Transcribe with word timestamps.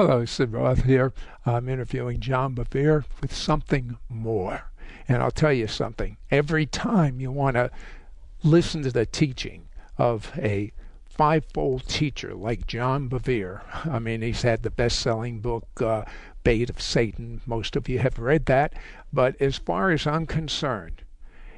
Hello, 0.00 0.24
Sid 0.24 0.52
Roth 0.52 0.84
here. 0.84 1.12
I'm 1.44 1.68
interviewing 1.68 2.20
John 2.20 2.54
Bevere 2.54 3.04
with 3.20 3.34
something 3.34 3.98
more. 4.08 4.70
And 5.08 5.20
I'll 5.20 5.32
tell 5.32 5.52
you 5.52 5.66
something. 5.66 6.18
Every 6.30 6.66
time 6.66 7.18
you 7.18 7.32
want 7.32 7.56
to 7.56 7.72
listen 8.44 8.84
to 8.84 8.92
the 8.92 9.06
teaching 9.06 9.66
of 9.96 10.30
a 10.38 10.70
fivefold 11.04 11.88
teacher 11.88 12.32
like 12.32 12.68
John 12.68 13.08
Bevere, 13.08 13.62
I 13.86 13.98
mean, 13.98 14.22
he's 14.22 14.42
had 14.42 14.62
the 14.62 14.70
best 14.70 15.00
selling 15.00 15.40
book, 15.40 15.66
uh, 15.82 16.04
Bait 16.44 16.70
of 16.70 16.80
Satan. 16.80 17.40
Most 17.44 17.74
of 17.74 17.88
you 17.88 17.98
have 17.98 18.20
read 18.20 18.46
that. 18.46 18.74
But 19.12 19.34
as 19.42 19.56
far 19.56 19.90
as 19.90 20.06
I'm 20.06 20.26
concerned, 20.26 21.02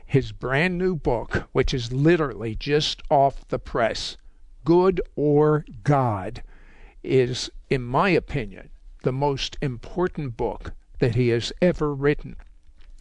his 0.06 0.32
brand 0.32 0.78
new 0.78 0.96
book, 0.96 1.46
which 1.52 1.74
is 1.74 1.92
literally 1.92 2.54
just 2.54 3.02
off 3.10 3.46
the 3.48 3.58
press, 3.58 4.16
Good 4.64 5.02
or 5.14 5.66
God, 5.84 6.42
is, 7.02 7.50
in 7.68 7.82
my 7.82 8.10
opinion, 8.10 8.70
the 9.02 9.12
most 9.12 9.56
important 9.60 10.36
book 10.36 10.72
that 10.98 11.14
he 11.14 11.28
has 11.28 11.52
ever 11.62 11.94
written. 11.94 12.36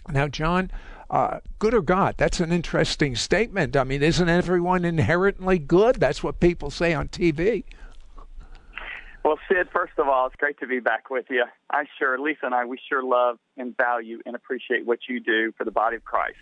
Now, 0.10 0.28
John, 0.28 0.72
uh, 1.10 1.40
good 1.58 1.74
or 1.74 1.82
God? 1.82 2.16
That's 2.18 2.40
an 2.40 2.52
interesting 2.52 3.16
statement. 3.16 3.76
I 3.76 3.84
mean, 3.84 4.04
isn't 4.04 4.30
everyone 4.30 4.86
inherently 4.86 5.60
good? 5.60 5.96
That's 5.96 6.24
what 6.24 6.40
people 6.40 6.70
say 6.70 6.94
on 6.94 7.08
TV. 7.10 7.64
Well, 9.24 9.38
Sid, 9.50 9.68
first 9.74 9.94
of 9.98 10.08
all, 10.08 10.28
it's 10.28 10.36
great 10.38 10.60
to 10.60 10.68
be 10.68 10.80
back 10.80 11.10
with 11.10 11.26
you. 11.30 11.44
I 11.70 11.84
sure, 11.98 12.18
Lisa 12.18 12.46
and 12.46 12.56
I, 12.56 12.66
we 12.66 12.80
sure 12.88 13.04
love 13.04 13.38
and 13.58 13.76
value 13.76 14.20
and 14.26 14.36
appreciate 14.36 14.86
what 14.86 15.00
you 15.10 15.20
do 15.20 15.52
for 15.58 15.66
the 15.66 15.72
body 15.72 15.98
of 15.98 16.06
Christ. 16.06 16.38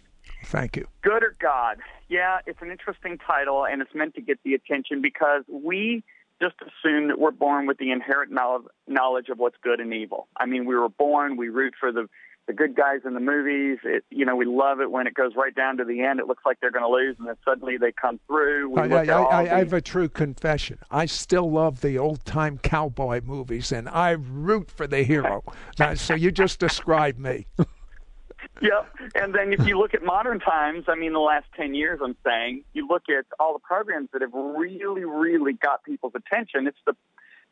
Thank 0.46 0.78
you. 0.78 0.88
Good 1.02 1.24
or 1.24 1.36
God? 1.40 1.78
Yeah, 2.08 2.40
it's 2.46 2.62
an 2.62 2.70
interesting 2.70 3.18
title, 3.18 3.66
and 3.66 3.82
it's 3.82 3.96
meant 3.96 4.14
to 4.16 4.22
get 4.22 4.40
the 4.44 4.54
attention 4.54 5.02
because 5.02 5.44
we 5.50 6.04
just 6.42 6.56
assume 6.62 7.08
that 7.08 7.20
we're 7.20 7.32
born 7.32 7.68
with 7.68 7.78
the 7.78 7.92
inherent 7.92 8.32
knowledge 8.32 9.30
of 9.30 9.38
what's 9.40 9.58
good 9.64 9.80
and 9.80 9.94
evil. 9.94 10.28
I 10.38 10.46
mean, 10.46 10.66
we 10.66 10.76
were 10.76 10.90
born, 10.90 11.38
we 11.38 11.50
root 11.50 11.74
for 11.80 11.92
the 11.92 12.08
the 12.48 12.54
good 12.54 12.76
guys 12.76 13.02
in 13.06 13.14
the 13.14 13.20
movies. 13.20 13.80
It, 13.84 14.06
you 14.10 14.26
know, 14.26 14.36
we 14.36 14.46
love 14.46 14.80
it 14.80 14.90
when 14.90 15.06
it 15.06 15.14
goes 15.14 15.34
right 15.36 15.54
down 15.54 15.78
to 15.78 15.84
the 15.84 16.02
end. 16.02 16.20
It 16.20 16.28
looks 16.28 16.44
like 16.46 16.58
they're 16.62 16.72
going 16.72 16.86
to 16.86 16.90
lose, 16.90 17.18
and 17.20 17.28
then 17.28 17.36
suddenly 17.44 17.78
they 17.78 17.92
come 17.92 18.20
through. 18.26 18.74
Oh, 18.74 18.82
I, 18.82 19.06
I, 19.06 19.22
I, 19.22 19.56
I 19.56 19.60
have 19.60 19.74
a 19.74 19.82
true 19.82 20.08
confession. 20.10 20.80
I 20.90 21.06
still 21.06 21.52
love 21.52 21.82
the 21.82 21.98
old 21.98 22.24
time 22.26 22.58
cowboy 22.58 23.22
movies, 23.24 23.72
and 23.72 23.90
I 23.90 24.12
root 24.12 24.72
for 24.72 24.88
the 24.88 25.04
hero. 25.04 25.44
now, 25.78 25.94
so 25.94 26.16
you 26.16 26.32
just 26.32 26.60
described 26.60 27.20
me. 27.20 27.48
yep. 28.62 28.90
And 29.16 29.34
then 29.34 29.54
if 29.54 29.66
you 29.68 29.78
look 29.78 29.94
at 29.94 30.04
modern 30.04 30.40
times, 30.40 30.86
I 30.88 30.96
mean, 30.96 31.14
the 31.14 31.20
last 31.20 31.46
10 31.56 31.74
years, 31.74 32.00
I'm 32.04 32.16
saying, 32.26 32.64
you 32.74 32.88
look 32.88 33.04
at 33.10 33.26
all 33.40 33.54
the 33.54 33.60
programs 33.60 34.10
that 34.14 34.22
have 34.22 34.34
really, 34.34 35.06
really 35.06 35.54
got 35.54 35.84
people's 35.84 36.14
attention. 36.16 36.68
It's 36.68 36.78
the 36.86 36.96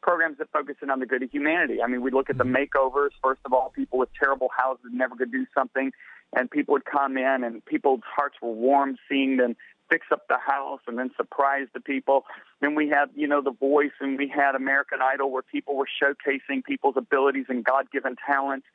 programs 0.01 0.37
that 0.37 0.51
focus 0.51 0.75
in 0.81 0.89
on 0.89 0.99
the 0.99 1.05
good 1.05 1.23
of 1.23 1.31
humanity. 1.31 1.81
I 1.81 1.87
mean, 1.87 2.01
we 2.01 2.11
look 2.11 2.29
at 2.29 2.37
the 2.37 2.43
mm-hmm. 2.43 2.77
makeovers. 2.77 3.09
First 3.23 3.41
of 3.45 3.53
all, 3.53 3.71
people 3.75 3.99
with 3.99 4.09
terrible 4.17 4.49
houses 4.55 4.85
never 4.91 5.15
could 5.15 5.31
do 5.31 5.45
something, 5.57 5.91
and 6.35 6.49
people 6.49 6.73
would 6.73 6.85
come 6.85 7.17
in, 7.17 7.43
and 7.43 7.65
people's 7.65 8.01
hearts 8.05 8.35
were 8.41 8.51
warmed 8.51 8.99
seeing 9.09 9.37
them 9.37 9.55
fix 9.89 10.07
up 10.11 10.27
the 10.27 10.37
house 10.37 10.79
and 10.87 10.97
then 10.97 11.11
surprise 11.15 11.67
the 11.73 11.79
people. 11.79 12.25
Then 12.61 12.75
we 12.75 12.89
had, 12.89 13.09
you 13.15 13.27
know, 13.27 13.41
The 13.41 13.51
Voice, 13.51 13.91
and 13.99 14.17
we 14.17 14.27
had 14.27 14.55
American 14.55 14.99
Idol, 15.01 15.31
where 15.31 15.43
people 15.43 15.75
were 15.75 15.87
showcasing 16.01 16.63
people's 16.63 16.95
abilities 16.97 17.45
and 17.49 17.63
God-given 17.63 18.15
talents 18.25 18.65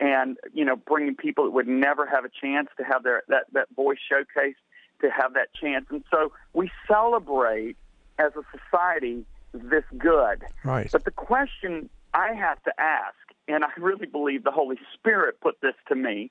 and 0.00 0.36
you 0.52 0.64
know 0.64 0.76
bringing 0.76 1.14
people 1.14 1.44
that 1.44 1.50
would 1.50 1.68
never 1.68 2.06
have 2.06 2.24
a 2.24 2.30
chance 2.30 2.68
to 2.78 2.84
have 2.84 3.02
their 3.02 3.22
that 3.28 3.44
that 3.52 3.68
voice 3.76 3.98
showcased 4.10 4.54
to 5.00 5.10
have 5.10 5.34
that 5.34 5.52
chance. 5.54 5.86
And 5.90 6.04
so 6.10 6.32
we 6.52 6.70
celebrate 6.88 7.76
as 8.18 8.32
a 8.36 8.42
society 8.56 9.24
this 9.52 9.84
good. 9.96 10.42
Right. 10.64 10.90
But 10.90 11.04
the 11.04 11.10
question 11.10 11.88
i 12.12 12.32
have 12.34 12.60
to 12.64 12.72
ask 12.78 13.14
and 13.46 13.64
i 13.64 13.68
really 13.78 14.06
believe 14.06 14.42
the 14.42 14.50
holy 14.50 14.78
spirit 14.94 15.40
put 15.40 15.60
this 15.60 15.74
to 15.88 15.94
me 15.94 16.30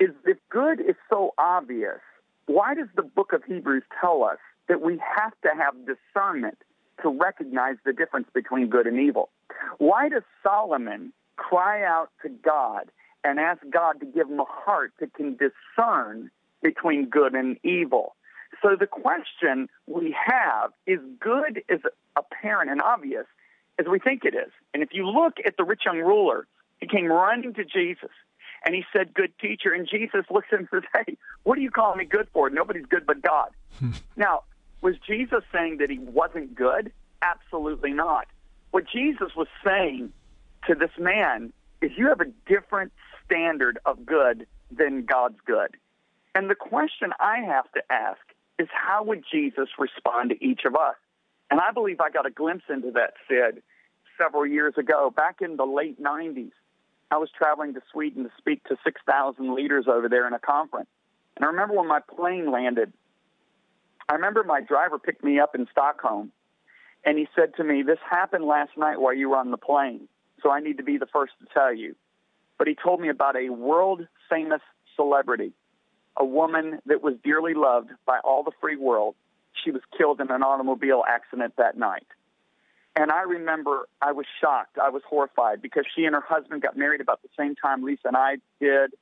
is 0.00 0.10
if 0.24 0.38
good 0.50 0.80
is 0.80 0.96
so 1.08 1.32
obvious 1.38 2.00
why 2.46 2.74
does 2.74 2.88
the 2.96 3.02
book 3.02 3.32
of 3.32 3.42
hebrews 3.44 3.84
tell 4.00 4.24
us 4.24 4.38
that 4.68 4.80
we 4.80 5.00
have 5.16 5.32
to 5.42 5.50
have 5.56 5.74
discernment 5.86 6.58
to 7.02 7.08
recognize 7.08 7.76
the 7.84 7.92
difference 7.92 8.28
between 8.34 8.68
good 8.68 8.86
and 8.86 8.98
evil? 9.00 9.28
Why 9.78 10.08
does 10.08 10.22
solomon 10.42 11.12
cry 11.36 11.84
out 11.84 12.10
to 12.22 12.28
God 12.28 12.90
and 13.22 13.38
ask 13.38 13.60
God 13.70 14.00
to 14.00 14.06
give 14.06 14.28
him 14.28 14.40
a 14.40 14.44
heart 14.44 14.92
that 15.00 15.14
can 15.14 15.36
discern 15.36 16.30
between 16.62 17.08
good 17.08 17.34
and 17.34 17.58
evil. 17.64 18.14
So 18.62 18.76
the 18.78 18.86
question 18.86 19.68
we 19.86 20.14
have 20.26 20.72
is 20.86 21.00
good 21.20 21.62
is 21.68 21.80
apparent 22.16 22.70
and 22.70 22.80
obvious 22.80 23.26
as 23.78 23.86
we 23.90 23.98
think 23.98 24.24
it 24.24 24.34
is. 24.34 24.52
And 24.72 24.82
if 24.82 24.90
you 24.92 25.08
look 25.08 25.34
at 25.44 25.56
the 25.56 25.64
rich 25.64 25.82
young 25.84 25.98
ruler, 25.98 26.46
he 26.80 26.86
came 26.86 27.06
running 27.06 27.54
to 27.54 27.64
Jesus 27.64 28.10
and 28.64 28.74
he 28.74 28.84
said, 28.92 29.14
Good 29.14 29.32
teacher. 29.38 29.72
And 29.72 29.88
Jesus 29.88 30.24
looks 30.30 30.48
at 30.52 30.60
him 30.60 30.68
and 30.72 30.82
says, 30.82 31.04
Hey, 31.06 31.16
what 31.42 31.58
are 31.58 31.60
you 31.60 31.70
calling 31.70 31.98
me 31.98 32.04
good 32.04 32.28
for? 32.32 32.50
Nobody's 32.50 32.86
good 32.86 33.06
but 33.06 33.22
God. 33.22 33.50
now, 34.16 34.42
was 34.80 34.96
Jesus 35.06 35.42
saying 35.52 35.78
that 35.78 35.90
he 35.90 35.98
wasn't 35.98 36.54
good? 36.54 36.92
Absolutely 37.22 37.92
not. 37.92 38.26
What 38.70 38.84
Jesus 38.90 39.30
was 39.36 39.48
saying 39.64 40.12
to 40.66 40.74
this 40.74 40.90
man 40.98 41.52
is 41.80 41.90
you 41.96 42.08
have 42.08 42.20
a 42.20 42.30
different 42.46 42.92
standard 43.24 43.78
of 43.84 44.04
good 44.04 44.46
than 44.70 45.04
God's 45.04 45.38
good. 45.46 45.76
And 46.34 46.50
the 46.50 46.54
question 46.54 47.12
I 47.20 47.40
have 47.40 47.70
to 47.72 47.82
ask 47.90 48.20
is 48.58 48.68
how 48.72 49.04
would 49.04 49.24
Jesus 49.30 49.68
respond 49.78 50.30
to 50.30 50.44
each 50.44 50.62
of 50.64 50.74
us? 50.74 50.96
And 51.50 51.60
I 51.60 51.70
believe 51.72 52.00
I 52.00 52.10
got 52.10 52.26
a 52.26 52.30
glimpse 52.30 52.64
into 52.68 52.90
that, 52.92 53.14
Sid, 53.28 53.62
several 54.18 54.46
years 54.46 54.74
ago. 54.76 55.12
Back 55.14 55.36
in 55.40 55.56
the 55.56 55.64
late 55.64 56.02
90s, 56.02 56.52
I 57.10 57.18
was 57.18 57.28
traveling 57.36 57.74
to 57.74 57.82
Sweden 57.92 58.24
to 58.24 58.30
speak 58.38 58.64
to 58.64 58.76
6,000 58.82 59.54
leaders 59.54 59.86
over 59.88 60.08
there 60.08 60.26
in 60.26 60.32
a 60.32 60.38
conference. 60.38 60.88
And 61.36 61.44
I 61.44 61.48
remember 61.48 61.74
when 61.74 61.88
my 61.88 62.00
plane 62.00 62.50
landed, 62.50 62.92
I 64.08 64.14
remember 64.14 64.42
my 64.44 64.60
driver 64.60 64.98
picked 64.98 65.24
me 65.24 65.38
up 65.38 65.54
in 65.54 65.66
Stockholm, 65.70 66.32
and 67.04 67.18
he 67.18 67.28
said 67.34 67.54
to 67.56 67.64
me, 67.64 67.82
This 67.82 67.98
happened 68.08 68.44
last 68.44 68.76
night 68.76 69.00
while 69.00 69.14
you 69.14 69.30
were 69.30 69.36
on 69.36 69.50
the 69.50 69.56
plane 69.56 70.08
so 70.44 70.52
I 70.52 70.60
need 70.60 70.76
to 70.76 70.84
be 70.84 70.98
the 70.98 71.06
first 71.06 71.32
to 71.40 71.46
tell 71.52 71.74
you. 71.74 71.96
But 72.58 72.68
he 72.68 72.76
told 72.76 73.00
me 73.00 73.08
about 73.08 73.36
a 73.36 73.48
world 73.48 74.06
famous 74.30 74.60
celebrity, 74.94 75.52
a 76.16 76.24
woman 76.24 76.78
that 76.86 77.02
was 77.02 77.14
dearly 77.24 77.54
loved 77.54 77.90
by 78.06 78.18
all 78.22 78.44
the 78.44 78.52
free 78.60 78.76
world. 78.76 79.16
She 79.64 79.70
was 79.70 79.82
killed 79.96 80.20
in 80.20 80.30
an 80.30 80.42
automobile 80.42 81.02
accident 81.08 81.54
that 81.56 81.76
night. 81.76 82.06
And 82.96 83.10
I 83.10 83.22
remember 83.22 83.88
I 84.00 84.12
was 84.12 84.26
shocked. 84.40 84.78
I 84.78 84.90
was 84.90 85.02
horrified 85.08 85.60
because 85.60 85.84
she 85.96 86.04
and 86.04 86.14
her 86.14 86.20
husband 86.20 86.62
got 86.62 86.76
married 86.76 87.00
about 87.00 87.22
the 87.22 87.28
same 87.36 87.56
time 87.56 87.82
Lisa 87.82 88.08
and 88.08 88.16
I 88.16 88.36
did. 88.60 88.92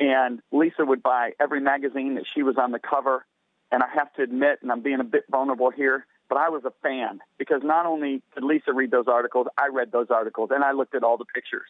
And 0.00 0.40
Lisa 0.50 0.84
would 0.84 1.02
buy 1.02 1.32
every 1.38 1.60
magazine 1.60 2.14
that 2.14 2.24
she 2.34 2.42
was 2.42 2.56
on 2.56 2.72
the 2.72 2.80
cover. 2.80 3.24
And 3.70 3.82
I 3.84 3.86
have 3.94 4.12
to 4.14 4.22
admit, 4.22 4.60
and 4.62 4.72
I'm 4.72 4.80
being 4.80 4.98
a 4.98 5.04
bit 5.04 5.24
vulnerable 5.30 5.70
here, 5.70 6.06
but 6.30 6.38
I 6.38 6.48
was 6.48 6.64
a 6.64 6.72
fan 6.80 7.20
because 7.38 7.60
not 7.64 7.84
only 7.84 8.22
did 8.34 8.44
Lisa 8.44 8.72
read 8.72 8.92
those 8.92 9.08
articles, 9.08 9.48
I 9.58 9.66
read 9.66 9.90
those 9.90 10.06
articles 10.10 10.50
and 10.54 10.62
I 10.62 10.70
looked 10.70 10.94
at 10.94 11.02
all 11.02 11.18
the 11.18 11.24
pictures. 11.24 11.66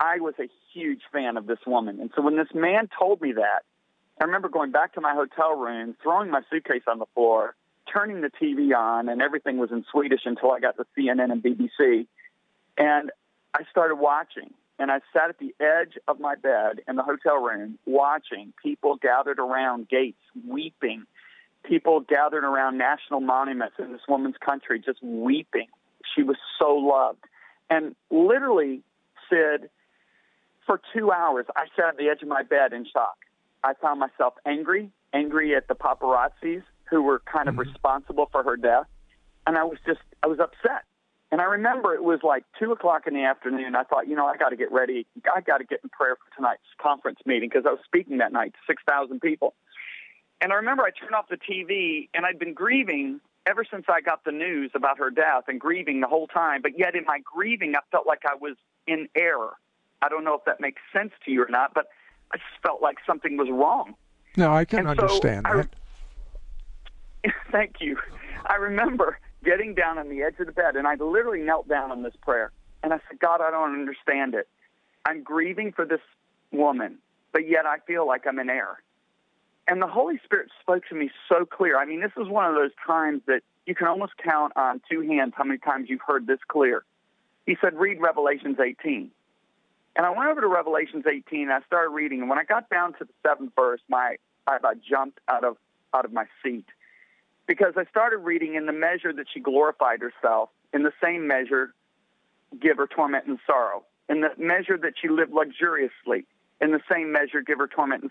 I 0.00 0.20
was 0.20 0.34
a 0.38 0.48
huge 0.72 1.02
fan 1.12 1.36
of 1.36 1.48
this 1.48 1.58
woman. 1.66 2.00
And 2.00 2.10
so 2.14 2.22
when 2.22 2.36
this 2.36 2.46
man 2.54 2.88
told 2.96 3.20
me 3.20 3.32
that, 3.32 3.64
I 4.20 4.24
remember 4.24 4.48
going 4.48 4.70
back 4.70 4.94
to 4.94 5.00
my 5.00 5.14
hotel 5.14 5.56
room, 5.58 5.96
throwing 6.00 6.30
my 6.30 6.42
suitcase 6.48 6.84
on 6.86 7.00
the 7.00 7.06
floor, 7.14 7.56
turning 7.92 8.20
the 8.20 8.30
TV 8.40 8.72
on, 8.72 9.08
and 9.08 9.20
everything 9.20 9.58
was 9.58 9.72
in 9.72 9.84
Swedish 9.90 10.20
until 10.24 10.52
I 10.52 10.60
got 10.60 10.76
to 10.76 10.86
CNN 10.96 11.32
and 11.32 11.42
BBC. 11.42 12.06
And 12.78 13.10
I 13.52 13.62
started 13.70 13.96
watching. 13.96 14.54
And 14.78 14.92
I 14.92 15.00
sat 15.12 15.28
at 15.28 15.38
the 15.40 15.52
edge 15.58 15.98
of 16.06 16.20
my 16.20 16.36
bed 16.36 16.82
in 16.86 16.94
the 16.94 17.02
hotel 17.02 17.42
room 17.42 17.80
watching 17.84 18.52
people 18.62 18.94
gathered 18.94 19.40
around 19.40 19.88
gates 19.88 20.22
weeping 20.46 21.04
people 21.68 22.00
gathered 22.00 22.44
around 22.44 22.78
national 22.78 23.20
monuments 23.20 23.76
in 23.78 23.92
this 23.92 24.00
woman's 24.08 24.36
country 24.44 24.80
just 24.84 25.02
weeping. 25.02 25.66
She 26.16 26.22
was 26.22 26.36
so 26.58 26.74
loved. 26.74 27.24
And 27.68 27.94
literally 28.10 28.82
Sid, 29.28 29.68
for 30.66 30.80
two 30.94 31.12
hours, 31.12 31.46
I 31.56 31.64
sat 31.76 31.90
at 31.90 31.96
the 31.98 32.08
edge 32.08 32.22
of 32.22 32.28
my 32.28 32.42
bed 32.42 32.72
in 32.72 32.86
shock. 32.90 33.16
I 33.62 33.74
found 33.80 34.00
myself 34.00 34.34
angry, 34.46 34.90
angry 35.12 35.54
at 35.54 35.68
the 35.68 35.74
paparazzis 35.74 36.62
who 36.90 37.02
were 37.02 37.20
kind 37.30 37.48
of 37.48 37.54
mm-hmm. 37.54 37.70
responsible 37.70 38.28
for 38.30 38.42
her 38.42 38.56
death. 38.56 38.86
And 39.46 39.56
I 39.56 39.64
was 39.64 39.78
just, 39.86 40.00
I 40.22 40.26
was 40.26 40.38
upset. 40.38 40.84
And 41.30 41.42
I 41.42 41.44
remember 41.44 41.94
it 41.94 42.02
was 42.02 42.20
like 42.22 42.44
two 42.58 42.72
o'clock 42.72 43.06
in 43.06 43.12
the 43.12 43.24
afternoon. 43.24 43.74
I 43.74 43.82
thought, 43.82 44.08
you 44.08 44.16
know, 44.16 44.26
I 44.26 44.36
got 44.36 44.48
to 44.48 44.56
get 44.56 44.72
ready. 44.72 45.06
I 45.34 45.42
got 45.42 45.58
to 45.58 45.64
get 45.64 45.80
in 45.82 45.90
prayer 45.90 46.16
for 46.16 46.34
tonight's 46.34 46.62
conference 46.80 47.18
meeting 47.26 47.50
because 47.52 47.66
I 47.66 47.70
was 47.70 47.80
speaking 47.84 48.18
that 48.18 48.32
night 48.32 48.54
to 48.54 48.58
6,000 48.66 49.20
people. 49.20 49.54
And 50.40 50.52
I 50.52 50.56
remember 50.56 50.84
I 50.84 50.90
turned 50.90 51.14
off 51.14 51.28
the 51.28 51.36
TV 51.36 52.08
and 52.14 52.24
I'd 52.24 52.38
been 52.38 52.54
grieving 52.54 53.20
ever 53.46 53.64
since 53.68 53.86
I 53.88 54.00
got 54.00 54.24
the 54.24 54.32
news 54.32 54.70
about 54.74 54.98
her 54.98 55.10
death 55.10 55.44
and 55.48 55.60
grieving 55.60 56.00
the 56.00 56.06
whole 56.06 56.26
time. 56.26 56.62
But 56.62 56.78
yet 56.78 56.94
in 56.94 57.04
my 57.06 57.18
grieving, 57.24 57.74
I 57.74 57.80
felt 57.90 58.06
like 58.06 58.22
I 58.24 58.34
was 58.34 58.56
in 58.86 59.08
error. 59.16 59.54
I 60.02 60.08
don't 60.08 60.24
know 60.24 60.34
if 60.34 60.44
that 60.44 60.60
makes 60.60 60.80
sense 60.92 61.12
to 61.24 61.30
you 61.30 61.42
or 61.42 61.48
not, 61.48 61.74
but 61.74 61.86
I 62.32 62.36
just 62.36 62.62
felt 62.62 62.82
like 62.82 62.98
something 63.06 63.36
was 63.36 63.48
wrong. 63.50 63.94
No, 64.36 64.52
I 64.52 64.64
can 64.64 64.80
and 64.80 64.88
understand 64.88 65.46
so 65.50 65.56
that. 65.56 65.68
I, 67.24 67.32
thank 67.52 67.76
you. 67.80 67.98
I 68.46 68.56
remember 68.56 69.18
getting 69.44 69.74
down 69.74 69.98
on 69.98 70.08
the 70.08 70.22
edge 70.22 70.34
of 70.38 70.46
the 70.46 70.52
bed, 70.52 70.76
and 70.76 70.86
I 70.86 70.94
literally 70.94 71.40
knelt 71.40 71.68
down 71.68 71.90
in 71.90 72.02
this 72.02 72.14
prayer. 72.22 72.52
And 72.82 72.92
I 72.92 72.98
said, 73.08 73.18
God, 73.18 73.40
I 73.40 73.50
don't 73.50 73.74
understand 73.74 74.34
it. 74.34 74.48
I'm 75.04 75.22
grieving 75.22 75.72
for 75.72 75.84
this 75.84 76.00
woman, 76.52 76.98
but 77.32 77.48
yet 77.48 77.66
I 77.66 77.78
feel 77.86 78.06
like 78.06 78.26
I'm 78.26 78.38
in 78.38 78.50
error. 78.50 78.78
And 79.68 79.82
the 79.82 79.86
Holy 79.86 80.18
Spirit 80.24 80.50
spoke 80.60 80.86
to 80.88 80.94
me 80.94 81.10
so 81.28 81.44
clear. 81.44 81.78
I 81.78 81.84
mean, 81.84 82.00
this 82.00 82.12
is 82.16 82.26
one 82.26 82.46
of 82.46 82.54
those 82.54 82.70
times 82.86 83.20
that 83.26 83.42
you 83.66 83.74
can 83.74 83.86
almost 83.86 84.12
count 84.16 84.54
on 84.56 84.80
two 84.90 85.02
hands 85.02 85.34
how 85.36 85.44
many 85.44 85.58
times 85.58 85.90
you've 85.90 86.00
heard 86.06 86.26
this 86.26 86.38
clear. 86.48 86.84
He 87.44 87.56
said, 87.60 87.74
read 87.74 88.00
Revelations 88.00 88.58
18. 88.58 89.10
And 89.94 90.06
I 90.06 90.10
went 90.10 90.30
over 90.30 90.40
to 90.40 90.46
Revelations 90.46 91.04
18 91.06 91.42
and 91.42 91.52
I 91.52 91.60
started 91.66 91.90
reading. 91.90 92.20
And 92.20 92.30
when 92.30 92.38
I 92.38 92.44
got 92.44 92.70
down 92.70 92.94
to 92.94 93.04
the 93.04 93.12
seventh 93.22 93.52
verse, 93.54 93.80
my 93.88 94.16
I 94.46 94.56
about 94.56 94.76
jumped 94.80 95.18
out 95.28 95.44
of 95.44 95.56
out 95.92 96.04
of 96.04 96.12
my 96.12 96.24
seat 96.42 96.64
because 97.46 97.74
I 97.76 97.84
started 97.86 98.18
reading 98.18 98.54
in 98.54 98.66
the 98.66 98.72
measure 98.72 99.12
that 99.12 99.26
she 99.32 99.40
glorified 99.40 100.00
herself, 100.00 100.50
in 100.72 100.82
the 100.82 100.92
same 101.02 101.26
measure, 101.26 101.74
give 102.60 102.76
her 102.76 102.86
torment 102.86 103.26
and 103.26 103.38
sorrow. 103.46 103.84
In 104.08 104.20
the 104.20 104.30
measure 104.38 104.78
that 104.78 104.94
she 105.00 105.08
lived 105.08 105.32
luxuriously, 105.32 106.24
in 106.60 106.70
the 106.72 106.80
same 106.90 107.10
measure, 107.10 107.40
give 107.40 107.58
her 107.58 107.66
torment 107.66 108.02
and 108.02 108.10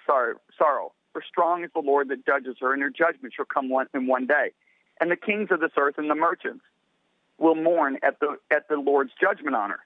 sorrow. 0.57 0.92
For 1.18 1.24
strong 1.28 1.64
is 1.64 1.72
the 1.74 1.81
Lord 1.81 2.10
that 2.10 2.28
judges 2.28 2.58
her, 2.60 2.74
and 2.74 2.84
her 2.84 2.92
judgment 2.92 3.34
shall 3.34 3.46
come 3.46 3.69
one, 3.69 3.88
in 3.96 4.06
one 4.06 4.28
day. 4.28 4.52
And 5.02 5.10
the 5.10 5.16
kings 5.16 5.48
of 5.50 5.60
this 5.60 5.72
earth 5.75 5.96
and 5.98 6.12
the 6.12 6.14
merchants 6.14 6.64
will 7.40 7.56
mourn 7.56 7.98
at 8.04 8.19
the 8.19 8.38
at 8.52 8.69
the 8.69 8.75
Lord's 8.75 9.10
judgment 9.19 9.56
on 9.56 9.72
her. 9.72 9.80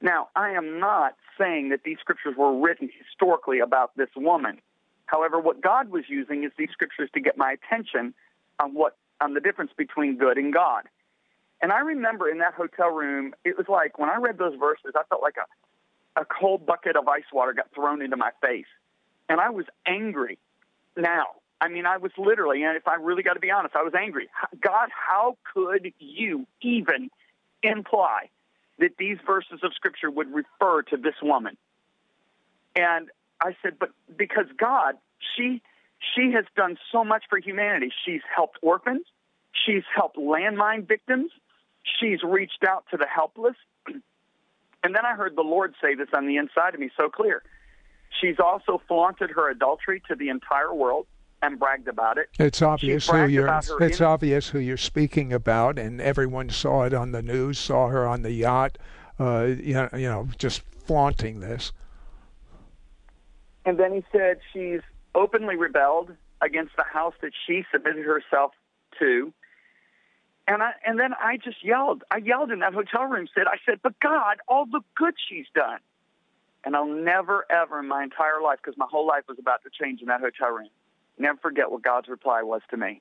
Now, 0.00 0.30
I 0.34 0.50
am 0.50 0.80
not 0.80 1.14
saying 1.38 1.68
that 1.68 1.84
these 1.84 1.98
scriptures 2.00 2.34
were 2.36 2.58
written 2.58 2.90
historically 2.98 3.60
about 3.60 3.96
this 3.96 4.08
woman. 4.16 4.60
However, 5.06 5.38
what 5.38 5.60
God 5.60 5.90
was 5.90 6.02
using 6.08 6.42
is 6.42 6.50
these 6.58 6.70
scriptures 6.72 7.08
to 7.14 7.20
get 7.20 7.38
my 7.38 7.52
attention 7.52 8.12
on 8.58 8.74
what 8.74 8.96
on 9.20 9.34
the 9.34 9.40
difference 9.40 9.70
between 9.76 10.18
good 10.18 10.36
and 10.36 10.52
God. 10.52 10.88
And 11.60 11.70
I 11.70 11.78
remember 11.78 12.28
in 12.28 12.38
that 12.38 12.54
hotel 12.54 12.88
room, 12.88 13.34
it 13.44 13.56
was 13.56 13.68
like 13.68 14.00
when 14.00 14.10
I 14.10 14.16
read 14.16 14.36
those 14.36 14.58
verses, 14.58 14.94
I 14.96 15.04
felt 15.08 15.22
like 15.22 15.36
a, 15.36 16.22
a 16.22 16.24
cold 16.24 16.66
bucket 16.66 16.96
of 16.96 17.06
ice 17.06 17.30
water 17.32 17.52
got 17.52 17.72
thrown 17.72 18.02
into 18.02 18.16
my 18.16 18.32
face. 18.40 18.66
And 19.28 19.40
I 19.40 19.50
was 19.50 19.66
angry 19.86 20.40
now. 20.96 21.26
I 21.60 21.68
mean, 21.68 21.86
I 21.86 21.98
was 21.98 22.10
literally, 22.18 22.64
and 22.64 22.76
if 22.76 22.88
I 22.88 22.94
really 22.96 23.22
got 23.22 23.34
to 23.34 23.40
be 23.40 23.50
honest, 23.50 23.76
I 23.76 23.82
was 23.82 23.92
angry. 23.96 24.28
God, 24.60 24.88
how 24.90 25.36
could 25.54 25.92
you 25.98 26.46
even 26.60 27.08
imply 27.62 28.30
that 28.80 28.96
these 28.98 29.18
verses 29.24 29.60
of 29.62 29.72
Scripture 29.74 30.10
would 30.10 30.32
refer 30.34 30.82
to 30.82 30.96
this 30.96 31.14
woman? 31.22 31.56
And 32.74 33.10
I 33.40 33.54
said, 33.62 33.74
but 33.78 33.90
because 34.16 34.46
God, 34.56 34.96
she 35.36 35.62
she 36.16 36.32
has 36.32 36.44
done 36.56 36.78
so 36.90 37.04
much 37.04 37.24
for 37.30 37.38
humanity. 37.38 37.92
She's 38.04 38.22
helped 38.34 38.58
orphans. 38.60 39.06
She's 39.52 39.84
helped 39.94 40.16
landmine 40.16 40.88
victims. 40.88 41.30
She's 41.84 42.22
reached 42.24 42.64
out 42.66 42.84
to 42.90 42.96
the 42.96 43.06
helpless. 43.06 43.56
And 44.84 44.96
then 44.96 45.06
I 45.06 45.14
heard 45.14 45.36
the 45.36 45.42
Lord 45.42 45.74
say 45.80 45.94
this 45.94 46.08
on 46.12 46.26
the 46.26 46.38
inside 46.38 46.74
of 46.74 46.80
me 46.80 46.90
so 46.96 47.08
clear. 47.08 47.44
She's 48.20 48.38
also 48.38 48.80
flaunted 48.86 49.30
her 49.30 49.50
adultery 49.50 50.02
to 50.08 50.14
the 50.14 50.28
entire 50.28 50.72
world 50.72 51.06
and 51.42 51.58
bragged 51.58 51.88
about 51.88 52.18
it. 52.18 52.28
It's 52.38 52.62
obvious 52.62 53.08
who 53.08 53.26
you're. 53.26 53.60
It's 53.80 54.00
obvious 54.00 54.48
who 54.48 54.58
you're 54.58 54.76
speaking 54.76 55.32
about, 55.32 55.78
and 55.78 56.00
everyone 56.00 56.50
saw 56.50 56.84
it 56.84 56.94
on 56.94 57.12
the 57.12 57.22
news. 57.22 57.58
Saw 57.58 57.88
her 57.88 58.06
on 58.06 58.22
the 58.22 58.30
yacht. 58.30 58.78
Uh, 59.18 59.50
you 59.58 59.74
know, 59.74 59.88
you 59.94 60.08
know, 60.08 60.28
just 60.38 60.62
flaunting 60.86 61.40
this. 61.40 61.72
And 63.64 63.78
then 63.78 63.92
he 63.92 64.04
said 64.10 64.38
she's 64.52 64.80
openly 65.14 65.56
rebelled 65.56 66.12
against 66.40 66.76
the 66.76 66.84
house 66.84 67.14
that 67.22 67.32
she 67.46 67.64
submitted 67.70 68.04
herself 68.04 68.52
to. 68.98 69.32
And 70.48 70.62
I 70.62 70.72
and 70.84 70.98
then 70.98 71.14
I 71.14 71.36
just 71.36 71.64
yelled. 71.64 72.02
I 72.10 72.16
yelled 72.18 72.50
in 72.50 72.60
that 72.60 72.74
hotel 72.74 73.04
room. 73.04 73.28
Said 73.34 73.46
I 73.46 73.58
said, 73.64 73.80
"But 73.82 73.98
God, 74.00 74.38
all 74.48 74.66
the 74.66 74.80
good 74.96 75.14
she's 75.28 75.46
done." 75.54 75.78
And 76.64 76.76
I'll 76.76 76.86
never 76.86 77.44
ever 77.50 77.80
in 77.80 77.88
my 77.88 78.02
entire 78.02 78.40
life, 78.42 78.58
because 78.62 78.78
my 78.78 78.86
whole 78.90 79.06
life 79.06 79.24
was 79.28 79.38
about 79.38 79.62
to 79.64 79.70
change 79.70 80.00
in 80.00 80.08
that 80.08 80.20
hotel 80.20 80.50
room, 80.50 80.68
never 81.18 81.38
forget 81.38 81.70
what 81.70 81.82
God's 81.82 82.08
reply 82.08 82.42
was 82.42 82.62
to 82.70 82.76
me. 82.76 83.00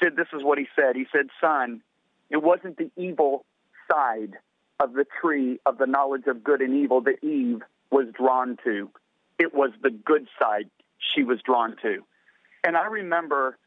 Sid, 0.00 0.16
this 0.16 0.28
is 0.32 0.42
what 0.42 0.58
he 0.58 0.66
said. 0.74 0.96
He 0.96 1.06
said, 1.12 1.28
"Son, 1.40 1.82
it 2.30 2.42
wasn't 2.42 2.78
the 2.78 2.90
evil 2.96 3.44
side 3.90 4.38
of 4.80 4.92
the 4.92 5.04
tree 5.20 5.58
of 5.66 5.78
the 5.78 5.86
knowledge 5.86 6.26
of 6.26 6.44
good 6.44 6.60
and 6.60 6.74
evil 6.74 7.00
that 7.02 7.22
Eve 7.24 7.62
was 7.90 8.06
drawn 8.16 8.56
to. 8.64 8.90
It 9.38 9.54
was 9.54 9.70
the 9.82 9.90
good 9.90 10.28
side 10.38 10.70
she 11.14 11.22
was 11.22 11.40
drawn 11.42 11.76
to. 11.82 12.04
And 12.64 12.76
I 12.76 12.86
remember 12.86 13.58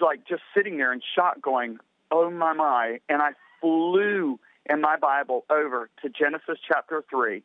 like 0.00 0.26
just 0.26 0.42
sitting 0.56 0.76
there 0.76 0.92
in 0.92 1.00
shock 1.14 1.40
going, 1.40 1.78
oh 2.10 2.30
my, 2.30 2.52
my. 2.52 2.98
And 3.08 3.22
I 3.22 3.30
flew 3.60 4.38
in 4.68 4.80
my 4.80 4.96
Bible 4.96 5.44
over 5.50 5.90
to 6.02 6.08
Genesis 6.08 6.58
chapter 6.66 7.04
3 7.10 7.42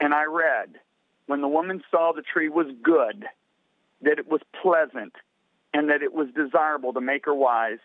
and 0.00 0.14
I 0.14 0.24
read, 0.24 0.80
when 1.26 1.40
the 1.40 1.48
woman 1.48 1.82
saw 1.90 2.12
the 2.12 2.22
tree 2.22 2.48
was 2.48 2.66
good, 2.82 3.26
that 4.02 4.18
it 4.18 4.30
was 4.30 4.40
pleasant, 4.62 5.14
and 5.74 5.90
that 5.90 6.02
it 6.02 6.14
was 6.14 6.28
desirable 6.34 6.92
to 6.92 7.00
make 7.00 7.26
her 7.26 7.34
wise, 7.34 7.78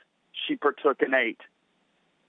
she 0.47 0.55
partook 0.55 1.01
and 1.01 1.13
ate. 1.13 1.41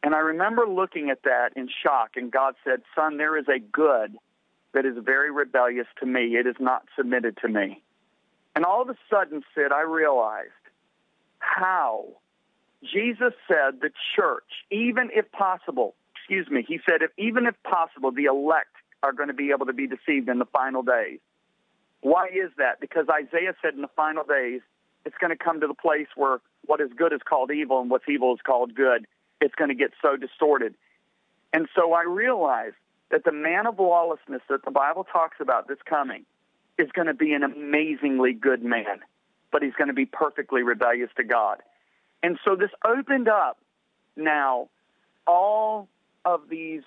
And 0.02 0.14
I 0.14 0.18
remember 0.18 0.66
looking 0.66 1.10
at 1.10 1.22
that 1.22 1.50
in 1.56 1.68
shock, 1.82 2.10
and 2.16 2.30
God 2.30 2.54
said, 2.64 2.82
Son, 2.94 3.16
there 3.16 3.38
is 3.38 3.46
a 3.48 3.58
good 3.58 4.16
that 4.72 4.84
is 4.84 4.96
very 5.02 5.30
rebellious 5.30 5.86
to 6.00 6.06
me. 6.06 6.36
It 6.36 6.46
is 6.46 6.56
not 6.58 6.82
submitted 6.96 7.38
to 7.42 7.48
me. 7.48 7.82
And 8.54 8.64
all 8.64 8.82
of 8.82 8.88
a 8.88 8.96
sudden, 9.10 9.42
Sid, 9.54 9.72
I 9.72 9.82
realized 9.82 10.50
how 11.38 12.06
Jesus 12.82 13.32
said 13.48 13.80
the 13.80 13.90
church, 14.14 14.44
even 14.70 15.10
if 15.14 15.30
possible, 15.32 15.94
excuse 16.14 16.48
me, 16.50 16.64
he 16.66 16.80
said, 16.84 17.02
if 17.02 17.10
even 17.16 17.46
if 17.46 17.54
possible, 17.62 18.10
the 18.10 18.24
elect 18.24 18.74
are 19.04 19.12
going 19.12 19.28
to 19.28 19.34
be 19.34 19.50
able 19.50 19.66
to 19.66 19.74
be 19.74 19.86
deceived 19.86 20.30
in 20.30 20.38
the 20.38 20.46
final 20.46 20.82
days. 20.82 21.20
Why 22.00 22.28
is 22.28 22.50
that? 22.56 22.80
Because 22.80 23.06
Isaiah 23.08 23.54
said 23.60 23.74
in 23.74 23.82
the 23.82 23.94
final 23.94 24.24
days, 24.24 24.62
it's 25.04 25.16
going 25.20 25.36
to 25.36 25.42
come 25.42 25.60
to 25.60 25.66
the 25.66 25.74
place 25.74 26.06
where 26.16 26.40
what 26.64 26.80
is 26.80 26.88
good 26.96 27.12
is 27.12 27.20
called 27.22 27.50
evil 27.50 27.80
and 27.82 27.90
what's 27.90 28.08
evil 28.08 28.32
is 28.34 28.40
called 28.44 28.74
good. 28.74 29.06
It's 29.42 29.54
going 29.54 29.68
to 29.68 29.74
get 29.74 29.90
so 30.00 30.16
distorted. 30.16 30.74
And 31.52 31.68
so 31.76 31.92
I 31.92 32.04
realized 32.04 32.76
that 33.10 33.24
the 33.24 33.32
man 33.32 33.66
of 33.66 33.78
lawlessness 33.78 34.40
that 34.48 34.64
the 34.64 34.70
Bible 34.70 35.04
talks 35.04 35.36
about 35.38 35.68
that's 35.68 35.82
coming 35.82 36.24
is 36.78 36.88
going 36.92 37.06
to 37.06 37.14
be 37.14 37.34
an 37.34 37.42
amazingly 37.42 38.32
good 38.32 38.64
man, 38.64 39.00
but 39.52 39.62
he's 39.62 39.74
going 39.74 39.88
to 39.88 39.94
be 39.94 40.06
perfectly 40.06 40.62
rebellious 40.62 41.10
to 41.16 41.24
God. 41.24 41.58
And 42.22 42.38
so 42.42 42.56
this 42.56 42.70
opened 42.86 43.28
up 43.28 43.58
now 44.16 44.70
all 45.26 45.88
of 46.24 46.48
these 46.48 46.82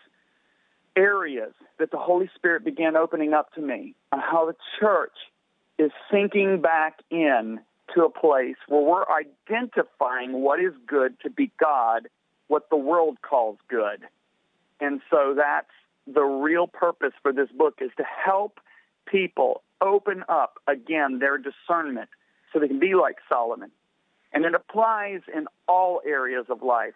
areas 0.97 1.53
that 1.79 1.91
the 1.91 1.97
Holy 1.97 2.29
Spirit 2.35 2.65
began 2.65 2.97
opening 2.97 3.33
up 3.33 3.53
to 3.53 3.61
me 3.61 3.93
on 4.11 4.19
how 4.19 4.45
the 4.45 4.55
church 4.79 5.13
is 5.77 5.91
sinking 6.11 6.59
back 6.59 6.99
in 7.11 7.59
to 7.93 8.03
a 8.03 8.09
place 8.09 8.55
where 8.67 8.81
we're 8.81 9.05
identifying 9.07 10.33
what 10.41 10.59
is 10.59 10.73
good 10.87 11.17
to 11.21 11.29
be 11.29 11.51
God, 11.59 12.09
what 12.47 12.69
the 12.69 12.75
world 12.75 13.19
calls 13.21 13.57
good. 13.69 14.03
And 14.81 15.01
so 15.09 15.33
that's 15.37 15.71
the 16.05 16.23
real 16.23 16.67
purpose 16.67 17.13
for 17.21 17.31
this 17.31 17.49
book 17.49 17.75
is 17.79 17.91
to 17.97 18.03
help 18.03 18.59
people 19.05 19.61
open 19.81 20.23
up 20.27 20.59
again 20.67 21.19
their 21.19 21.37
discernment 21.37 22.09
so 22.51 22.59
they 22.59 22.67
can 22.67 22.79
be 22.79 22.95
like 22.95 23.17
Solomon. 23.29 23.71
And 24.33 24.45
it 24.45 24.53
applies 24.53 25.21
in 25.33 25.47
all 25.67 26.01
areas 26.05 26.45
of 26.49 26.61
life, 26.61 26.93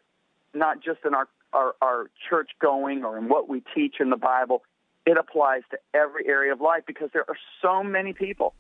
not 0.54 0.82
just 0.84 1.00
in 1.06 1.14
our, 1.14 1.28
our, 1.54 1.76
our 1.82 2.10
church 2.30 2.52
going 2.60 3.04
or 3.04 3.18
in 3.18 3.28
what 3.28 3.50
we 3.50 3.64
teach 3.76 3.96
in 4.00 4.10
the 4.10 4.18
Bible. 4.18 4.64
It 5.06 5.18
applies 5.18 5.64
to 5.72 5.80
every 5.94 6.28
area 6.28 6.54
of 6.54 6.62
life 6.62 6.84
because 6.86 7.10
there 7.12 7.26
are 7.28 7.38
so 7.62 7.84
many 7.84 8.14
people 8.14 8.54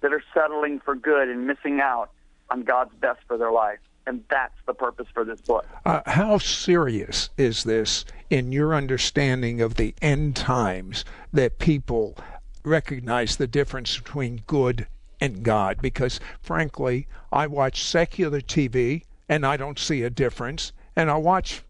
that 0.00 0.12
are 0.12 0.22
settling 0.34 0.80
for 0.80 0.94
good 0.94 1.28
and 1.28 1.46
missing 1.46 1.80
out 1.80 2.10
on 2.50 2.62
God's 2.62 2.94
best 2.96 3.20
for 3.26 3.38
their 3.38 3.52
life. 3.52 3.78
And 4.06 4.22
that's 4.28 4.54
the 4.66 4.74
purpose 4.74 5.06
for 5.14 5.24
this 5.24 5.40
book. 5.40 5.64
Uh, 5.86 6.02
how 6.04 6.38
serious 6.38 7.30
is 7.38 7.64
this 7.64 8.04
in 8.28 8.52
your 8.52 8.74
understanding 8.74 9.62
of 9.62 9.76
the 9.76 9.94
end 10.02 10.36
times 10.36 11.04
that 11.32 11.58
people 11.58 12.16
recognize 12.64 13.36
the 13.36 13.46
difference 13.46 13.96
between 13.96 14.42
good 14.46 14.86
and 15.20 15.42
God 15.42 15.78
because, 15.80 16.20
frankly, 16.42 17.06
I 17.32 17.46
watch 17.46 17.82
secular 17.82 18.40
TV 18.40 19.04
and 19.28 19.46
I 19.46 19.56
don't 19.56 19.78
see 19.78 20.02
a 20.02 20.10
difference. 20.10 20.72
And 20.96 21.10
I 21.10 21.16
watch, 21.16 21.62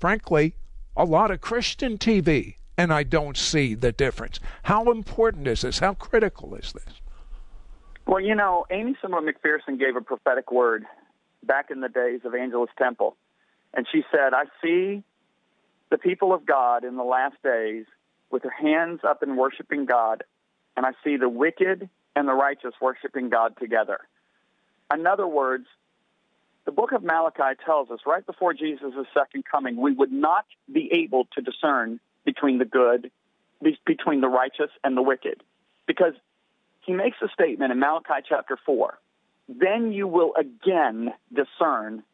frankly, 0.00 0.54
a 0.96 1.04
lot 1.04 1.30
of 1.30 1.40
Christian 1.40 1.98
TV 1.98 2.56
and 2.76 2.92
I 2.92 3.02
don't 3.02 3.36
see 3.36 3.74
the 3.74 3.92
difference. 3.92 4.40
How 4.62 4.90
important 4.90 5.46
is 5.46 5.60
this? 5.60 5.80
How 5.80 5.94
critical 5.94 6.54
is 6.54 6.72
this? 6.72 7.00
Well, 8.06 8.20
you 8.20 8.34
know, 8.34 8.64
Aimee 8.70 8.96
Semple 9.02 9.20
McPherson 9.20 9.78
gave 9.78 9.96
a 9.96 10.00
prophetic 10.00 10.50
word 10.50 10.86
back 11.44 11.70
in 11.70 11.80
the 11.80 11.88
days 11.88 12.20
of 12.24 12.34
Angelus 12.34 12.70
Temple. 12.78 13.16
And 13.74 13.86
she 13.92 14.02
said, 14.10 14.32
I 14.32 14.44
see 14.62 15.04
the 15.90 15.98
people 15.98 16.32
of 16.32 16.46
God 16.46 16.84
in 16.84 16.96
the 16.96 17.04
last 17.04 17.36
days 17.44 17.84
with 18.30 18.42
their 18.42 18.50
hands 18.50 19.00
up 19.04 19.22
and 19.22 19.36
worshiping 19.36 19.84
God 19.84 20.24
and 20.76 20.86
I 20.86 20.92
see 21.04 21.18
the 21.18 21.28
wicked 21.28 21.90
and 22.16 22.28
the 22.28 22.32
righteous 22.32 22.72
worshiping 22.80 23.28
God 23.28 23.54
together. 23.58 24.00
In 24.92 25.06
other 25.06 25.26
words, 25.26 25.66
the 26.70 26.76
book 26.76 26.92
of 26.92 27.02
Malachi 27.02 27.58
tells 27.66 27.90
us 27.90 27.98
right 28.06 28.24
before 28.24 28.54
Jesus' 28.54 28.94
second 29.12 29.44
coming, 29.44 29.76
we 29.76 29.92
would 29.92 30.12
not 30.12 30.46
be 30.72 30.88
able 30.92 31.26
to 31.34 31.42
discern 31.42 31.98
between 32.24 32.58
the 32.58 32.64
good, 32.64 33.10
between 33.84 34.20
the 34.20 34.28
righteous 34.28 34.70
and 34.84 34.96
the 34.96 35.02
wicked. 35.02 35.42
Because 35.88 36.12
he 36.86 36.92
makes 36.92 37.16
a 37.22 37.28
statement 37.34 37.72
in 37.72 37.80
Malachi 37.80 38.24
chapter 38.28 38.56
4 38.64 38.96
then 39.48 39.90
you 39.90 40.06
will 40.06 40.32
again 40.38 41.12
discern 41.34 42.04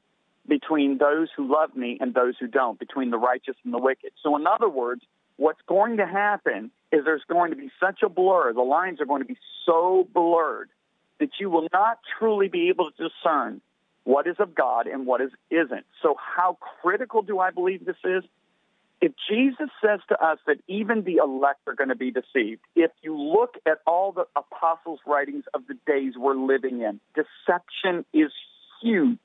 between 0.48 0.96
those 0.96 1.28
who 1.36 1.52
love 1.52 1.76
me 1.76 1.98
and 2.00 2.14
those 2.14 2.34
who 2.40 2.46
don't, 2.46 2.78
between 2.78 3.10
the 3.10 3.18
righteous 3.18 3.56
and 3.62 3.74
the 3.74 3.78
wicked. 3.78 4.12
So, 4.22 4.36
in 4.36 4.46
other 4.46 4.70
words, 4.70 5.02
what's 5.36 5.60
going 5.68 5.98
to 5.98 6.06
happen 6.06 6.70
is 6.90 7.04
there's 7.04 7.24
going 7.28 7.50
to 7.50 7.56
be 7.56 7.70
such 7.78 8.00
a 8.02 8.08
blur, 8.08 8.54
the 8.54 8.62
lines 8.62 9.02
are 9.02 9.04
going 9.04 9.20
to 9.20 9.28
be 9.28 9.36
so 9.66 10.08
blurred 10.14 10.70
that 11.20 11.28
you 11.38 11.50
will 11.50 11.68
not 11.74 11.98
truly 12.18 12.48
be 12.48 12.70
able 12.70 12.90
to 12.90 13.10
discern 13.10 13.60
what 14.06 14.28
is 14.28 14.36
of 14.38 14.54
God 14.54 14.86
and 14.86 15.04
what 15.04 15.20
is 15.20 15.32
isn't. 15.50 15.84
So 16.00 16.14
how 16.16 16.58
critical 16.80 17.22
do 17.22 17.40
I 17.40 17.50
believe 17.50 17.84
this 17.84 17.96
is? 18.04 18.22
If 19.00 19.12
Jesus 19.28 19.68
says 19.84 19.98
to 20.08 20.24
us 20.24 20.38
that 20.46 20.58
even 20.68 21.02
the 21.02 21.16
elect 21.16 21.60
are 21.66 21.74
going 21.74 21.88
to 21.88 21.96
be 21.96 22.12
deceived, 22.12 22.60
if 22.76 22.92
you 23.02 23.18
look 23.18 23.56
at 23.66 23.78
all 23.84 24.12
the 24.12 24.26
apostles' 24.36 25.00
writings 25.06 25.42
of 25.54 25.66
the 25.66 25.74
days 25.88 26.12
we're 26.16 26.36
living 26.36 26.82
in, 26.82 27.00
deception 27.16 28.04
is 28.14 28.30
huge. 28.80 29.18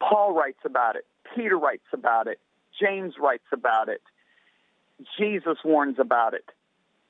Paul 0.00 0.34
writes 0.34 0.58
about 0.64 0.96
it. 0.96 1.06
Peter 1.36 1.56
writes 1.56 1.86
about 1.92 2.26
it. 2.26 2.40
James 2.80 3.14
writes 3.20 3.46
about 3.52 3.88
it. 3.88 4.02
Jesus 5.16 5.58
warns 5.64 6.00
about 6.00 6.34
it. 6.34 6.44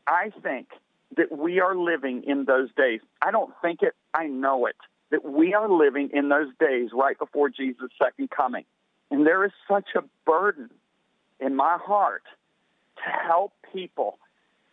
I 0.06 0.30
think 0.42 0.68
that 1.16 1.36
we 1.36 1.60
are 1.60 1.74
living 1.74 2.22
in 2.26 2.44
those 2.44 2.68
days. 2.76 3.00
I 3.22 3.30
don't 3.30 3.54
think 3.62 3.80
it, 3.80 3.94
I 4.12 4.26
know 4.26 4.66
it, 4.66 4.76
that 5.14 5.24
we 5.24 5.54
are 5.54 5.68
living 5.68 6.10
in 6.12 6.28
those 6.28 6.48
days 6.58 6.90
right 6.92 7.16
before 7.16 7.48
Jesus' 7.48 7.90
second 8.02 8.30
coming. 8.30 8.64
And 9.12 9.24
there 9.24 9.44
is 9.44 9.52
such 9.70 9.90
a 9.94 10.02
burden 10.26 10.70
in 11.38 11.54
my 11.54 11.78
heart 11.80 12.24
to 12.96 13.10
help 13.10 13.52
people 13.72 14.18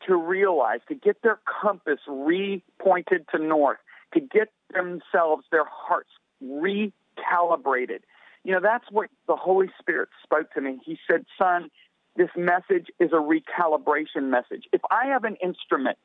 to 0.07 0.15
realize, 0.15 0.79
to 0.87 0.95
get 0.95 1.21
their 1.21 1.39
compass 1.61 1.99
re-pointed 2.07 3.27
to 3.35 3.37
north, 3.37 3.77
to 4.15 4.19
get 4.19 4.51
themselves, 4.73 5.45
their 5.51 5.65
hearts 5.69 6.09
recalibrated. 6.43 7.99
You 8.43 8.53
know, 8.53 8.61
that's 8.63 8.85
what 8.89 9.11
the 9.27 9.35
Holy 9.35 9.69
Spirit 9.79 10.09
spoke 10.23 10.51
to 10.55 10.61
me. 10.61 10.79
He 10.83 10.97
said, 11.07 11.23
Son, 11.37 11.69
this 12.15 12.29
message 12.35 12.87
is 12.99 13.11
a 13.11 13.21
recalibration 13.21 14.23
message. 14.23 14.63
If 14.73 14.81
I 14.89 15.05
have 15.05 15.23
an 15.23 15.35
instrument 15.35 15.99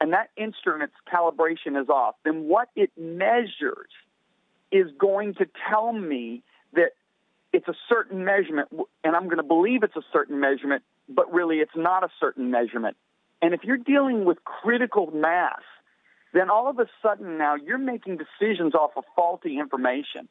and 0.00 0.12
that 0.12 0.30
instrument's 0.36 0.94
calibration 1.12 1.80
is 1.80 1.88
off, 1.88 2.14
then 2.24 2.44
what 2.44 2.68
it 2.76 2.90
measures 2.96 3.90
is 4.70 4.86
going 4.98 5.34
to 5.34 5.46
tell 5.68 5.92
me 5.92 6.42
that 6.74 6.90
it's 7.52 7.68
a 7.68 7.74
certain 7.88 8.24
measurement, 8.24 8.68
and 9.02 9.16
I'm 9.16 9.24
going 9.24 9.38
to 9.38 9.42
believe 9.42 9.82
it's 9.82 9.96
a 9.96 10.04
certain 10.12 10.38
measurement, 10.40 10.82
but 11.08 11.32
really 11.32 11.56
it's 11.56 11.76
not 11.76 12.04
a 12.04 12.10
certain 12.20 12.50
measurement. 12.50 12.96
And 13.40 13.54
if 13.54 13.64
you're 13.64 13.76
dealing 13.78 14.24
with 14.24 14.44
critical 14.44 15.10
mass, 15.10 15.62
then 16.34 16.50
all 16.50 16.68
of 16.68 16.78
a 16.78 16.86
sudden 17.02 17.38
now 17.38 17.54
you're 17.54 17.78
making 17.78 18.18
decisions 18.18 18.74
off 18.74 18.90
of 18.96 19.04
faulty 19.16 19.58
information. 19.58 20.28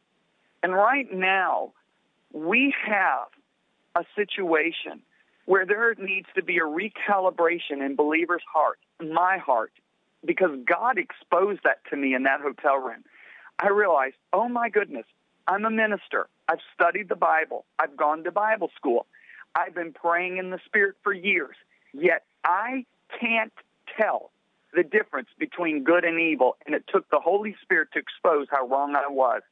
And 0.61 0.73
right 0.73 1.11
now, 1.11 1.73
we 2.31 2.73
have 2.85 3.27
a 3.95 4.05
situation 4.15 5.01
where 5.47 5.65
there 5.65 5.95
needs 5.97 6.27
to 6.35 6.43
be 6.43 6.57
a 6.57 6.61
recalibration 6.61 7.83
in 7.83 7.95
believers' 7.95 8.43
heart, 8.53 8.79
my 8.99 9.37
heart, 9.37 9.71
because 10.23 10.51
God 10.65 10.97
exposed 10.97 11.61
that 11.63 11.79
to 11.89 11.95
me 11.95 12.13
in 12.13 12.23
that 12.23 12.41
hotel 12.41 12.75
room. 12.75 13.05
I 13.57 13.69
realized, 13.69 14.17
oh 14.33 14.49
my 14.49 14.67
goodness, 14.67 15.05
I'm 15.47 15.63
a 15.63 15.71
minister. 15.71 16.27
I've 16.49 16.59
studied 16.73 17.07
the 17.07 17.15
Bible. 17.15 17.63
I've 17.79 17.95
gone 17.95 18.25
to 18.25 18.31
Bible 18.31 18.69
school. 18.75 19.07
I've 19.55 19.73
been 19.73 19.93
praying 19.93 20.35
in 20.37 20.49
the 20.49 20.59
Spirit 20.65 20.95
for 21.01 21.13
years. 21.13 21.55
Yet 21.93 22.25
I 22.43 22.85
can't 23.17 23.53
tell 23.97 24.31
the 24.73 24.83
difference 24.83 25.29
between 25.39 25.85
good 25.85 26.03
and 26.03 26.19
evil. 26.19 26.57
And 26.65 26.75
it 26.75 26.83
took 26.91 27.09
the 27.09 27.19
Holy 27.19 27.55
Spirit 27.61 27.87
to 27.93 27.99
expose 27.99 28.47
how 28.51 28.67
wrong 28.67 28.97
I 28.97 29.09
was. 29.09 29.43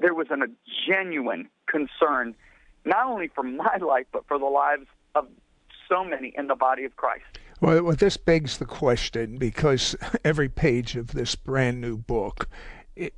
There 0.00 0.14
was 0.14 0.28
an, 0.30 0.40
a 0.40 0.46
genuine 0.88 1.50
concern, 1.66 2.34
not 2.86 3.04
only 3.04 3.28
for 3.28 3.42
my 3.42 3.76
life, 3.86 4.06
but 4.12 4.26
for 4.26 4.38
the 4.38 4.46
lives 4.46 4.86
of 5.14 5.26
so 5.88 6.04
many 6.04 6.32
in 6.36 6.46
the 6.46 6.54
body 6.54 6.84
of 6.84 6.96
Christ. 6.96 7.24
Well, 7.60 7.82
well, 7.82 7.96
this 7.96 8.16
begs 8.16 8.58
the 8.58 8.64
question 8.64 9.36
because 9.36 9.96
every 10.24 10.48
page 10.48 10.96
of 10.96 11.08
this 11.08 11.34
brand 11.34 11.80
new 11.80 11.96
book 11.96 12.48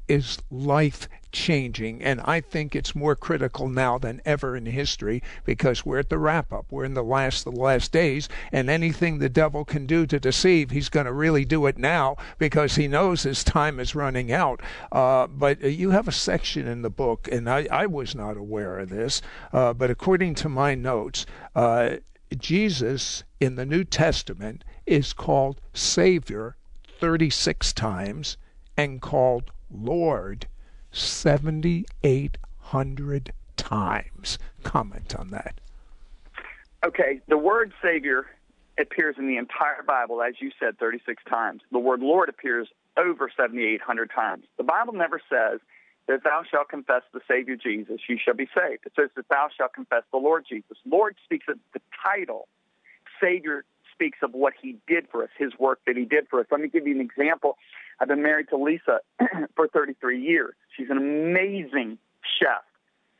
is 0.08 0.38
life 0.50 1.08
changing. 1.32 2.02
And 2.02 2.20
I 2.20 2.40
think 2.40 2.76
it's 2.76 2.94
more 2.94 3.16
critical 3.16 3.68
now 3.68 3.98
than 3.98 4.20
ever 4.24 4.56
in 4.56 4.66
history 4.66 5.22
because 5.44 5.84
we're 5.84 5.98
at 5.98 6.10
the 6.10 6.18
wrap 6.18 6.52
up. 6.52 6.66
We're 6.70 6.84
in 6.84 6.94
the 6.94 7.02
last, 7.02 7.44
the 7.44 7.50
last 7.50 7.90
days. 7.90 8.28
And 8.52 8.70
anything 8.70 9.18
the 9.18 9.28
devil 9.28 9.64
can 9.64 9.86
do 9.86 10.06
to 10.06 10.20
deceive, 10.20 10.70
he's 10.70 10.88
going 10.88 11.06
to 11.06 11.12
really 11.12 11.44
do 11.44 11.66
it 11.66 11.78
now 11.78 12.16
because 12.38 12.76
he 12.76 12.86
knows 12.86 13.22
his 13.22 13.42
time 13.42 13.80
is 13.80 13.94
running 13.94 14.30
out. 14.30 14.60
Uh, 14.92 15.26
but 15.26 15.60
you 15.62 15.90
have 15.90 16.06
a 16.06 16.12
section 16.12 16.68
in 16.68 16.82
the 16.82 16.90
book, 16.90 17.28
and 17.32 17.48
I, 17.48 17.66
I 17.70 17.86
was 17.86 18.14
not 18.14 18.36
aware 18.36 18.78
of 18.78 18.90
this, 18.90 19.22
uh, 19.52 19.72
but 19.72 19.90
according 19.90 20.34
to 20.36 20.48
my 20.48 20.74
notes, 20.74 21.26
uh, 21.54 21.96
Jesus 22.36 23.24
in 23.40 23.56
the 23.56 23.66
New 23.66 23.84
Testament 23.84 24.64
is 24.86 25.12
called 25.12 25.60
Savior 25.74 26.56
36 26.98 27.72
times 27.72 28.36
and 28.76 29.00
called 29.00 29.50
Lord 29.70 30.46
7,800 30.92 33.32
times. 33.56 34.38
Comment 34.62 35.16
on 35.16 35.30
that. 35.30 35.54
Okay, 36.84 37.20
the 37.28 37.38
word 37.38 37.72
Savior 37.82 38.26
appears 38.78 39.16
in 39.18 39.26
the 39.26 39.36
entire 39.36 39.82
Bible, 39.86 40.22
as 40.22 40.34
you 40.40 40.50
said, 40.58 40.78
36 40.78 41.22
times. 41.28 41.62
The 41.70 41.78
word 41.78 42.00
Lord 42.00 42.28
appears 42.28 42.68
over 42.96 43.30
7,800 43.34 44.10
times. 44.14 44.44
The 44.56 44.64
Bible 44.64 44.92
never 44.92 45.20
says 45.30 45.60
that 46.08 46.24
thou 46.24 46.42
shalt 46.50 46.68
confess 46.68 47.02
the 47.12 47.20
Savior 47.28 47.56
Jesus, 47.56 48.00
you 48.08 48.18
shall 48.22 48.34
be 48.34 48.46
saved. 48.46 48.86
It 48.86 48.92
says 48.96 49.10
that 49.16 49.28
thou 49.28 49.48
shalt 49.56 49.72
confess 49.72 50.02
the 50.10 50.18
Lord 50.18 50.44
Jesus. 50.48 50.76
Lord 50.84 51.16
speaks 51.24 51.46
of 51.48 51.58
the 51.72 51.80
title. 52.04 52.48
Savior 53.20 53.64
speaks 53.92 54.18
of 54.22 54.32
what 54.32 54.54
he 54.60 54.76
did 54.88 55.06
for 55.10 55.22
us, 55.22 55.30
his 55.38 55.52
work 55.58 55.80
that 55.86 55.96
he 55.96 56.04
did 56.04 56.26
for 56.28 56.40
us. 56.40 56.46
Let 56.50 56.60
me 56.60 56.68
give 56.68 56.86
you 56.86 56.94
an 56.94 57.00
example. 57.00 57.56
I've 58.00 58.08
been 58.08 58.22
married 58.22 58.48
to 58.50 58.56
Lisa 58.56 59.00
for 59.56 59.68
33 59.68 60.20
years. 60.20 60.54
She's 60.76 60.90
an 60.90 60.98
amazing 60.98 61.98
chef. 62.38 62.64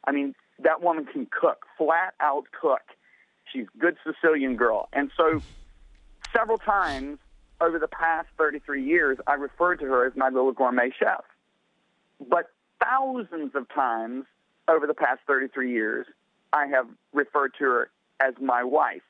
I 0.05 0.12
mean, 0.12 0.35
that 0.59 0.83
woman 0.83 1.05
can 1.05 1.26
cook, 1.26 1.67
flat 1.79 2.14
out 2.21 2.45
cook. 2.59 2.83
She's 3.52 3.67
a 3.75 3.79
good 3.79 3.97
Sicilian 4.05 4.57
girl. 4.57 4.88
And 4.93 5.11
so 5.17 5.41
several 6.35 6.59
times 6.59 7.19
over 7.61 7.79
the 7.79 7.88
past 7.88 8.29
33 8.38 8.85
years, 8.85 9.19
I 9.26 9.35
referred 9.35 9.81
to 9.81 9.87
her 9.87 10.07
as 10.07 10.14
my 10.17 10.29
little 10.29 10.52
gourmet 10.52 10.91
chef. 10.99 11.25
But 12.29 12.50
thousands 12.83 13.55
of 13.55 13.69
times 13.69 14.25
over 14.69 14.87
the 14.87 14.95
past 14.95 15.21
33 15.26 15.71
years, 15.73 16.07
I 16.52 16.67
have 16.67 16.87
referred 17.12 17.55
to 17.59 17.64
her 17.64 17.91
as 18.21 18.35
my 18.41 18.64
wife 18.64 19.02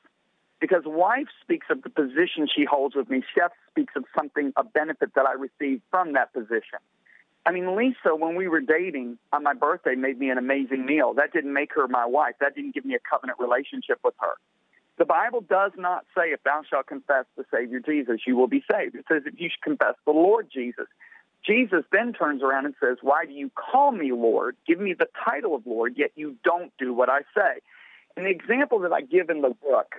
because 0.63 0.83
wife 0.85 1.27
speaks 1.41 1.67
of 1.69 1.81
the 1.81 1.89
position 1.89 2.47
she 2.47 2.63
holds 2.63 2.95
with 2.95 3.09
me. 3.09 3.21
Chef 3.35 3.51
speaks 3.69 3.95
of 3.97 4.05
something, 4.17 4.53
a 4.55 4.63
benefit 4.63 5.13
that 5.13 5.25
I 5.25 5.33
received 5.33 5.81
from 5.91 6.13
that 6.13 6.31
position. 6.31 6.79
I 7.45 7.51
mean, 7.51 7.75
Lisa, 7.75 8.15
when 8.15 8.37
we 8.37 8.47
were 8.47 8.61
dating 8.61 9.17
on 9.33 9.43
my 9.43 9.53
birthday, 9.53 9.95
made 9.95 10.17
me 10.17 10.29
an 10.29 10.37
amazing 10.37 10.85
meal. 10.85 11.15
That 11.15 11.33
didn't 11.33 11.51
make 11.51 11.73
her 11.75 11.89
my 11.89 12.05
wife. 12.05 12.35
That 12.39 12.55
didn't 12.55 12.73
give 12.75 12.85
me 12.85 12.95
a 12.95 12.99
covenant 12.99 13.39
relationship 13.41 13.99
with 14.05 14.13
her. 14.21 14.35
The 14.97 15.03
Bible 15.03 15.41
does 15.41 15.73
not 15.77 16.05
say, 16.15 16.31
if 16.31 16.41
thou 16.43 16.61
shalt 16.69 16.87
confess 16.87 17.25
the 17.35 17.43
Savior 17.53 17.81
Jesus, 17.81 18.21
you 18.25 18.37
will 18.37 18.47
be 18.47 18.63
saved. 18.71 18.95
It 18.95 19.03
says, 19.11 19.23
if 19.25 19.33
you 19.37 19.49
should 19.49 19.63
confess 19.63 19.95
the 20.05 20.13
Lord 20.13 20.47
Jesus. 20.49 20.87
Jesus 21.45 21.83
then 21.91 22.13
turns 22.13 22.41
around 22.41 22.67
and 22.67 22.75
says, 22.81 22.99
Why 23.01 23.25
do 23.25 23.33
you 23.33 23.51
call 23.53 23.91
me 23.91 24.13
Lord? 24.13 24.55
Give 24.65 24.79
me 24.79 24.93
the 24.93 25.09
title 25.25 25.55
of 25.55 25.67
Lord, 25.67 25.95
yet 25.97 26.11
you 26.15 26.37
don't 26.45 26.71
do 26.79 26.93
what 26.93 27.09
I 27.09 27.23
say. 27.35 27.59
And 28.15 28.25
the 28.25 28.29
example 28.29 28.79
that 28.79 28.93
I 28.93 29.01
give 29.01 29.29
in 29.29 29.41
the 29.41 29.49
book 29.49 29.95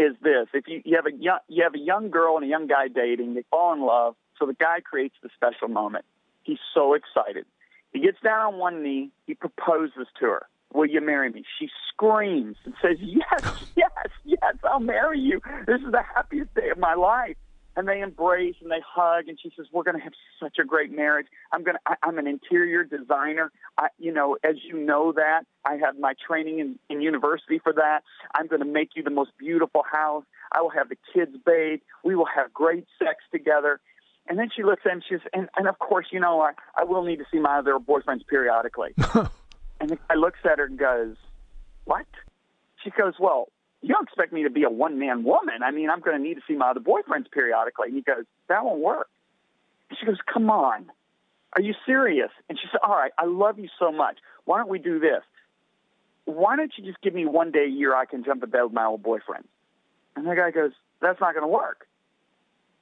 is 0.00 0.16
this: 0.22 0.48
if 0.54 0.66
you, 0.66 0.82
you 0.84 0.96
have 0.96 1.06
a 1.06 1.12
young, 1.12 1.38
you 1.48 1.62
have 1.62 1.74
a 1.74 1.78
young 1.78 2.10
girl 2.10 2.36
and 2.36 2.44
a 2.44 2.48
young 2.48 2.66
guy 2.66 2.88
dating, 2.88 3.34
they 3.34 3.44
fall 3.50 3.72
in 3.72 3.80
love. 3.80 4.14
So 4.38 4.46
the 4.46 4.54
guy 4.54 4.80
creates 4.80 5.14
the 5.22 5.28
special 5.34 5.68
moment. 5.68 6.04
He's 6.42 6.58
so 6.74 6.94
excited. 6.94 7.44
He 7.92 8.00
gets 8.00 8.18
down 8.22 8.54
on 8.54 8.58
one 8.58 8.82
knee. 8.82 9.10
He 9.26 9.34
proposes 9.34 10.06
to 10.20 10.26
her. 10.26 10.46
Will 10.72 10.86
you 10.86 11.00
marry 11.00 11.30
me? 11.30 11.44
She 11.58 11.68
screams 11.92 12.56
and 12.64 12.74
says, 12.80 12.96
Yes, 13.00 13.44
yes, 13.76 13.90
yes, 14.24 14.54
I'll 14.64 14.80
marry 14.80 15.18
you. 15.18 15.40
This 15.66 15.80
is 15.84 15.92
the 15.92 16.02
happiest 16.14 16.54
day 16.54 16.70
of 16.70 16.78
my 16.78 16.94
life 16.94 17.36
and 17.80 17.88
they 17.88 18.02
embrace 18.02 18.56
and 18.60 18.70
they 18.70 18.82
hug 18.86 19.26
and 19.26 19.38
she 19.42 19.50
says 19.56 19.64
we're 19.72 19.82
going 19.82 19.96
to 19.96 20.02
have 20.02 20.12
such 20.38 20.58
a 20.60 20.64
great 20.64 20.94
marriage. 20.94 21.26
I'm 21.50 21.64
going 21.64 21.76
to 21.76 21.96
i'm 22.02 22.18
an 22.18 22.26
interior 22.26 22.84
designer. 22.84 23.50
I 23.78 23.88
you 23.98 24.12
know 24.12 24.36
as 24.44 24.56
you 24.62 24.78
know 24.78 25.12
that 25.12 25.44
i 25.64 25.76
have 25.76 25.98
my 25.98 26.12
training 26.26 26.58
in, 26.58 26.78
in 26.90 27.00
university 27.00 27.58
for 27.58 27.72
that. 27.72 28.00
I'm 28.34 28.48
going 28.48 28.60
to 28.60 28.68
make 28.68 28.90
you 28.96 29.02
the 29.02 29.10
most 29.10 29.30
beautiful 29.38 29.82
house. 29.90 30.24
I 30.52 30.60
will 30.60 30.70
have 30.70 30.90
the 30.90 30.96
kids 31.14 31.32
bathe. 31.46 31.80
We 32.04 32.14
will 32.14 32.28
have 32.36 32.52
great 32.52 32.86
sex 32.98 33.24
together. 33.32 33.80
And 34.28 34.38
then 34.38 34.50
she 34.54 34.62
looks 34.62 34.82
at 34.84 34.92
him 34.92 35.02
she 35.08 35.14
says 35.14 35.22
and, 35.32 35.48
and 35.56 35.66
of 35.66 35.78
course 35.78 36.06
you 36.12 36.20
know 36.20 36.40
i 36.42 36.52
i 36.76 36.84
will 36.84 37.02
need 37.02 37.16
to 37.16 37.24
see 37.32 37.38
my 37.38 37.58
other 37.58 37.78
boyfriends 37.78 38.26
periodically. 38.28 38.94
And 39.82 39.88
the 39.88 39.96
guy 39.96 40.14
looks 40.14 40.40
at 40.44 40.58
her 40.58 40.66
and 40.66 40.78
goes 40.78 41.16
what? 41.86 42.04
She 42.84 42.90
goes 42.90 43.14
well 43.18 43.48
you 43.82 43.94
don't 43.94 44.06
expect 44.06 44.32
me 44.32 44.42
to 44.42 44.50
be 44.50 44.64
a 44.64 44.70
one 44.70 44.98
man 44.98 45.24
woman. 45.24 45.62
I 45.62 45.70
mean, 45.70 45.88
I'm 45.90 46.00
going 46.00 46.16
to 46.16 46.22
need 46.22 46.34
to 46.34 46.42
see 46.46 46.54
my 46.54 46.70
other 46.70 46.80
boyfriends 46.80 47.30
periodically. 47.30 47.88
And 47.88 47.96
he 47.96 48.02
goes, 48.02 48.24
that 48.48 48.64
won't 48.64 48.80
work. 48.80 49.08
And 49.88 49.98
she 49.98 50.06
goes, 50.06 50.18
come 50.32 50.50
on. 50.50 50.90
Are 51.56 51.62
you 51.62 51.74
serious? 51.86 52.30
And 52.48 52.58
she 52.58 52.68
said, 52.70 52.80
all 52.86 52.94
right, 52.94 53.12
I 53.18 53.24
love 53.24 53.58
you 53.58 53.68
so 53.78 53.90
much. 53.90 54.18
Why 54.44 54.58
don't 54.58 54.68
we 54.68 54.78
do 54.78 55.00
this? 55.00 55.22
Why 56.26 56.56
don't 56.56 56.72
you 56.76 56.84
just 56.84 57.00
give 57.00 57.14
me 57.14 57.26
one 57.26 57.50
day 57.50 57.64
a 57.64 57.68
year 57.68 57.94
I 57.94 58.04
can 58.04 58.22
jump 58.22 58.44
in 58.44 58.50
bed 58.50 58.62
with 58.62 58.72
my 58.72 58.84
old 58.84 59.02
boyfriend? 59.02 59.44
And 60.14 60.26
the 60.26 60.34
guy 60.34 60.50
goes, 60.50 60.72
that's 61.00 61.20
not 61.20 61.34
going 61.34 61.42
to 61.44 61.48
work. 61.48 61.86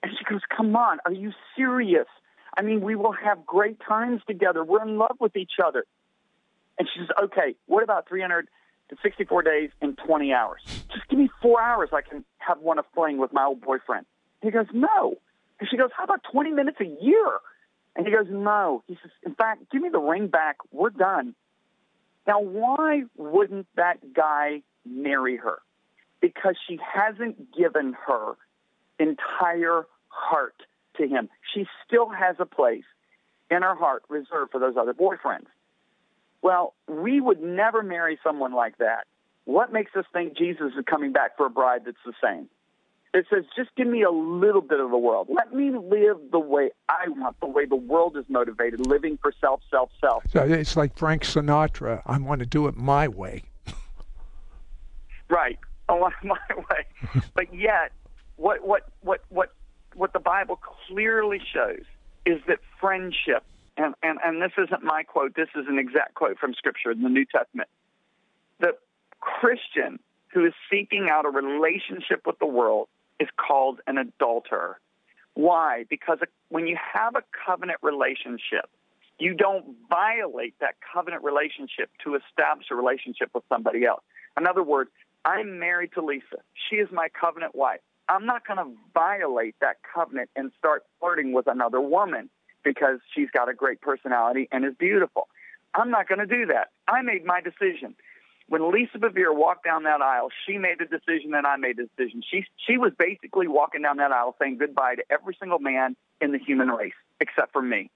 And 0.02 0.12
she 0.18 0.24
goes, 0.24 0.42
come 0.54 0.76
on, 0.76 0.98
are 1.04 1.12
you 1.12 1.32
serious? 1.56 2.06
I 2.56 2.62
mean, 2.62 2.80
we 2.80 2.96
will 2.96 3.12
have 3.12 3.46
great 3.46 3.78
times 3.80 4.20
together. 4.26 4.64
We're 4.64 4.82
in 4.82 4.98
love 4.98 5.16
with 5.20 5.36
each 5.36 5.52
other. 5.64 5.84
And 6.78 6.88
she 6.92 7.00
says, 7.00 7.08
okay, 7.24 7.54
what 7.66 7.82
about 7.82 8.06
364 8.88 9.42
days 9.42 9.70
and 9.80 9.98
20 9.98 10.32
hours? 10.32 10.62
Just 10.92 11.08
give 11.08 11.18
me 11.18 11.28
four 11.42 11.60
hours. 11.60 11.90
I 11.92 12.00
can 12.00 12.24
have 12.38 12.58
one 12.60 12.78
of 12.78 12.84
fling 12.94 13.18
with 13.18 13.32
my 13.32 13.44
old 13.44 13.60
boyfriend. 13.60 14.06
He 14.42 14.50
goes, 14.50 14.66
no. 14.72 15.16
And 15.60 15.68
she 15.68 15.76
goes, 15.76 15.90
how 15.96 16.04
about 16.04 16.20
20 16.30 16.52
minutes 16.52 16.78
a 16.80 17.04
year? 17.04 17.38
And 17.96 18.06
he 18.06 18.12
goes, 18.12 18.26
no. 18.30 18.82
He 18.86 18.96
says, 19.02 19.10
in 19.26 19.34
fact, 19.34 19.70
give 19.70 19.82
me 19.82 19.88
the 19.88 19.98
ring 19.98 20.28
back. 20.28 20.56
We're 20.70 20.90
done. 20.90 21.34
Now, 22.26 22.40
why 22.40 23.02
wouldn't 23.16 23.66
that 23.76 24.12
guy 24.14 24.62
marry 24.86 25.36
her? 25.36 25.58
Because 26.20 26.56
she 26.66 26.78
hasn't 26.94 27.56
given 27.56 27.94
her 28.06 28.34
entire 28.98 29.86
heart 30.08 30.62
to 30.96 31.06
him. 31.06 31.28
She 31.54 31.66
still 31.86 32.08
has 32.08 32.36
a 32.38 32.46
place 32.46 32.84
in 33.50 33.62
her 33.62 33.74
heart 33.74 34.02
reserved 34.08 34.52
for 34.52 34.60
those 34.60 34.76
other 34.76 34.94
boyfriends. 34.94 35.46
Well, 36.42 36.74
we 36.86 37.20
would 37.20 37.42
never 37.42 37.82
marry 37.82 38.18
someone 38.22 38.52
like 38.52 38.78
that. 38.78 39.06
What 39.44 39.72
makes 39.72 39.96
us 39.96 40.04
think 40.12 40.36
Jesus 40.36 40.72
is 40.78 40.84
coming 40.88 41.12
back 41.12 41.36
for 41.36 41.46
a 41.46 41.50
bride 41.50 41.82
that's 41.84 41.96
the 42.04 42.12
same? 42.22 42.48
It 43.14 43.24
says, 43.30 43.44
just 43.56 43.70
give 43.74 43.86
me 43.86 44.02
a 44.02 44.10
little 44.10 44.60
bit 44.60 44.80
of 44.80 44.90
the 44.90 44.98
world. 44.98 45.28
Let 45.30 45.54
me 45.54 45.70
live 45.70 46.18
the 46.30 46.38
way 46.38 46.70
I 46.88 47.08
want, 47.08 47.40
the 47.40 47.46
way 47.46 47.64
the 47.64 47.74
world 47.74 48.16
is 48.18 48.24
motivated, 48.28 48.86
living 48.86 49.18
for 49.20 49.32
self, 49.40 49.62
self, 49.70 49.90
self. 50.00 50.24
So 50.30 50.42
it's 50.42 50.76
like 50.76 50.96
Frank 50.96 51.24
Sinatra. 51.24 52.02
I 52.04 52.18
want 52.18 52.40
to 52.40 52.46
do 52.46 52.66
it 52.68 52.76
my 52.76 53.08
way. 53.08 53.44
right. 55.30 55.58
I 55.88 55.94
want 55.94 56.12
it 56.22 56.26
my 56.26 56.36
way. 56.54 57.22
but 57.34 57.54
yet, 57.54 57.92
what, 58.36 58.66
what, 58.66 58.82
what, 59.00 59.22
what, 59.30 59.54
what 59.94 60.12
the 60.12 60.20
Bible 60.20 60.60
clearly 60.86 61.40
shows 61.52 61.84
is 62.26 62.42
that 62.46 62.58
friendship, 62.78 63.42
and, 63.78 63.94
and, 64.02 64.18
and 64.24 64.42
this 64.42 64.52
isn't 64.58 64.82
my 64.82 65.04
quote, 65.04 65.34
this 65.34 65.48
is 65.54 65.66
an 65.68 65.78
exact 65.78 66.14
quote 66.14 66.38
from 66.38 66.52
Scripture 66.54 66.90
in 66.90 67.02
the 67.02 67.08
New 67.08 67.24
Testament. 67.24 67.68
The 68.60 68.74
Christian 69.20 70.00
who 70.32 70.44
is 70.44 70.52
seeking 70.70 71.08
out 71.10 71.24
a 71.24 71.30
relationship 71.30 72.26
with 72.26 72.38
the 72.38 72.46
world 72.46 72.88
is 73.18 73.28
called 73.36 73.80
an 73.86 73.96
adulterer. 73.98 74.78
Why? 75.34 75.84
Because 75.88 76.18
when 76.48 76.66
you 76.66 76.76
have 76.94 77.14
a 77.14 77.22
covenant 77.46 77.78
relationship, 77.82 78.68
you 79.18 79.34
don't 79.34 79.64
violate 79.88 80.54
that 80.60 80.74
covenant 80.92 81.24
relationship 81.24 81.90
to 82.04 82.16
establish 82.16 82.66
a 82.70 82.74
relationship 82.74 83.30
with 83.34 83.44
somebody 83.48 83.84
else. 83.84 84.02
In 84.36 84.46
other 84.46 84.62
words, 84.62 84.90
I'm 85.24 85.58
married 85.58 85.92
to 85.94 86.04
Lisa. 86.04 86.38
She 86.68 86.76
is 86.76 86.88
my 86.92 87.08
covenant 87.08 87.54
wife. 87.54 87.80
I'm 88.08 88.26
not 88.26 88.46
going 88.46 88.58
to 88.58 88.72
violate 88.94 89.56
that 89.60 89.76
covenant 89.94 90.30
and 90.36 90.50
start 90.58 90.84
flirting 90.98 91.32
with 91.32 91.46
another 91.46 91.80
woman 91.80 92.30
because 92.68 92.98
she's 93.14 93.30
got 93.30 93.48
a 93.48 93.54
great 93.54 93.80
personality 93.80 94.48
and 94.52 94.64
is 94.64 94.74
beautiful. 94.78 95.28
I'm 95.74 95.90
not 95.90 96.08
going 96.08 96.18
to 96.18 96.26
do 96.26 96.46
that. 96.46 96.68
I 96.86 97.02
made 97.02 97.24
my 97.24 97.40
decision 97.40 97.94
when 98.48 98.72
Lisa 98.72 98.98
Bevere 98.98 99.34
walked 99.34 99.64
down 99.64 99.82
that 99.84 100.00
aisle, 100.00 100.28
she 100.46 100.56
made 100.56 100.80
a 100.80 100.86
decision 100.86 101.34
and 101.34 101.46
I 101.46 101.56
made 101.56 101.78
a 101.78 101.84
decision. 101.84 102.22
She 102.28 102.44
she 102.66 102.78
was 102.78 102.92
basically 102.98 103.46
walking 103.46 103.82
down 103.82 103.98
that 103.98 104.10
aisle 104.10 104.34
saying 104.40 104.56
goodbye 104.58 104.96
to 104.96 105.04
every 105.10 105.36
single 105.38 105.58
man 105.58 105.96
in 106.20 106.32
the 106.32 106.38
human 106.38 106.68
race 106.68 106.94
except 107.20 107.52
for 107.52 107.62
me. 107.62 107.90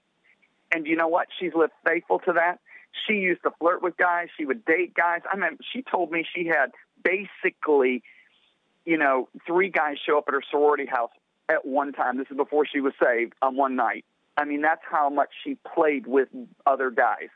And 0.71 0.85
you 0.85 0.95
know 0.95 1.07
what? 1.07 1.27
She's 1.39 1.53
lived 1.55 1.73
faithful 1.85 2.19
to 2.19 2.33
that. 2.33 2.59
She 3.07 3.13
used 3.13 3.41
to 3.43 3.51
flirt 3.59 3.81
with 3.81 3.97
guys. 3.97 4.27
She 4.37 4.45
would 4.45 4.63
date 4.65 4.93
guys. 4.93 5.21
I 5.31 5.35
mean, 5.35 5.57
she 5.73 5.81
told 5.81 6.11
me 6.11 6.23
she 6.35 6.45
had 6.45 6.71
basically, 7.03 8.03
you 8.85 8.97
know, 8.97 9.29
three 9.47 9.69
guys 9.69 9.97
show 10.05 10.19
up 10.19 10.25
at 10.27 10.35
her 10.35 10.43
sorority 10.51 10.85
house 10.85 11.11
at 11.49 11.65
one 11.65 11.93
time. 11.93 12.17
This 12.17 12.27
is 12.29 12.37
before 12.37 12.67
she 12.71 12.79
was 12.79 12.93
saved 13.03 13.33
on 13.41 13.55
one 13.55 13.75
night. 13.75 14.05
I 14.37 14.45
mean, 14.45 14.61
that's 14.61 14.81
how 14.89 15.09
much 15.09 15.29
she 15.43 15.57
played 15.75 16.07
with 16.07 16.29
other 16.65 16.89
guys. 16.89 17.29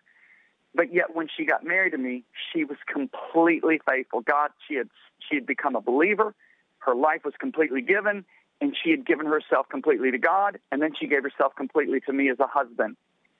But 0.74 0.94
yet, 0.94 1.16
when 1.16 1.28
she 1.36 1.46
got 1.46 1.64
married 1.64 1.92
to 1.92 1.98
me, 1.98 2.24
she 2.52 2.64
was 2.64 2.78
completely 2.92 3.80
faithful. 3.90 4.22
God, 4.22 4.52
she 4.68 4.76
had 4.76 4.90
she 5.28 5.36
had 5.36 5.46
become 5.46 5.76
a 5.76 5.82
believer. 5.82 6.36
Her 6.80 6.96
life 6.96 7.22
was 7.26 7.34
completely 7.40 7.82
given, 7.82 8.26
and 8.62 8.76
she 8.82 8.92
had 8.92 9.06
given 9.06 9.26
herself 9.26 9.68
completely 9.70 10.12
to 10.12 10.18
God. 10.18 10.60
And 10.72 10.82
then 10.82 10.92
she 11.00 11.08
gave 11.08 11.24
herself 11.24 11.56
completely 11.56 12.00
to 12.02 12.14
me 12.14 12.30
as 12.30 12.40
a 12.40 12.48
husband, 12.48 12.96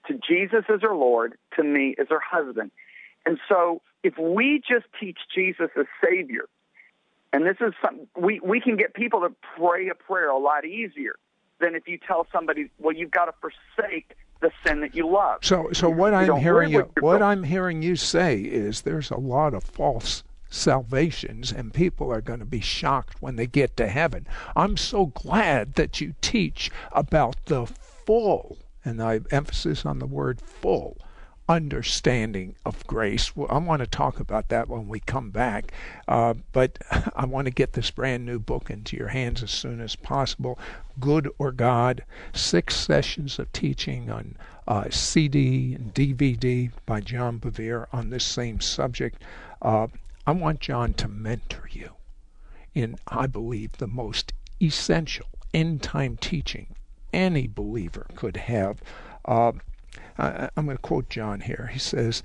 to 0.08 0.14
Jesus 0.28 0.66
as 0.70 0.82
her 0.82 0.96
Lord, 0.96 1.38
to 1.56 1.64
me 1.64 1.96
as 2.00 2.08
her 2.10 2.20
husband. 2.20 2.72
And 3.26 3.40
so, 3.48 3.82
if 4.04 4.18
we 4.18 4.62
just 4.68 4.86
teach 5.00 5.20
Jesus 5.34 5.70
as 5.78 5.86
Savior, 6.04 6.46
and 7.34 7.46
this 7.46 7.58
is 7.62 7.74
something 7.84 8.08
we 8.18 8.40
we 8.40 8.62
can 8.62 8.78
get 8.78 8.94
people 8.94 9.22
to 9.22 9.34
pray 9.58 9.90
a 9.90 9.96
prayer 9.96 10.30
a 10.30 10.38
lot 10.38 10.66
easier 10.66 11.16
than 11.60 11.76
if 11.76 11.88
you 11.88 11.98
tell 11.98 12.28
somebody, 12.32 12.70
well, 12.80 12.96
you've 12.96 13.12
got 13.12 13.26
to 13.26 13.34
forsake 13.42 14.16
the 14.42 14.52
sin 14.66 14.82
that 14.82 14.96
you 14.96 15.10
love. 15.10 15.40
So, 15.42 15.70
so 15.74 15.90
what 15.90 16.12
you 16.12 16.34
I'm 16.34 16.42
hearing 16.42 16.72
you, 16.72 16.90
what 17.00 17.22
I'm 17.22 17.44
hearing 17.44 17.82
you 17.82 17.96
say 17.96 18.40
is 18.40 18.82
there's 18.82 19.10
a 19.10 19.18
lot 19.18 19.54
of 19.54 19.64
false 19.64 20.24
salvations 20.50 21.52
and 21.52 21.74
people 21.74 22.12
are 22.12 22.22
going 22.22 22.40
to 22.40 22.46
be 22.46 22.62
shocked 22.62 23.22
when 23.22 23.36
they 23.36 23.48
get 23.48 23.76
to 23.78 23.88
heaven. 23.88 24.28
I'm 24.56 24.78
so 24.78 25.08
glad 25.08 25.74
that 25.74 26.00
you 26.00 26.14
teach 26.22 26.72
about 26.92 27.36
the 27.46 27.66
full 27.66 28.58
and 28.86 29.02
I 29.02 29.20
emphasis 29.32 29.86
on 29.86 30.00
the 30.00 30.06
word 30.06 30.40
full 30.40 30.98
understanding 31.50 32.56
of 32.66 32.86
grace. 32.88 33.32
I 33.50 33.58
want 33.58 33.80
to 33.80 33.88
talk 33.88 34.20
about 34.20 34.50
that 34.50 34.68
when 34.68 34.88
we 34.88 35.00
come 35.00 35.32
back, 35.32 35.72
uh, 36.08 36.34
but 36.52 36.78
I 37.16 37.26
want 37.26 37.46
to 37.46 37.52
get 37.52 37.74
this 37.74 37.92
brand 37.92 38.26
new 38.26 38.40
book 38.40 38.70
into 38.70 38.98
your 38.98 39.10
hands 39.10 39.42
as 39.44 39.52
soon 39.52 39.80
as 39.80 39.96
possible. 39.96 40.60
Good 41.00 41.30
or 41.38 41.52
God, 41.52 42.04
six 42.34 42.76
sessions 42.76 43.40
of 43.40 43.52
teaching 43.54 44.12
on 44.12 44.36
uh, 44.68 44.90
CD 44.90 45.74
and 45.74 45.94
DVD 45.94 46.72
by 46.86 47.00
John 47.00 47.40
Bevere 47.40 47.88
on 47.94 48.10
this 48.10 48.26
same 48.26 48.60
subject. 48.60 49.22
Uh, 49.62 49.88
I 50.26 50.32
want 50.32 50.60
John 50.60 50.94
to 50.96 51.08
mentor 51.08 51.70
you 51.72 51.92
in, 52.76 52.98
I 53.08 53.28
believe, 53.28 53.74
the 53.74 53.88
most 53.88 54.34
essential 54.62 55.28
end 55.54 55.82
time 55.82 56.18
teaching 56.18 56.76
any 57.14 57.48
believer 57.48 58.08
could 58.16 58.36
have. 58.38 58.82
I, 60.18 60.50
I'm 60.58 60.66
going 60.66 60.78
to 60.78 60.82
quote 60.82 61.10
John 61.10 61.42
here. 61.42 61.70
He 61.72 61.80
says, 61.80 62.24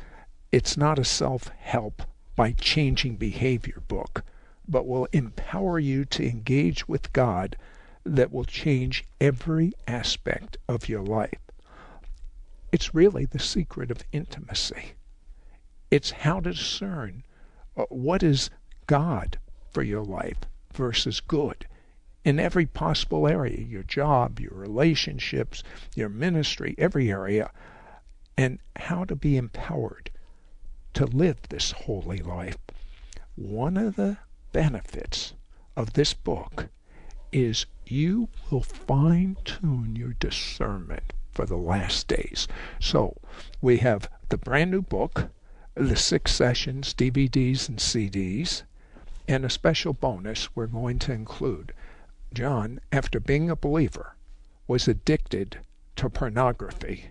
It's 0.51 0.77
not 0.77 0.99
a 0.99 1.05
self 1.05 1.49
help 1.59 2.03
by 2.35 2.53
changing 2.53 3.17
behavior 3.17 3.83
book, 3.87 4.25
but 4.67 4.87
will 4.87 5.07
empower 5.13 5.79
you 5.79 6.05
to 6.07 6.29
engage 6.29 6.89
with 6.89 7.13
God 7.13 7.57
that 8.05 8.33
will 8.33 8.45
change 8.45 9.05
every 9.21 9.73
aspect 9.87 10.57
of 10.69 10.89
your 10.89 11.03
life. 11.03 11.39
It's 12.73 12.95
really 12.95 13.27
the 13.27 13.39
secret 13.39 13.91
of 13.91 14.05
intimacy. 14.13 14.93
It's 15.91 16.11
how 16.11 16.41
to 16.41 16.53
discern 16.53 17.23
uh, 17.77 17.85
what 17.91 18.23
is 18.23 18.49
God 18.87 19.39
for 19.71 19.83
your 19.83 20.03
life 20.03 20.39
versus 20.73 21.21
good 21.21 21.67
in 22.25 22.39
every 22.39 22.67
possible 22.67 23.29
area 23.29 23.61
your 23.61 23.83
job, 23.83 24.41
your 24.41 24.55
relationships, 24.55 25.63
your 25.95 26.09
ministry, 26.09 26.75
every 26.79 27.11
area 27.11 27.51
and 28.37 28.59
how 28.77 29.05
to 29.05 29.15
be 29.15 29.37
empowered 29.37 30.11
to 30.95 31.07
live 31.07 31.39
this 31.49 31.73
holy 31.73 32.19
life. 32.19 32.59
One 33.35 33.77
of 33.77 33.97
the 33.97 34.19
benefits 34.53 35.35
of 35.77 35.95
this 35.95 36.15
book 36.15 36.69
is 37.33 37.67
you 37.87 38.29
will 38.51 38.63
fine 38.63 39.37
tune 39.45 39.97
your 39.97 40.15
discernment 40.15 41.13
for 41.33 41.47
the 41.47 41.57
last 41.57 42.09
days. 42.09 42.47
So 42.79 43.17
we 43.61 43.79
have 43.79 44.09
the 44.29 44.37
brand 44.37 44.71
new 44.71 44.83
book, 44.83 45.31
the 45.75 45.97
six 45.97 46.33
sessions, 46.35 46.93
DVDs 46.95 47.69
and 47.69 47.79
CDs, 47.79 48.63
and 49.27 49.45
a 49.45 49.51
special 49.51 49.93
bonus 49.95 50.55
we're 50.55 50.67
going 50.67 50.99
to 51.01 51.13
include. 51.13 51.73
John, 52.35 52.81
after 52.91 53.21
being 53.21 53.51
a 53.51 53.57
believer, 53.57 54.17
was 54.67 54.89
addicted 54.89 55.59
to 55.97 56.11
pornography 56.11 57.11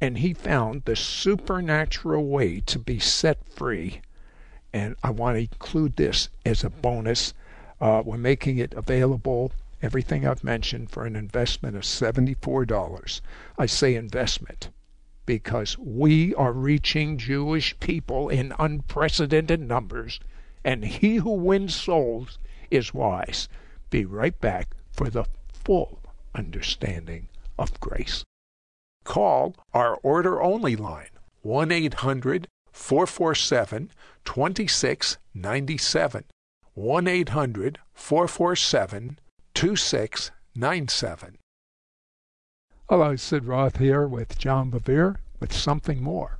and 0.00 0.18
he 0.18 0.32
found 0.32 0.84
the 0.84 0.94
supernatural 0.94 2.24
way 2.24 2.60
to 2.60 2.78
be 2.78 2.98
set 2.98 3.44
free. 3.48 4.00
And 4.72 4.94
I 5.02 5.10
want 5.10 5.36
to 5.36 5.40
include 5.40 5.96
this 5.96 6.28
as 6.44 6.62
a 6.62 6.70
bonus. 6.70 7.34
Uh, 7.80 8.02
we're 8.04 8.16
making 8.16 8.58
it 8.58 8.74
available, 8.74 9.52
everything 9.82 10.26
I've 10.26 10.44
mentioned, 10.44 10.90
for 10.90 11.04
an 11.04 11.16
investment 11.16 11.76
of 11.76 11.82
$74. 11.82 13.20
I 13.58 13.66
say 13.66 13.94
investment 13.94 14.70
because 15.26 15.76
we 15.76 16.34
are 16.36 16.52
reaching 16.52 17.18
Jewish 17.18 17.78
people 17.80 18.28
in 18.28 18.54
unprecedented 18.58 19.60
numbers 19.60 20.20
and 20.64 20.84
he 20.84 21.16
who 21.16 21.32
wins 21.32 21.74
souls 21.74 22.38
is 22.70 22.94
wise. 22.94 23.48
Be 23.90 24.04
right 24.04 24.38
back 24.40 24.74
for 24.92 25.10
the 25.10 25.24
full 25.52 25.98
understanding 26.34 27.28
of 27.58 27.78
grace. 27.80 28.24
Call 29.08 29.56
our 29.72 29.96
order 30.02 30.42
only 30.42 30.76
line 30.76 31.08
1 31.40 31.72
800 31.72 32.46
447 32.72 33.90
2697. 34.26 36.24
1 36.74 37.08
800 37.08 37.78
447 37.94 39.18
2697. 39.54 41.38
Hello, 42.90 43.16
Sid 43.16 43.46
Roth 43.46 43.78
here 43.78 44.06
with 44.06 44.38
John 44.38 44.70
Bevere 44.70 45.16
with 45.40 45.54
something 45.54 46.02
more. 46.02 46.36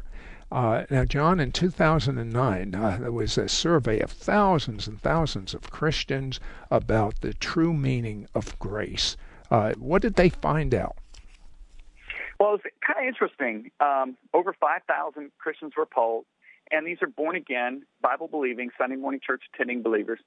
Uh, 0.53 0.85
now, 0.91 1.07
John, 1.07 1.41
in 1.41 1.53
2009, 1.53 2.75
uh, 2.75 2.99
there 3.01 3.11
was 3.11 3.39
a 3.39 3.49
survey 3.49 3.99
of 4.01 4.11
thousands 4.11 4.87
and 4.87 5.01
thousands 5.01 5.55
of 5.55 5.71
Christians 5.71 6.39
about 6.71 7.23
the 7.23 7.33
true 7.33 7.73
meaning 7.73 8.29
of 8.35 8.59
grace. 8.59 9.17
Uh, 9.51 9.73
what 9.79 10.03
did 10.03 10.17
they 10.17 10.29
find 10.29 10.75
out? 10.75 10.99
Well, 12.39 12.55
it's 12.55 12.65
kind 12.87 13.01
of 13.01 13.09
interesting. 13.09 13.71
Um, 13.81 14.17
over 14.33 14.55
5,000 14.59 15.31
Christians 15.39 15.73
were 15.77 15.87
polled, 15.87 16.25
and 16.71 16.87
these 16.87 16.99
are 17.03 17.09
born 17.09 17.35
again, 17.35 17.83
Bible 18.01 18.29
believing, 18.29 18.71
Sunday 18.79 18.97
morning 18.97 19.21
church 19.25 19.43
attending 19.53 19.83
believers. 19.83 20.21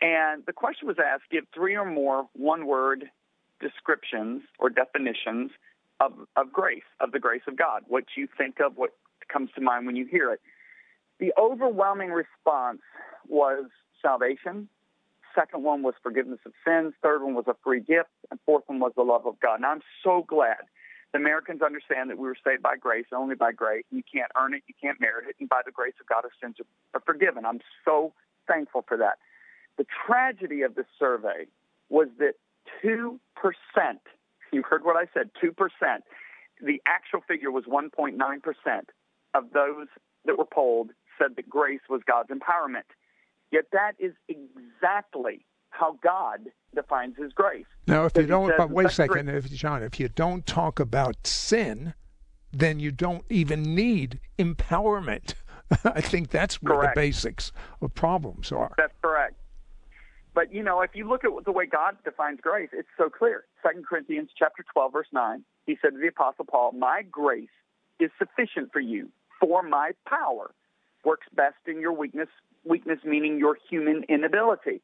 And 0.00 0.44
the 0.46 0.52
question 0.52 0.88
was 0.88 0.96
asked 0.98 1.24
give 1.30 1.44
three 1.54 1.76
or 1.76 1.84
more 1.84 2.26
one 2.32 2.66
word 2.66 3.04
descriptions 3.60 4.42
or 4.58 4.70
definitions 4.70 5.50
of, 6.00 6.12
of 6.36 6.52
grace, 6.52 6.82
of 7.00 7.12
the 7.12 7.18
grace 7.18 7.42
of 7.46 7.56
God, 7.56 7.82
what 7.88 8.04
you 8.16 8.26
think 8.36 8.56
of, 8.60 8.76
what 8.76 8.90
comes 9.32 9.50
to 9.54 9.60
mind 9.60 9.86
when 9.86 9.96
you 9.96 10.06
hear 10.06 10.32
it. 10.32 10.40
The 11.20 11.32
overwhelming 11.38 12.10
response 12.10 12.80
was 13.28 13.66
salvation. 14.02 14.68
Second 15.34 15.62
one 15.62 15.82
was 15.82 15.94
forgiveness 16.02 16.40
of 16.44 16.52
sins. 16.66 16.94
Third 17.02 17.22
one 17.22 17.34
was 17.34 17.44
a 17.46 17.54
free 17.62 17.80
gift. 17.80 18.10
And 18.30 18.40
fourth 18.44 18.64
one 18.66 18.80
was 18.80 18.92
the 18.96 19.02
love 19.02 19.26
of 19.26 19.38
God. 19.40 19.56
And 19.56 19.66
I'm 19.66 19.80
so 20.02 20.24
glad 20.26 20.58
the 21.14 21.20
Americans 21.20 21.62
understand 21.62 22.10
that 22.10 22.18
we 22.18 22.26
were 22.26 22.36
saved 22.44 22.60
by 22.60 22.76
grace, 22.76 23.06
only 23.14 23.36
by 23.36 23.52
grace. 23.52 23.84
You 23.92 24.02
can't 24.02 24.32
earn 24.36 24.52
it, 24.52 24.64
you 24.66 24.74
can't 24.82 25.00
merit 25.00 25.26
it, 25.28 25.36
and 25.38 25.48
by 25.48 25.60
the 25.64 25.70
grace 25.70 25.94
of 26.00 26.08
God, 26.08 26.24
our 26.24 26.30
sins 26.42 26.56
are 26.92 27.00
forgiven. 27.06 27.46
I'm 27.46 27.60
so 27.84 28.12
thankful 28.48 28.84
for 28.86 28.96
that. 28.96 29.18
The 29.78 29.86
tragedy 30.06 30.62
of 30.62 30.74
this 30.74 30.86
survey 30.98 31.46
was 31.88 32.08
that 32.18 32.34
2%, 32.84 33.16
you 34.52 34.62
heard 34.68 34.84
what 34.84 34.96
I 34.96 35.06
said, 35.14 35.30
2%, 35.40 35.52
the 36.60 36.82
actual 36.84 37.20
figure 37.20 37.52
was 37.52 37.64
1.9% 37.66 38.18
of 39.34 39.44
those 39.52 39.86
that 40.24 40.36
were 40.36 40.44
polled 40.44 40.90
said 41.16 41.36
that 41.36 41.48
grace 41.48 41.82
was 41.88 42.00
God's 42.04 42.30
empowerment. 42.30 42.90
Yet 43.52 43.66
that 43.70 43.92
is 44.00 44.14
exactly 44.28 45.46
how 45.78 45.98
God 46.02 46.40
defines 46.74 47.16
His 47.16 47.32
grace. 47.32 47.66
Now, 47.86 48.04
if 48.06 48.16
you 48.16 48.26
don't, 48.26 48.52
but 48.56 48.70
wait 48.70 48.86
a 48.86 48.90
second, 48.90 49.28
if, 49.28 49.50
John, 49.50 49.82
if 49.82 50.00
you 50.00 50.08
don't 50.08 50.46
talk 50.46 50.80
about 50.80 51.26
sin, 51.26 51.94
then 52.52 52.78
you 52.78 52.90
don't 52.90 53.24
even 53.28 53.74
need 53.74 54.20
empowerment. 54.38 55.34
I 55.84 56.00
think 56.00 56.30
that's 56.30 56.62
where 56.62 56.76
correct. 56.76 56.94
the 56.94 57.00
basics 57.00 57.52
of 57.80 57.94
problems 57.94 58.52
are. 58.52 58.74
That's 58.76 58.94
correct. 59.02 59.34
But 60.34 60.52
you 60.52 60.62
know, 60.62 60.80
if 60.82 60.90
you 60.94 61.08
look 61.08 61.24
at 61.24 61.30
the 61.44 61.52
way 61.52 61.66
God 61.66 61.96
defines 62.04 62.40
grace, 62.40 62.70
it's 62.72 62.88
so 62.98 63.08
clear. 63.08 63.44
Second 63.62 63.86
Corinthians 63.86 64.30
chapter 64.36 64.64
twelve, 64.72 64.92
verse 64.92 65.06
nine, 65.12 65.44
he 65.66 65.76
said 65.80 65.90
to 65.90 65.98
the 65.98 66.08
Apostle 66.08 66.44
Paul, 66.44 66.72
My 66.72 67.02
grace 67.10 67.48
is 68.00 68.10
sufficient 68.18 68.72
for 68.72 68.80
you, 68.80 69.10
for 69.40 69.62
my 69.62 69.92
power 70.08 70.52
works 71.04 71.26
best 71.34 71.56
in 71.66 71.80
your 71.80 71.92
weakness, 71.92 72.28
weakness 72.64 72.98
meaning 73.04 73.38
your 73.38 73.56
human 73.70 74.04
inability. 74.08 74.80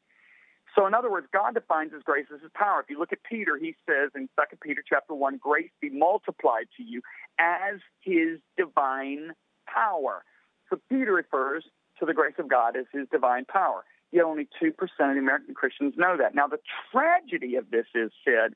So 0.75 0.87
in 0.87 0.93
other 0.93 1.11
words, 1.11 1.27
God 1.33 1.53
defines 1.53 1.93
his 1.93 2.03
grace 2.03 2.27
as 2.33 2.41
his 2.41 2.51
power. 2.53 2.79
If 2.81 2.89
you 2.89 2.97
look 2.97 3.11
at 3.11 3.23
Peter, 3.23 3.57
he 3.57 3.75
says 3.85 4.11
in 4.15 4.29
2 4.39 4.57
Peter 4.61 4.83
chapter 4.87 5.13
1, 5.13 5.37
grace 5.37 5.69
be 5.81 5.89
multiplied 5.89 6.67
to 6.77 6.83
you 6.83 7.01
as 7.39 7.79
his 7.99 8.39
divine 8.57 9.31
power. 9.67 10.23
So 10.69 10.79
Peter 10.89 11.13
refers 11.13 11.65
to 11.99 12.05
the 12.05 12.13
grace 12.13 12.35
of 12.39 12.47
God 12.47 12.77
as 12.77 12.85
his 12.93 13.07
divine 13.11 13.45
power. 13.45 13.83
Yet 14.11 14.23
only 14.23 14.47
2% 14.61 14.71
of 14.71 14.87
the 14.97 15.19
American 15.19 15.53
Christians 15.53 15.93
know 15.97 16.17
that. 16.17 16.35
Now, 16.35 16.47
the 16.47 16.59
tragedy 16.91 17.55
of 17.55 17.69
this 17.71 17.85
is, 17.95 18.11
Sid, 18.25 18.55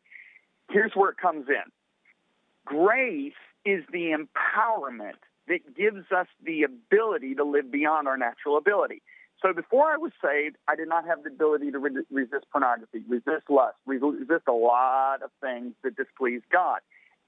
here's 0.70 0.92
where 0.96 1.12
it 1.12 1.18
comes 1.18 1.48
in. 1.48 1.72
Grace 2.66 3.34
is 3.64 3.84
the 3.92 4.12
empowerment 4.12 5.20
that 5.48 5.76
gives 5.76 6.12
us 6.12 6.28
the 6.44 6.64
ability 6.64 7.36
to 7.36 7.44
live 7.44 7.72
beyond 7.72 8.08
our 8.08 8.18
natural 8.18 8.58
ability. 8.58 9.02
So 9.42 9.54
before 9.54 9.86
I 9.86 9.98
was 9.98 10.12
saved, 10.24 10.56
I 10.68 10.76
did 10.76 10.88
not 10.88 11.06
have 11.06 11.24
the 11.24 11.30
ability 11.30 11.72
to 11.72 11.80
re- 11.80 12.04
resist 12.12 12.46
pornography, 12.52 13.04
resist 13.08 13.50
lust, 13.50 13.76
re- 13.86 13.98
resist 13.98 14.48
a 14.48 14.54
lot 14.54 15.22
of 15.22 15.30
things 15.42 15.74
that 15.84 15.96
displease 15.96 16.42
God. 16.52 16.80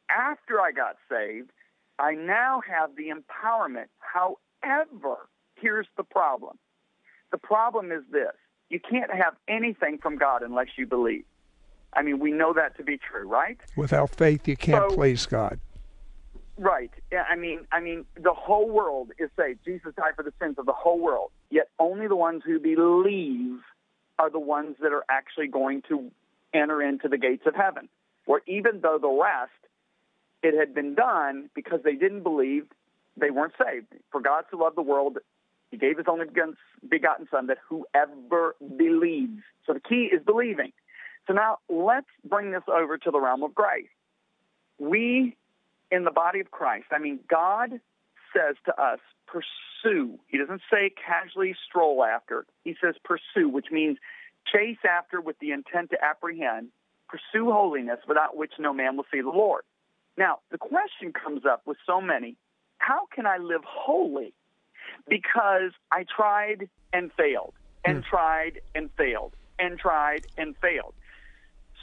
After 0.09 0.61
I 0.61 0.71
got 0.71 0.95
saved, 1.09 1.51
I 1.99 2.13
now 2.13 2.61
have 2.67 2.95
the 2.95 3.09
empowerment. 3.09 3.87
However, 3.99 5.27
here's 5.55 5.87
the 5.97 6.03
problem 6.03 6.57
the 7.31 7.37
problem 7.37 7.91
is 7.91 8.03
this 8.11 8.33
you 8.69 8.79
can't 8.79 9.11
have 9.11 9.35
anything 9.47 9.97
from 9.97 10.17
God 10.17 10.41
unless 10.41 10.67
you 10.77 10.85
believe. 10.85 11.25
I 11.93 12.01
mean, 12.01 12.19
we 12.19 12.31
know 12.31 12.53
that 12.53 12.77
to 12.77 12.83
be 12.83 12.97
true, 12.97 13.27
right? 13.27 13.57
Without 13.75 14.15
faith, 14.15 14.47
you 14.47 14.57
can't 14.57 14.89
so, 14.91 14.95
please 14.95 15.25
God. 15.25 15.59
Right. 16.57 16.91
I 17.13 17.35
mean, 17.35 17.67
I 17.71 17.79
mean, 17.79 18.05
the 18.15 18.33
whole 18.33 18.69
world 18.69 19.11
is 19.19 19.29
saved. 19.37 19.59
Jesus 19.63 19.93
died 19.95 20.15
for 20.15 20.23
the 20.23 20.33
sins 20.41 20.55
of 20.57 20.65
the 20.65 20.73
whole 20.73 20.99
world. 20.99 21.31
Yet 21.51 21.69
only 21.79 22.07
the 22.07 22.15
ones 22.15 22.41
who 22.45 22.59
believe 22.59 23.59
are 24.17 24.31
the 24.31 24.39
ones 24.39 24.75
that 24.81 24.91
are 24.91 25.05
actually 25.09 25.47
going 25.47 25.83
to 25.89 26.11
enter 26.53 26.81
into 26.81 27.07
the 27.07 27.17
gates 27.17 27.43
of 27.45 27.53
heaven. 27.53 27.89
Or 28.25 28.41
even 28.47 28.81
though 28.81 28.97
the 28.99 29.07
rest, 29.07 29.51
it 30.41 30.57
had 30.57 30.73
been 30.73 30.95
done 30.95 31.49
because 31.53 31.81
they 31.83 31.93
didn't 31.93 32.23
believe, 32.23 32.65
they 33.15 33.29
weren't 33.29 33.53
saved. 33.63 33.87
For 34.11 34.19
God 34.19 34.45
to 34.51 34.57
love 34.57 34.75
the 34.75 34.81
world 34.81 35.19
he 35.71 35.77
gave 35.77 35.97
his 35.97 36.05
only 36.09 36.25
begotten 36.87 37.27
Son 37.29 37.47
that 37.47 37.57
whoever 37.67 38.55
believes. 38.77 39.41
So 39.65 39.73
the 39.73 39.79
key 39.79 40.09
is 40.13 40.21
believing. 40.25 40.71
So 41.27 41.33
now 41.33 41.57
let's 41.69 42.07
bring 42.23 42.51
this 42.51 42.63
over 42.67 42.97
to 42.97 43.11
the 43.11 43.19
realm 43.19 43.43
of 43.43 43.53
grace. 43.53 43.89
We 44.79 45.35
in 45.91 46.03
the 46.03 46.11
body 46.11 46.39
of 46.39 46.51
Christ, 46.51 46.87
I 46.91 46.99
mean, 46.99 47.19
God 47.29 47.79
says 48.33 48.55
to 48.65 48.81
us, 48.81 48.99
pursue. 49.25 50.19
He 50.27 50.37
doesn't 50.37 50.61
say 50.71 50.89
casually 50.89 51.55
stroll 51.67 52.03
after. 52.03 52.45
He 52.63 52.75
says 52.81 52.95
pursue, 53.03 53.49
which 53.49 53.67
means 53.71 53.97
chase 54.51 54.77
after 54.87 55.19
with 55.19 55.37
the 55.39 55.51
intent 55.51 55.89
to 55.91 55.97
apprehend, 56.03 56.69
pursue 57.07 57.51
holiness 57.51 57.99
without 58.07 58.37
which 58.37 58.53
no 58.59 58.73
man 58.73 58.97
will 58.97 59.05
see 59.11 59.21
the 59.21 59.29
Lord. 59.29 59.63
Now, 60.17 60.39
the 60.51 60.57
question 60.57 61.13
comes 61.13 61.43
up 61.45 61.61
with 61.65 61.77
so 61.85 62.01
many 62.01 62.35
how 62.79 63.07
can 63.13 63.25
I 63.25 63.37
live 63.37 63.61
holy? 63.65 64.33
because 65.07 65.71
I 65.91 66.05
tried 66.13 66.69
and 66.93 67.11
failed 67.13 67.53
and 67.85 68.03
mm. 68.03 68.05
tried 68.05 68.61
and 68.75 68.89
failed 68.97 69.33
and 69.59 69.79
tried 69.79 70.25
and 70.37 70.55
failed. 70.57 70.93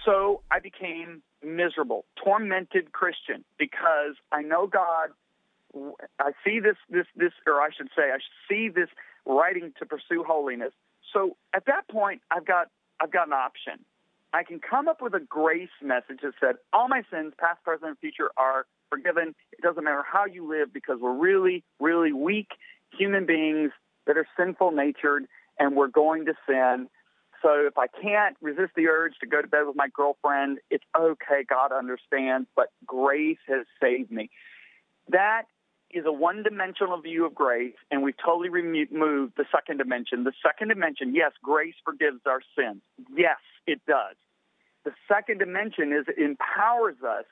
So 0.04 0.42
I 0.50 0.60
became 0.60 1.22
miserable, 1.44 2.04
tormented 2.22 2.92
Christian 2.92 3.44
because 3.58 4.16
I 4.32 4.42
know 4.42 4.66
God. 4.66 5.10
I 6.20 6.30
see 6.44 6.60
this, 6.60 6.76
this, 6.88 7.06
this, 7.16 7.32
or 7.46 7.60
I 7.60 7.68
should 7.76 7.88
say, 7.96 8.04
I 8.04 8.18
see 8.48 8.68
this 8.68 8.88
writing 9.26 9.72
to 9.78 9.86
pursue 9.86 10.22
holiness. 10.24 10.72
So 11.12 11.36
at 11.52 11.66
that 11.66 11.88
point, 11.88 12.22
I've 12.30 12.46
got, 12.46 12.68
I've 13.00 13.10
got 13.10 13.26
an 13.26 13.32
option. 13.32 13.84
I 14.32 14.42
can 14.42 14.60
come 14.60 14.88
up 14.88 15.00
with 15.00 15.14
a 15.14 15.20
grace 15.20 15.68
message 15.82 16.20
that 16.22 16.32
said, 16.40 16.56
all 16.72 16.88
my 16.88 17.02
sins, 17.10 17.34
past, 17.38 17.62
present, 17.62 17.88
and 17.88 17.98
future, 17.98 18.30
are 18.36 18.66
forgiven. 18.90 19.34
It 19.52 19.62
doesn't 19.62 19.82
matter 19.82 20.04
how 20.04 20.26
you 20.26 20.48
live 20.48 20.72
because 20.72 20.98
we're 21.00 21.14
really, 21.14 21.64
really 21.80 22.12
weak 22.12 22.48
human 22.96 23.26
beings 23.26 23.70
that 24.06 24.16
are 24.16 24.26
sinful 24.36 24.72
natured 24.72 25.26
and 25.58 25.76
we're 25.76 25.88
going 25.88 26.26
to 26.26 26.34
sin. 26.48 26.88
So 27.42 27.66
if 27.66 27.76
I 27.76 27.86
can't 27.86 28.36
resist 28.40 28.72
the 28.76 28.88
urge 28.88 29.14
to 29.20 29.26
go 29.26 29.42
to 29.42 29.48
bed 29.48 29.62
with 29.66 29.76
my 29.76 29.88
girlfriend, 29.92 30.58
it's 30.70 30.84
okay. 30.98 31.44
God 31.48 31.72
understands, 31.72 32.48
but 32.56 32.68
grace 32.86 33.38
has 33.48 33.66
saved 33.82 34.10
me. 34.10 34.30
That 35.08 35.42
is 35.90 36.04
a 36.06 36.12
one 36.12 36.42
dimensional 36.42 37.00
view 37.00 37.24
of 37.24 37.34
grace, 37.34 37.74
and 37.90 38.02
we've 38.02 38.16
totally 38.16 38.48
removed 38.48 39.34
the 39.36 39.44
second 39.52 39.78
dimension. 39.78 40.24
The 40.24 40.32
second 40.42 40.68
dimension, 40.68 41.14
yes, 41.14 41.32
grace 41.42 41.74
forgives 41.84 42.20
our 42.26 42.40
sins. 42.56 42.82
Yes, 43.14 43.38
it 43.66 43.80
does. 43.86 44.16
The 44.84 44.92
second 45.08 45.38
dimension 45.38 45.92
is 45.92 46.06
it 46.08 46.18
empowers 46.18 46.96
us 47.06 47.24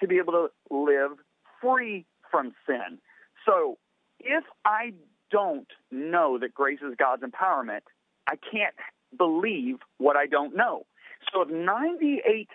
to 0.00 0.06
be 0.06 0.18
able 0.18 0.32
to 0.32 0.48
live 0.70 1.12
free 1.60 2.04
from 2.30 2.52
sin. 2.66 2.98
So 3.46 3.78
if 4.20 4.44
I 4.64 4.92
don't 5.30 5.68
know 5.90 6.38
that 6.38 6.54
grace 6.54 6.80
is 6.82 6.94
God's 6.96 7.22
empowerment, 7.22 7.82
I 8.26 8.36
can't 8.36 8.74
believe 9.16 9.76
what 9.98 10.16
I 10.16 10.26
don't 10.26 10.54
know. 10.56 10.86
So 11.32 11.42
if 11.42 11.48
98% 11.48 12.46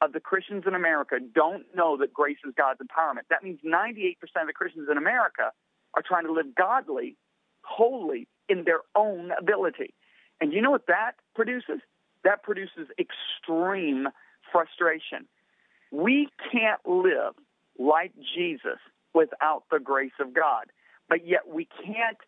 of 0.00 0.12
the 0.12 0.20
Christians 0.20 0.64
in 0.66 0.74
America 0.74 1.16
don't 1.34 1.64
know 1.74 1.96
that 1.98 2.12
grace 2.12 2.38
is 2.46 2.54
God's 2.56 2.80
empowerment, 2.80 3.28
that 3.30 3.42
means 3.42 3.60
98% 3.64 4.16
of 4.40 4.46
the 4.46 4.52
Christians 4.52 4.88
in 4.90 4.96
America 4.96 5.52
are 5.94 6.02
trying 6.06 6.24
to 6.26 6.32
live 6.32 6.54
godly, 6.54 7.16
holy, 7.62 8.26
in 8.48 8.64
their 8.64 8.80
own 8.94 9.30
ability. 9.38 9.94
And 10.40 10.52
you 10.52 10.60
know 10.60 10.70
what 10.70 10.86
that 10.88 11.12
produces? 11.34 11.80
That 12.24 12.42
produces 12.42 12.88
extreme 12.98 14.08
frustration. 14.50 15.26
We 15.90 16.28
can't 16.50 16.80
live 16.86 17.34
like 17.78 18.12
Jesus 18.34 18.78
without 19.14 19.64
the 19.70 19.78
grace 19.78 20.12
of 20.20 20.34
God, 20.34 20.66
but 21.08 21.26
yet 21.26 21.48
we 21.48 21.68
can't 21.84 22.18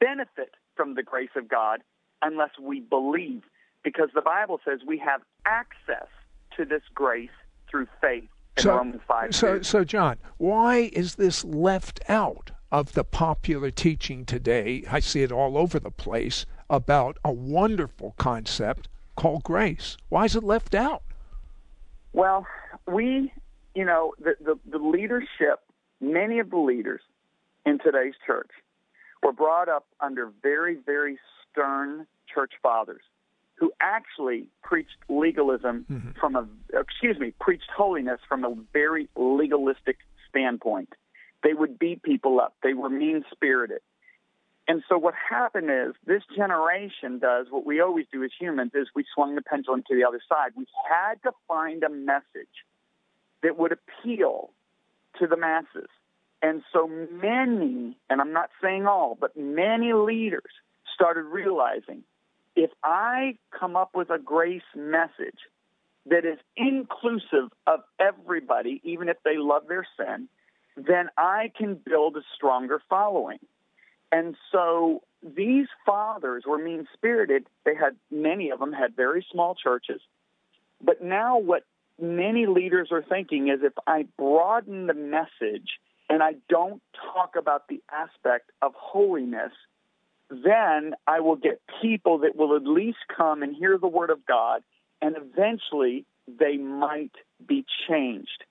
benefit 0.00 0.54
from 0.76 0.94
the 0.94 1.02
grace 1.02 1.30
of 1.36 1.48
God 1.48 1.80
unless 2.24 2.50
we 2.60 2.80
believe, 2.80 3.42
because 3.82 4.08
the 4.14 4.22
Bible 4.22 4.60
says 4.64 4.80
we 4.86 4.98
have 4.98 5.20
access 5.46 6.08
to 6.56 6.64
this 6.64 6.82
grace 6.94 7.30
through 7.70 7.86
faith 8.00 8.28
in 8.56 8.62
so, 8.62 8.76
Romans 8.76 9.02
5. 9.06 9.34
So, 9.34 9.62
so, 9.62 9.84
John, 9.84 10.18
why 10.38 10.90
is 10.92 11.16
this 11.16 11.44
left 11.44 12.00
out 12.08 12.52
of 12.72 12.92
the 12.92 13.04
popular 13.04 13.70
teaching 13.70 14.24
today? 14.24 14.84
I 14.90 15.00
see 15.00 15.22
it 15.22 15.32
all 15.32 15.58
over 15.58 15.78
the 15.78 15.90
place 15.90 16.46
about 16.70 17.18
a 17.24 17.32
wonderful 17.32 18.14
concept 18.16 18.88
called 19.16 19.42
grace. 19.42 19.96
Why 20.08 20.24
is 20.24 20.34
it 20.34 20.44
left 20.44 20.74
out? 20.74 21.02
Well, 22.12 22.46
we, 22.86 23.32
you 23.74 23.84
know, 23.84 24.14
the, 24.18 24.36
the, 24.40 24.58
the 24.70 24.78
leadership, 24.78 25.60
many 26.00 26.38
of 26.38 26.50
the 26.50 26.58
leaders 26.58 27.00
in 27.66 27.78
today's 27.78 28.14
church 28.26 28.50
were 29.22 29.32
brought 29.32 29.68
up 29.68 29.86
under 30.00 30.30
very, 30.42 30.76
very 30.86 31.18
stern 31.50 32.06
church 32.34 32.52
fathers 32.62 33.02
who 33.56 33.72
actually 33.80 34.48
preached 34.62 34.96
legalism 35.08 35.86
mm-hmm. 35.90 36.10
from 36.18 36.34
a, 36.34 36.46
excuse 36.78 37.18
me, 37.18 37.32
preached 37.40 37.70
holiness 37.74 38.20
from 38.28 38.44
a 38.44 38.54
very 38.72 39.08
legalistic 39.16 39.98
standpoint. 40.28 40.92
They 41.42 41.54
would 41.54 41.78
beat 41.78 42.02
people 42.02 42.40
up. 42.40 42.54
They 42.62 42.74
were 42.74 42.90
mean 42.90 43.24
spirited. 43.30 43.80
And 44.66 44.82
so 44.88 44.96
what 44.96 45.14
happened 45.14 45.70
is 45.70 45.94
this 46.06 46.22
generation 46.34 47.18
does 47.18 47.46
what 47.50 47.66
we 47.66 47.80
always 47.80 48.06
do 48.10 48.24
as 48.24 48.30
humans 48.38 48.72
is 48.74 48.88
we 48.94 49.04
swung 49.14 49.34
the 49.34 49.42
pendulum 49.42 49.84
to 49.88 49.94
the 49.94 50.04
other 50.04 50.20
side. 50.28 50.52
We 50.56 50.66
had 50.88 51.22
to 51.24 51.32
find 51.46 51.82
a 51.82 51.90
message 51.90 52.64
that 53.42 53.58
would 53.58 53.72
appeal 53.72 54.50
to 55.18 55.26
the 55.26 55.36
masses. 55.36 55.88
And 56.42 56.62
so 56.72 56.86
many, 56.86 57.96
and 58.08 58.20
I'm 58.20 58.32
not 58.32 58.50
saying 58.62 58.86
all, 58.86 59.16
but 59.20 59.36
many 59.36 59.92
leaders 59.92 60.50
started 60.94 61.22
realizing 61.24 62.04
if 62.56 62.70
I 62.82 63.36
come 63.58 63.76
up 63.76 63.90
with 63.94 64.10
a 64.10 64.18
grace 64.18 64.62
message 64.74 65.38
that 66.06 66.24
is 66.24 66.38
inclusive 66.56 67.50
of 67.66 67.80
everybody, 67.98 68.80
even 68.84 69.08
if 69.08 69.16
they 69.24 69.36
love 69.36 69.64
their 69.68 69.86
sin, 69.96 70.28
then 70.76 71.08
I 71.16 71.50
can 71.56 71.74
build 71.74 72.16
a 72.16 72.22
stronger 72.34 72.80
following. 72.88 73.38
And 74.12 74.36
so 74.52 75.02
these 75.22 75.66
fathers 75.86 76.44
were 76.46 76.58
mean 76.58 76.86
spirited. 76.92 77.46
They 77.64 77.74
had, 77.74 77.96
many 78.10 78.50
of 78.50 78.58
them 78.58 78.72
had 78.72 78.94
very 78.94 79.26
small 79.30 79.54
churches. 79.54 80.00
But 80.82 81.02
now 81.02 81.38
what 81.38 81.64
many 82.00 82.46
leaders 82.46 82.88
are 82.90 83.02
thinking 83.02 83.48
is 83.48 83.60
if 83.62 83.72
I 83.86 84.06
broaden 84.18 84.86
the 84.86 84.94
message 84.94 85.78
and 86.10 86.22
I 86.22 86.34
don't 86.48 86.82
talk 87.12 87.36
about 87.36 87.68
the 87.68 87.82
aspect 87.90 88.50
of 88.60 88.74
holiness, 88.74 89.52
then 90.42 90.94
I 91.06 91.20
will 91.20 91.36
get 91.36 91.60
people 91.82 92.18
that 92.18 92.36
will 92.36 92.56
at 92.56 92.66
least 92.66 92.98
come 93.14 93.42
and 93.42 93.54
hear 93.54 93.78
the 93.78 93.88
word 93.88 94.10
of 94.10 94.24
God, 94.26 94.62
and 95.02 95.16
eventually 95.16 96.06
they 96.26 96.56
might 96.56 97.12
be 97.46 97.64
changed. 97.88 98.44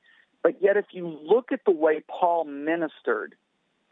But 0.44 0.62
yet, 0.62 0.78
if 0.78 0.86
you 0.92 1.08
look 1.08 1.52
at 1.52 1.62
the 1.66 1.72
way 1.72 2.04
Paul 2.08 2.46
ministered 2.46 3.36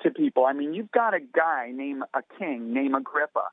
to 0.03 0.11
people, 0.11 0.45
I 0.45 0.53
mean, 0.53 0.73
you've 0.73 0.91
got 0.91 1.13
a 1.13 1.19
guy 1.19 1.71
named 1.73 2.03
a 2.13 2.21
king 2.37 2.73
named 2.73 2.95
Agrippa. 2.95 3.45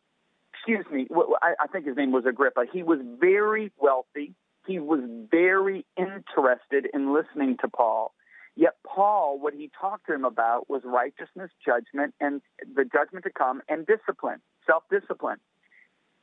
Excuse 0.52 0.84
me, 0.92 1.06
I 1.40 1.66
think 1.68 1.86
his 1.86 1.96
name 1.96 2.10
was 2.10 2.26
Agrippa. 2.26 2.64
He 2.72 2.82
was 2.82 2.98
very 3.20 3.70
wealthy. 3.78 4.34
He 4.66 4.80
was 4.80 5.00
very 5.30 5.86
interested 5.96 6.88
in 6.92 7.14
listening 7.14 7.56
to 7.62 7.68
Paul. 7.68 8.12
Yet 8.58 8.74
Paul, 8.84 9.38
what 9.38 9.54
he 9.54 9.70
talked 9.80 10.08
to 10.08 10.14
him 10.14 10.24
about 10.24 10.68
was 10.68 10.82
righteousness, 10.84 11.52
judgment, 11.64 12.12
and 12.20 12.42
the 12.74 12.84
judgment 12.84 13.24
to 13.26 13.30
come, 13.30 13.62
and 13.68 13.86
discipline, 13.86 14.40
self 14.66 14.82
discipline. 14.90 15.36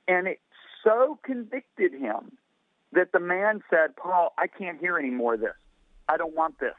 And 0.10 0.28
it 0.28 0.42
so 0.84 1.18
convicted 1.24 1.94
him 1.94 2.38
that 2.92 3.14
the 3.14 3.22
man 3.22 3.62
said, 3.70 3.96
Paul, 3.96 4.34
I 4.38 4.48
can't 4.48 4.82
hear 4.82 5.00
any 5.00 5.12
more 5.12 5.36
of 5.36 5.40
this. 5.40 5.54
I 6.10 6.18
don't 6.18 6.36
want 6.36 6.60
this. 6.60 6.74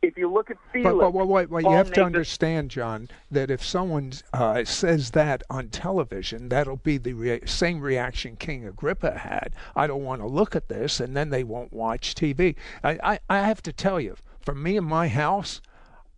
If 0.00 0.16
you 0.16 0.32
look 0.32 0.50
at 0.50 0.56
Felix, 0.72 0.90
but, 0.90 1.12
but, 1.12 1.18
but 1.18 1.28
wait, 1.28 1.50
wait, 1.50 1.64
you 1.64 1.70
have 1.72 1.92
to 1.92 2.02
understand, 2.02 2.70
John, 2.70 3.10
that 3.30 3.50
if 3.50 3.62
someone 3.62 4.14
uh, 4.32 4.64
says 4.64 5.10
that 5.10 5.42
on 5.50 5.68
television, 5.68 6.48
that'll 6.48 6.78
be 6.78 6.96
the 6.96 7.12
rea- 7.12 7.44
same 7.44 7.78
reaction 7.82 8.36
King 8.36 8.66
Agrippa 8.66 9.18
had. 9.18 9.52
I 9.76 9.86
don't 9.86 10.02
want 10.02 10.22
to 10.22 10.26
look 10.26 10.56
at 10.56 10.68
this, 10.68 10.98
and 10.98 11.14
then 11.14 11.28
they 11.28 11.44
won't 11.44 11.74
watch 11.74 12.14
TV. 12.14 12.56
I, 12.82 12.98
I, 13.04 13.18
I 13.28 13.38
have 13.40 13.62
to 13.64 13.72
tell 13.72 14.00
you, 14.00 14.16
for 14.44 14.54
me 14.54 14.76
and 14.76 14.86
my 14.86 15.08
house, 15.08 15.60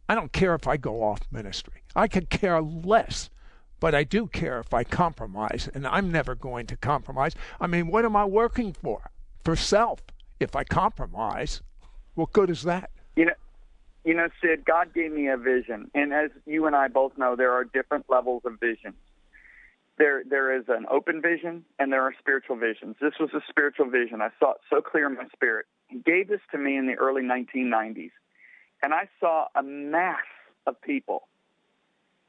I 0.08 0.14
don't 0.14 0.32
care 0.32 0.54
if 0.54 0.66
I 0.66 0.76
go 0.76 1.02
off 1.02 1.20
ministry. 1.30 1.82
I 1.94 2.08
could 2.08 2.30
care 2.30 2.60
less. 2.60 3.30
But 3.80 3.94
I 3.94 4.04
do 4.04 4.26
care 4.26 4.60
if 4.60 4.72
I 4.72 4.82
compromise, 4.82 5.68
and 5.74 5.86
I'm 5.86 6.10
never 6.10 6.34
going 6.34 6.66
to 6.68 6.76
compromise. 6.76 7.34
I 7.60 7.66
mean, 7.66 7.88
what 7.88 8.04
am 8.04 8.16
I 8.16 8.24
working 8.24 8.72
for? 8.72 9.10
For 9.44 9.56
self. 9.56 10.00
If 10.40 10.56
I 10.56 10.64
compromise, 10.64 11.60
what 12.14 12.32
good 12.32 12.48
is 12.48 12.62
that? 12.62 12.90
You 13.14 13.26
know, 13.26 13.34
you 14.04 14.14
know, 14.14 14.28
Sid, 14.40 14.64
God 14.64 14.94
gave 14.94 15.12
me 15.12 15.28
a 15.28 15.36
vision, 15.36 15.90
and 15.94 16.12
as 16.12 16.30
you 16.46 16.66
and 16.66 16.76
I 16.76 16.88
both 16.88 17.16
know, 17.18 17.36
there 17.36 17.52
are 17.52 17.64
different 17.64 18.06
levels 18.08 18.42
of 18.44 18.60
visions. 18.60 18.96
There, 19.96 20.22
there 20.28 20.56
is 20.58 20.64
an 20.68 20.86
open 20.90 21.22
vision, 21.22 21.64
and 21.78 21.92
there 21.92 22.02
are 22.02 22.14
spiritual 22.18 22.56
visions. 22.56 22.96
This 23.00 23.14
was 23.20 23.30
a 23.34 23.40
spiritual 23.48 23.88
vision. 23.90 24.20
I 24.20 24.30
saw 24.38 24.52
it 24.52 24.60
so 24.68 24.80
clear 24.80 25.06
in 25.06 25.14
my 25.14 25.26
spirit. 25.32 25.66
Gave 26.04 26.28
this 26.28 26.40
to 26.50 26.58
me 26.58 26.76
in 26.76 26.86
the 26.86 26.94
early 26.94 27.22
1990s. 27.22 28.10
And 28.82 28.92
I 28.92 29.08
saw 29.20 29.46
a 29.54 29.62
mass 29.62 30.24
of 30.66 30.80
people 30.80 31.28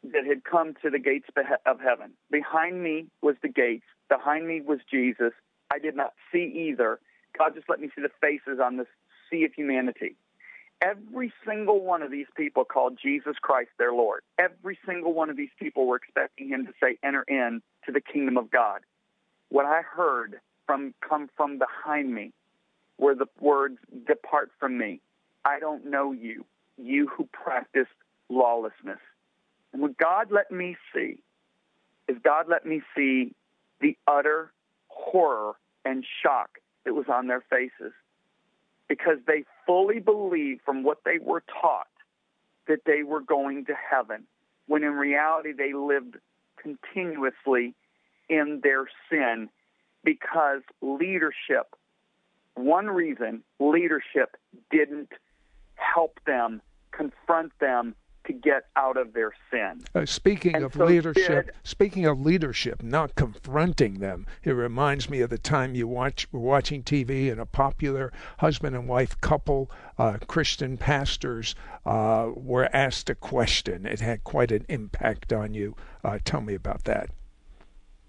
that 0.04 0.25
had 0.25 0.43
come 0.43 0.75
to 0.84 0.89
the 0.89 0.99
gates 0.99 1.28
of 1.65 1.80
heaven. 1.80 2.12
Behind 2.30 2.84
me 2.84 3.08
was 3.21 3.36
the 3.41 3.49
gates. 3.49 3.86
Behind 4.08 4.47
me 4.47 4.62
was 4.62 4.80
Jesus. 4.89 5.34
I 5.73 5.80
did 5.80 5.95
not 5.95 6.13
see 6.32 6.69
either. 6.69 6.99
God 7.38 7.56
just 7.56 7.67
let 7.69 7.80
me 7.80 7.89
see 7.95 8.01
the 8.01 8.12
faces 8.21 8.60
on 8.63 8.78
this 8.78 8.88
sea 9.30 9.45
of 9.45 9.54
humanity. 9.54 10.15
Every 10.82 11.34
single 11.47 11.82
one 11.82 12.04
of 12.04 12.12
these 12.12 12.28
people 12.38 12.65
called 12.65 12.99
Jesus 13.01 13.36
Christ 13.41 13.71
their 13.80 13.93
Lord. 13.93 14.21
Every 14.38 14.78
single 14.86 15.13
one 15.13 15.30
of 15.30 15.38
these 15.38 15.49
people 15.58 15.88
were 15.88 15.95
expecting 15.95 16.49
him 16.49 16.67
to 16.67 16.73
say, 16.82 16.97
enter 17.01 17.23
in 17.28 17.62
to 17.86 17.91
the 17.91 18.01
kingdom 18.01 18.38
of 18.38 18.51
God. 18.51 18.82
What 19.49 19.65
I 19.65 19.82
heard 19.82 20.39
from 20.67 20.93
come 21.08 21.30
from 21.36 21.58
behind 21.58 22.13
me 22.13 22.34
were 22.97 23.15
the 23.15 23.27
words, 23.39 23.77
Depart 24.08 24.51
from 24.60 24.77
me. 24.77 25.01
I 25.43 25.60
don't 25.60 25.86
know 25.86 26.12
you, 26.12 26.45
you 26.77 27.08
who 27.08 27.27
practice 27.31 27.88
lawlessness. 28.29 28.99
And 29.73 29.81
what 29.81 29.97
God 29.97 30.31
let 30.31 30.51
me 30.51 30.77
see 30.93 31.19
is 32.08 32.17
God 32.23 32.45
let 32.47 32.65
me 32.65 32.81
see 32.95 33.34
the 33.81 33.97
utter 34.08 34.51
horror 34.88 35.53
and 35.84 36.05
shock 36.23 36.60
that 36.86 36.93
was 36.93 37.05
on 37.10 37.27
their 37.27 37.43
faces 37.49 37.93
because 38.88 39.17
they 39.27 39.43
fully 39.65 39.99
believed 39.99 40.62
from 40.63 40.84
what 40.84 40.99
they 41.03 41.17
were 41.19 41.43
taught 41.62 41.88
that 42.67 42.86
they 42.86 43.03
were 43.03 43.21
going 43.21 43.65
to 43.65 43.73
heaven, 43.73 44.23
when 44.67 44.84
in 44.84 44.93
reality 44.93 45.51
they 45.51 45.73
lived 45.73 46.17
continuously 46.58 47.75
in 48.29 48.62
their 48.63 48.86
sin 49.10 49.49
because 50.03 50.62
leadership 50.81 51.75
one 52.56 52.88
reason 52.88 53.44
leadership 53.60 54.36
didn't 54.72 55.12
help 55.76 56.20
them, 56.26 56.62
confront 56.91 57.52
them 57.60 57.96
to 58.26 58.34
get 58.34 58.65
out 58.76 58.98
of 58.98 59.13
their 59.13 59.34
sin. 59.52 59.84
Uh, 59.94 60.06
speaking 60.06 60.56
and 60.56 60.65
of 60.65 60.74
so 60.74 60.86
leadership, 60.86 61.46
did, 61.46 61.56
speaking 61.63 62.06
of 62.06 62.20
leadership, 62.20 62.82
not 62.82 63.15
confronting 63.15 64.00
them, 64.00 64.26
it 64.44 64.52
reminds 64.52 65.10
me 65.10 65.22
of 65.22 65.30
the 65.30 65.38
time 65.38 65.76
you 65.76 65.88
watch 65.88 66.28
were 66.32 66.39
watching 66.39 66.84
TV 66.84 67.32
and 67.32 67.39
a 67.39 67.46
popular 67.46 68.12
husband 68.39 68.76
and 68.76 68.88
wife 68.88 69.20
couple, 69.22 69.70
uh, 69.98 70.18
Christian 70.28 70.78
pastors, 70.78 71.56
uh, 71.86 72.32
were 72.36 72.70
asked 72.74 73.10
a 73.10 73.15
question. 73.15 73.86
It 73.86 74.00
had 74.00 74.24
quite 74.24 74.52
an 74.52 74.65
impact 74.70 75.32
on 75.32 75.54
you. 75.54 75.76
Uh, 76.04 76.20
tell 76.24 76.41
me 76.41 76.56
about 76.56 76.86
that. 76.86 77.10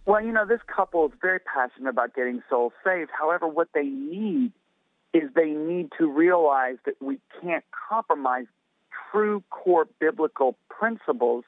Well, 0.06 0.24
you 0.24 0.30
know, 0.30 0.46
this 0.46 0.60
couple 0.74 1.04
is 1.06 1.12
very 1.20 1.40
passionate 1.40 1.90
about 1.90 2.14
getting 2.14 2.40
souls 2.48 2.72
saved. 2.84 3.10
However, 3.10 3.48
what 3.48 3.68
they 3.74 3.82
need 3.82 4.52
is 5.12 5.24
they 5.34 5.50
need 5.50 5.90
to 5.98 6.06
realize 6.06 6.76
that 6.86 6.94
we 7.02 7.18
can't 7.42 7.64
compromise 7.88 8.46
true 9.10 9.42
core 9.50 9.88
biblical 9.98 10.56
principles 10.68 11.44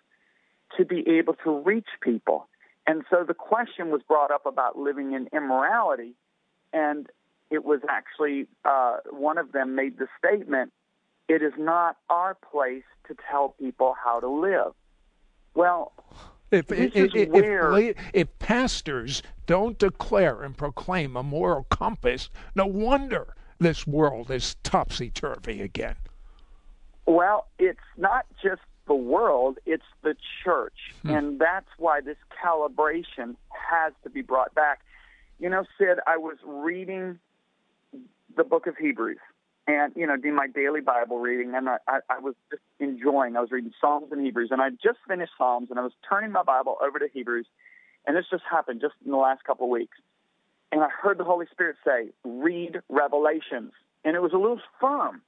to 0.76 0.84
be 0.84 1.04
able 1.08 1.34
to 1.44 1.60
reach 1.60 1.88
people. 2.02 2.48
And 2.86 3.04
so 3.10 3.24
the 3.26 3.34
question 3.34 3.90
was 3.90 4.00
brought 4.06 4.32
up 4.32 4.44
about 4.44 4.76
living 4.76 5.12
in 5.12 5.28
immorality, 5.32 6.14
and 6.72 7.06
it 7.50 7.64
was 7.64 7.80
actually 7.88 8.48
uh, 8.64 8.96
one 9.10 9.38
of 9.38 9.52
them 9.52 9.76
made 9.76 9.98
the 9.98 10.08
statement 10.18 10.72
it 11.28 11.42
is 11.42 11.52
not 11.58 11.96
our 12.08 12.36
place 12.50 12.84
to 13.06 13.16
tell 13.30 13.54
people 13.60 13.94
how 14.02 14.18
to 14.18 14.28
live. 14.28 14.72
Well, 15.54 15.92
If, 16.50 16.68
this 16.68 16.92
if, 16.94 16.96
is 16.96 17.10
if, 17.14 17.28
where 17.28 17.76
if, 17.78 17.96
if 18.14 18.38
pastors 18.38 19.22
don't 19.46 19.78
declare 19.78 20.42
and 20.42 20.56
proclaim 20.56 21.16
a 21.16 21.22
moral 21.22 21.64
compass, 21.64 22.30
no 22.54 22.66
wonder 22.66 23.34
this 23.58 23.86
world 23.86 24.30
is 24.30 24.56
topsy 24.62 25.10
turvy 25.10 25.60
again. 25.60 25.96
Well, 27.06 27.46
it's 27.58 27.80
not 27.96 28.26
just 28.42 28.62
the 28.86 28.94
world, 28.94 29.58
it's 29.66 29.84
the 30.02 30.14
church. 30.44 30.94
Hmm. 31.02 31.10
And 31.10 31.38
that's 31.38 31.68
why 31.78 32.00
this 32.00 32.16
calibration 32.42 33.36
has 33.50 33.92
to 34.02 34.10
be 34.10 34.22
brought 34.22 34.54
back. 34.54 34.80
You 35.38 35.48
know, 35.50 35.64
Sid, 35.78 35.98
I 36.06 36.16
was 36.16 36.36
reading 36.44 37.18
the 38.36 38.44
book 38.44 38.66
of 38.66 38.76
Hebrews 38.76 39.18
and, 39.68 39.92
you 39.94 40.06
know, 40.06 40.16
doing 40.16 40.34
my 40.34 40.46
daily 40.46 40.80
Bible 40.80 41.18
reading, 41.18 41.54
and 41.54 41.68
I, 41.68 41.76
I, 41.86 41.98
I 42.08 42.18
was 42.18 42.34
just 42.50 42.62
enjoying. 42.80 43.36
I 43.36 43.40
was 43.40 43.50
reading 43.50 43.72
Psalms 43.80 44.06
and 44.10 44.24
Hebrews, 44.24 44.48
and 44.50 44.62
I 44.62 44.70
just 44.70 44.98
finished 45.06 45.32
Psalms, 45.36 45.68
and 45.70 45.78
I 45.78 45.82
was 45.82 45.92
turning 46.08 46.32
my 46.32 46.42
Bible 46.42 46.76
over 46.82 46.98
to 46.98 47.06
Hebrews, 47.12 47.46
and 48.06 48.16
this 48.16 48.24
just 48.30 48.44
happened 48.50 48.80
just 48.80 48.94
in 49.04 49.10
the 49.10 49.18
last 49.18 49.44
couple 49.44 49.66
of 49.66 49.70
weeks. 49.70 49.98
And 50.72 50.82
I 50.82 50.88
heard 50.88 51.18
the 51.18 51.24
Holy 51.24 51.46
Spirit 51.52 51.76
say, 51.84 52.08
read 52.24 52.80
Revelations. 52.88 53.72
And 54.04 54.16
it 54.16 54.20
was 54.20 54.32
a 54.32 54.38
little 54.38 54.60
firm 54.80 55.22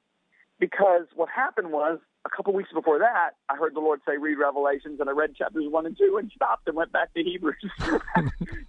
because 0.59 1.07
what 1.15 1.29
happened 1.29 1.71
was 1.71 1.99
a 2.25 2.31
couple 2.31 2.53
of 2.53 2.57
weeks 2.57 2.71
before 2.73 2.99
that, 2.99 3.31
I 3.49 3.57
heard 3.57 3.75
the 3.75 3.81
Lord 3.81 4.01
say, 4.07 4.17
read 4.19 4.37
Revelations, 4.39 5.01
and 5.01 5.09
I 5.09 5.13
read 5.13 5.35
chapters 5.35 5.65
one 5.69 5.87
and 5.87 5.97
two 5.97 6.17
and 6.19 6.31
stopped 6.35 6.67
and 6.67 6.77
went 6.77 6.93
back 6.93 7.13
to 7.15 7.23
Hebrews. 7.23 7.57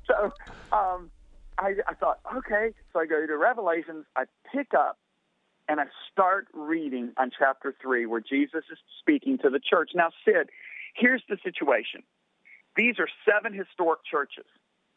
so 0.07 0.33
um, 0.71 1.11
I, 1.57 1.75
I 1.87 1.93
thought, 1.99 2.19
okay. 2.37 2.71
So 2.91 2.99
I 2.99 3.05
go 3.05 3.25
to 3.25 3.37
Revelations, 3.37 4.05
I 4.15 4.23
pick 4.53 4.73
up, 4.73 4.97
and 5.71 5.79
I 5.79 5.85
start 6.11 6.47
reading 6.53 7.13
on 7.15 7.31
chapter 7.37 7.73
three 7.81 8.05
where 8.05 8.19
Jesus 8.19 8.65
is 8.69 8.77
speaking 8.99 9.37
to 9.37 9.49
the 9.49 9.59
church. 9.59 9.91
Now, 9.95 10.09
Sid, 10.25 10.49
here's 10.93 11.23
the 11.29 11.37
situation. 11.45 12.03
These 12.75 12.95
are 12.99 13.07
seven 13.25 13.53
historic 13.53 14.01
churches 14.03 14.43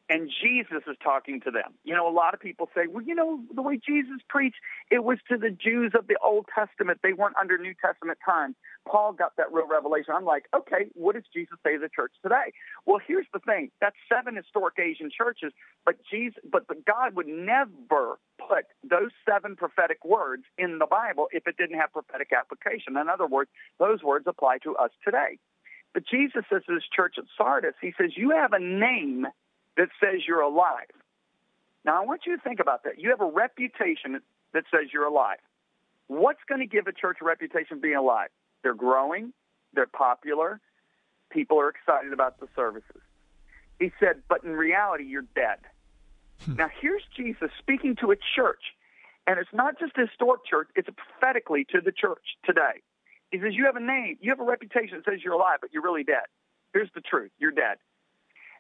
and 0.08 0.30
Jesus 0.42 0.82
is 0.86 0.96
talking 1.02 1.40
to 1.42 1.50
them. 1.50 1.74
You 1.82 1.94
know, 1.94 2.08
a 2.08 2.12
lot 2.12 2.34
of 2.34 2.40
people 2.40 2.68
say, 2.74 2.82
well, 2.88 3.02
you 3.02 3.14
know, 3.14 3.40
the 3.54 3.62
way 3.62 3.80
Jesus 3.84 4.20
preached, 4.28 4.56
it 4.90 5.02
was 5.02 5.18
to 5.30 5.38
the 5.38 5.50
Jews 5.50 5.92
of 5.98 6.08
the 6.08 6.16
Old 6.22 6.46
Testament. 6.54 7.00
They 7.02 7.14
weren't 7.14 7.36
under 7.40 7.56
New 7.56 7.74
Testament 7.82 8.18
times. 8.24 8.54
Paul 8.86 9.14
got 9.14 9.36
that 9.38 9.50
real 9.50 9.66
revelation. 9.66 10.12
I'm 10.14 10.26
like, 10.26 10.44
okay, 10.54 10.90
what 10.92 11.14
does 11.14 11.24
Jesus 11.32 11.56
say 11.64 11.74
to 11.74 11.78
the 11.78 11.88
church 11.88 12.12
today? 12.22 12.52
Well, 12.84 13.00
here's 13.06 13.26
the 13.32 13.38
thing. 13.38 13.70
That's 13.80 13.96
seven 14.12 14.36
historic 14.36 14.78
Asian 14.78 15.10
churches, 15.10 15.52
but 15.86 15.96
Jesus, 16.10 16.38
but 16.50 16.66
God 16.84 17.16
would 17.16 17.28
never 17.28 18.18
put 18.38 18.66
those 18.82 19.10
seven 19.26 19.56
prophetic 19.56 20.04
words 20.04 20.44
in 20.58 20.78
the 20.78 20.86
Bible 20.86 21.28
if 21.32 21.46
it 21.46 21.56
didn't 21.56 21.78
have 21.78 21.92
prophetic 21.92 22.30
application. 22.38 22.98
In 22.98 23.08
other 23.08 23.26
words, 23.26 23.50
those 23.78 24.02
words 24.02 24.26
apply 24.28 24.58
to 24.64 24.76
us 24.76 24.90
today. 25.02 25.38
But 25.94 26.02
Jesus 26.06 26.44
says 26.52 26.62
to 26.66 26.74
this 26.74 26.84
church 26.94 27.14
at 27.16 27.24
Sardis, 27.38 27.74
he 27.80 27.94
says, 27.96 28.10
you 28.16 28.30
have 28.30 28.52
a 28.52 28.58
name 28.58 29.26
that 29.76 29.88
says 30.00 30.20
you're 30.26 30.40
alive. 30.40 30.90
Now, 31.84 32.00
I 32.00 32.06
want 32.06 32.22
you 32.26 32.36
to 32.36 32.42
think 32.42 32.60
about 32.60 32.84
that. 32.84 32.98
You 32.98 33.10
have 33.10 33.20
a 33.20 33.30
reputation 33.30 34.20
that 34.52 34.64
says 34.70 34.88
you're 34.92 35.06
alive. 35.06 35.38
What's 36.06 36.40
going 36.48 36.60
to 36.60 36.66
give 36.66 36.86
a 36.86 36.92
church 36.92 37.18
a 37.20 37.24
reputation 37.24 37.76
of 37.76 37.82
being 37.82 37.96
alive? 37.96 38.28
They're 38.62 38.74
growing, 38.74 39.32
they're 39.74 39.86
popular, 39.86 40.60
people 41.30 41.58
are 41.60 41.68
excited 41.68 42.12
about 42.12 42.40
the 42.40 42.48
services. 42.54 43.02
He 43.78 43.92
said, 43.98 44.22
but 44.28 44.44
in 44.44 44.52
reality, 44.52 45.04
you're 45.04 45.26
dead. 45.34 45.58
Hmm. 46.44 46.56
now, 46.56 46.70
here's 46.80 47.02
Jesus 47.16 47.50
speaking 47.58 47.96
to 47.96 48.12
a 48.12 48.16
church, 48.34 48.62
and 49.26 49.38
it's 49.38 49.52
not 49.52 49.78
just 49.78 49.92
a 49.98 50.06
historic 50.06 50.44
church, 50.44 50.68
it's 50.76 50.88
prophetically 50.88 51.66
to 51.72 51.80
the 51.80 51.92
church 51.92 52.36
today. 52.44 52.82
He 53.30 53.40
says, 53.40 53.54
You 53.54 53.66
have 53.66 53.76
a 53.76 53.80
name, 53.80 54.16
you 54.20 54.30
have 54.30 54.40
a 54.40 54.44
reputation 54.44 54.98
that 54.98 55.10
says 55.10 55.20
you're 55.24 55.34
alive, 55.34 55.58
but 55.60 55.72
you're 55.72 55.82
really 55.82 56.04
dead. 56.04 56.26
Here's 56.72 56.90
the 56.94 57.00
truth 57.00 57.30
you're 57.38 57.50
dead. 57.50 57.78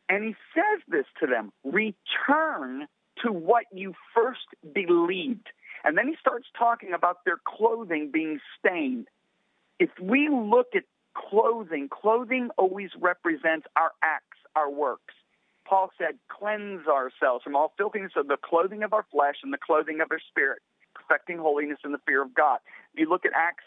And 0.08 0.24
he 0.24 0.34
says 0.54 0.82
this 0.88 1.06
to 1.20 1.26
them 1.26 1.52
return 1.64 2.86
to 3.24 3.32
what 3.32 3.64
you 3.72 3.94
first 4.14 4.46
believed. 4.74 5.48
And 5.84 5.96
then 5.98 6.08
he 6.08 6.14
starts 6.20 6.46
talking 6.58 6.92
about 6.92 7.24
their 7.24 7.38
clothing 7.44 8.10
being 8.12 8.40
stained. 8.58 9.08
If 9.78 9.90
we 10.00 10.28
look 10.28 10.68
at 10.74 10.84
clothing, 11.14 11.88
clothing 11.88 12.50
always 12.56 12.90
represents 12.98 13.66
our 13.76 13.92
acts, 14.02 14.38
our 14.56 14.70
works. 14.70 15.14
Paul 15.66 15.90
said, 15.96 16.18
cleanse 16.28 16.86
ourselves 16.86 17.42
from 17.42 17.56
all 17.56 17.72
filthiness 17.76 18.12
of 18.16 18.28
the 18.28 18.36
clothing 18.36 18.82
of 18.82 18.92
our 18.92 19.06
flesh 19.10 19.36
and 19.42 19.52
the 19.52 19.58
clothing 19.58 20.00
of 20.00 20.08
our 20.10 20.20
spirit, 20.28 20.60
perfecting 20.94 21.38
holiness 21.38 21.78
in 21.84 21.92
the 21.92 22.00
fear 22.06 22.22
of 22.22 22.34
God. 22.34 22.58
If 22.92 23.00
you 23.00 23.08
look 23.08 23.24
at 23.24 23.32
Acts, 23.34 23.64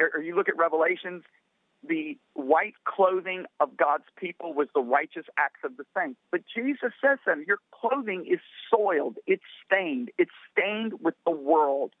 or 0.00 0.20
you 0.20 0.34
look 0.36 0.48
at 0.48 0.56
Revelations, 0.56 1.22
the 1.86 2.16
white 2.34 2.74
clothing 2.84 3.44
of 3.58 3.76
God's 3.76 4.04
people 4.16 4.54
was 4.54 4.68
the 4.74 4.80
righteous 4.80 5.26
acts 5.36 5.60
of 5.64 5.76
the 5.76 5.84
saints. 5.96 6.20
But 6.30 6.42
Jesus 6.54 6.92
says 7.00 7.18
to 7.24 7.30
them, 7.30 7.44
your 7.46 7.58
clothing 7.72 8.24
is 8.30 8.40
soiled, 8.70 9.16
it's 9.26 9.42
stained, 9.66 10.10
it's 10.18 10.30
stained 10.52 10.94
with 11.00 11.14
the 11.26 11.32
world. 11.32 11.92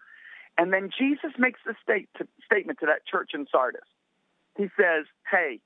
And 0.56 0.72
then 0.72 0.90
Jesus 0.96 1.32
makes 1.38 1.60
the 1.66 1.74
state 1.82 2.08
to, 2.18 2.28
statement 2.44 2.78
to 2.80 2.86
that 2.86 3.06
church 3.06 3.30
in 3.34 3.46
Sardis. 3.50 3.80
He 4.56 4.68
says, 4.76 5.06
hey, 5.30 5.60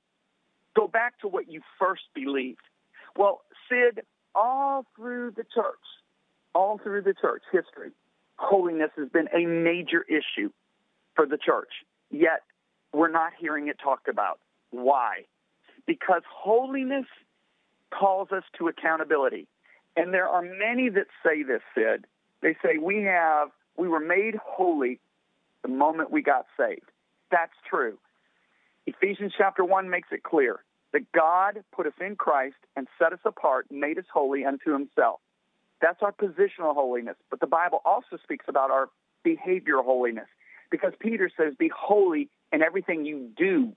go 0.75 0.87
back 0.87 1.19
to 1.19 1.27
what 1.27 1.51
you 1.51 1.61
first 1.77 2.03
believed. 2.15 2.61
Well, 3.15 3.41
Sid, 3.69 4.01
all 4.33 4.85
through 4.95 5.31
the 5.31 5.43
church, 5.43 5.75
all 6.55 6.79
through 6.79 7.01
the 7.01 7.13
church 7.13 7.43
history, 7.51 7.91
holiness 8.37 8.91
has 8.97 9.09
been 9.09 9.27
a 9.33 9.45
major 9.45 10.05
issue 10.07 10.49
for 11.15 11.25
the 11.25 11.37
church. 11.37 11.71
Yet 12.09 12.43
we're 12.93 13.11
not 13.11 13.33
hearing 13.39 13.67
it 13.67 13.77
talked 13.83 14.07
about. 14.07 14.39
Why? 14.71 15.25
Because 15.85 16.21
holiness 16.29 17.05
calls 17.91 18.31
us 18.31 18.43
to 18.57 18.67
accountability. 18.67 19.47
And 19.95 20.13
there 20.13 20.27
are 20.27 20.41
many 20.41 20.89
that 20.89 21.07
say 21.25 21.43
this, 21.43 21.61
Sid. 21.75 22.05
They 22.41 22.55
say 22.63 22.77
we 22.77 23.03
have 23.03 23.49
we 23.77 23.87
were 23.87 23.99
made 23.99 24.35
holy 24.43 24.99
the 25.61 25.69
moment 25.69 26.11
we 26.11 26.21
got 26.21 26.45
saved. 26.57 26.89
That's 27.31 27.53
true. 27.69 27.97
Ephesians 28.85 29.33
chapter 29.37 29.63
1 29.63 29.89
makes 29.89 30.09
it 30.11 30.23
clear 30.23 30.59
that 30.93 31.11
God 31.11 31.63
put 31.75 31.85
us 31.85 31.93
in 31.99 32.15
Christ 32.15 32.55
and 32.75 32.87
set 32.97 33.13
us 33.13 33.19
apart, 33.25 33.67
made 33.69 33.97
us 33.97 34.05
holy 34.11 34.45
unto 34.45 34.71
himself. 34.71 35.19
That's 35.81 36.01
our 36.01 36.11
positional 36.11 36.73
holiness. 36.73 37.17
But 37.29 37.39
the 37.39 37.47
Bible 37.47 37.81
also 37.85 38.17
speaks 38.23 38.45
about 38.47 38.71
our 38.71 38.89
behavioral 39.25 39.83
holiness 39.83 40.27
because 40.69 40.93
Peter 40.99 41.29
says, 41.37 41.53
Be 41.57 41.71
holy 41.75 42.29
in 42.51 42.61
everything 42.61 43.05
you 43.05 43.29
do. 43.35 43.73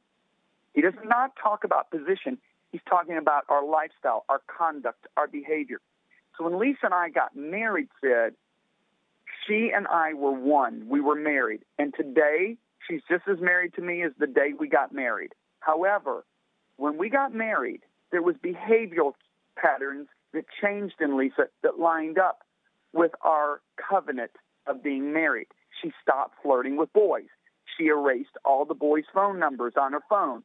He 0.74 0.82
does 0.82 0.94
not 1.04 1.32
talk 1.42 1.64
about 1.64 1.90
position. 1.90 2.38
He's 2.70 2.80
talking 2.88 3.16
about 3.16 3.44
our 3.48 3.64
lifestyle, 3.64 4.24
our 4.28 4.40
conduct, 4.46 5.06
our 5.16 5.26
behavior. 5.26 5.80
So 6.38 6.44
when 6.44 6.58
Lisa 6.58 6.84
and 6.84 6.94
I 6.94 7.08
got 7.08 7.34
married, 7.34 7.88
Sid, 8.00 8.34
she 9.46 9.70
and 9.74 9.86
I 9.88 10.14
were 10.14 10.32
one. 10.32 10.86
We 10.88 11.00
were 11.00 11.16
married. 11.16 11.62
And 11.78 11.92
today, 11.94 12.56
she's 12.86 13.02
just 13.10 13.24
as 13.28 13.40
married 13.40 13.74
to 13.74 13.82
me 13.82 14.02
as 14.02 14.12
the 14.18 14.26
day 14.26 14.52
we 14.58 14.68
got 14.68 14.92
married. 14.92 15.32
However, 15.60 16.24
when 16.76 16.96
we 16.96 17.10
got 17.10 17.34
married, 17.34 17.82
there 18.12 18.22
was 18.22 18.36
behavioral 18.36 19.12
patterns 19.56 20.08
that 20.32 20.44
changed 20.62 20.94
in 21.00 21.16
Lisa 21.16 21.48
that 21.62 21.78
lined 21.78 22.18
up 22.18 22.42
with 22.92 23.12
our 23.22 23.60
covenant 23.76 24.32
of 24.66 24.82
being 24.82 25.12
married. 25.12 25.48
She 25.80 25.92
stopped 26.02 26.36
flirting 26.42 26.76
with 26.76 26.92
boys. 26.92 27.28
She 27.76 27.86
erased 27.86 28.36
all 28.44 28.64
the 28.64 28.74
boys' 28.74 29.04
phone 29.12 29.38
numbers 29.38 29.74
on 29.80 29.92
her 29.92 30.02
phone. 30.08 30.42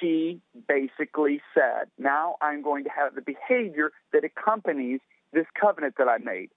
She 0.00 0.40
basically 0.68 1.40
said, 1.54 1.88
now 1.98 2.36
I'm 2.40 2.62
going 2.62 2.84
to 2.84 2.90
have 2.90 3.14
the 3.14 3.20
behavior 3.20 3.90
that 4.12 4.24
accompanies 4.24 5.00
this 5.32 5.46
covenant 5.60 5.94
that 5.98 6.08
I 6.08 6.18
made. 6.18 6.50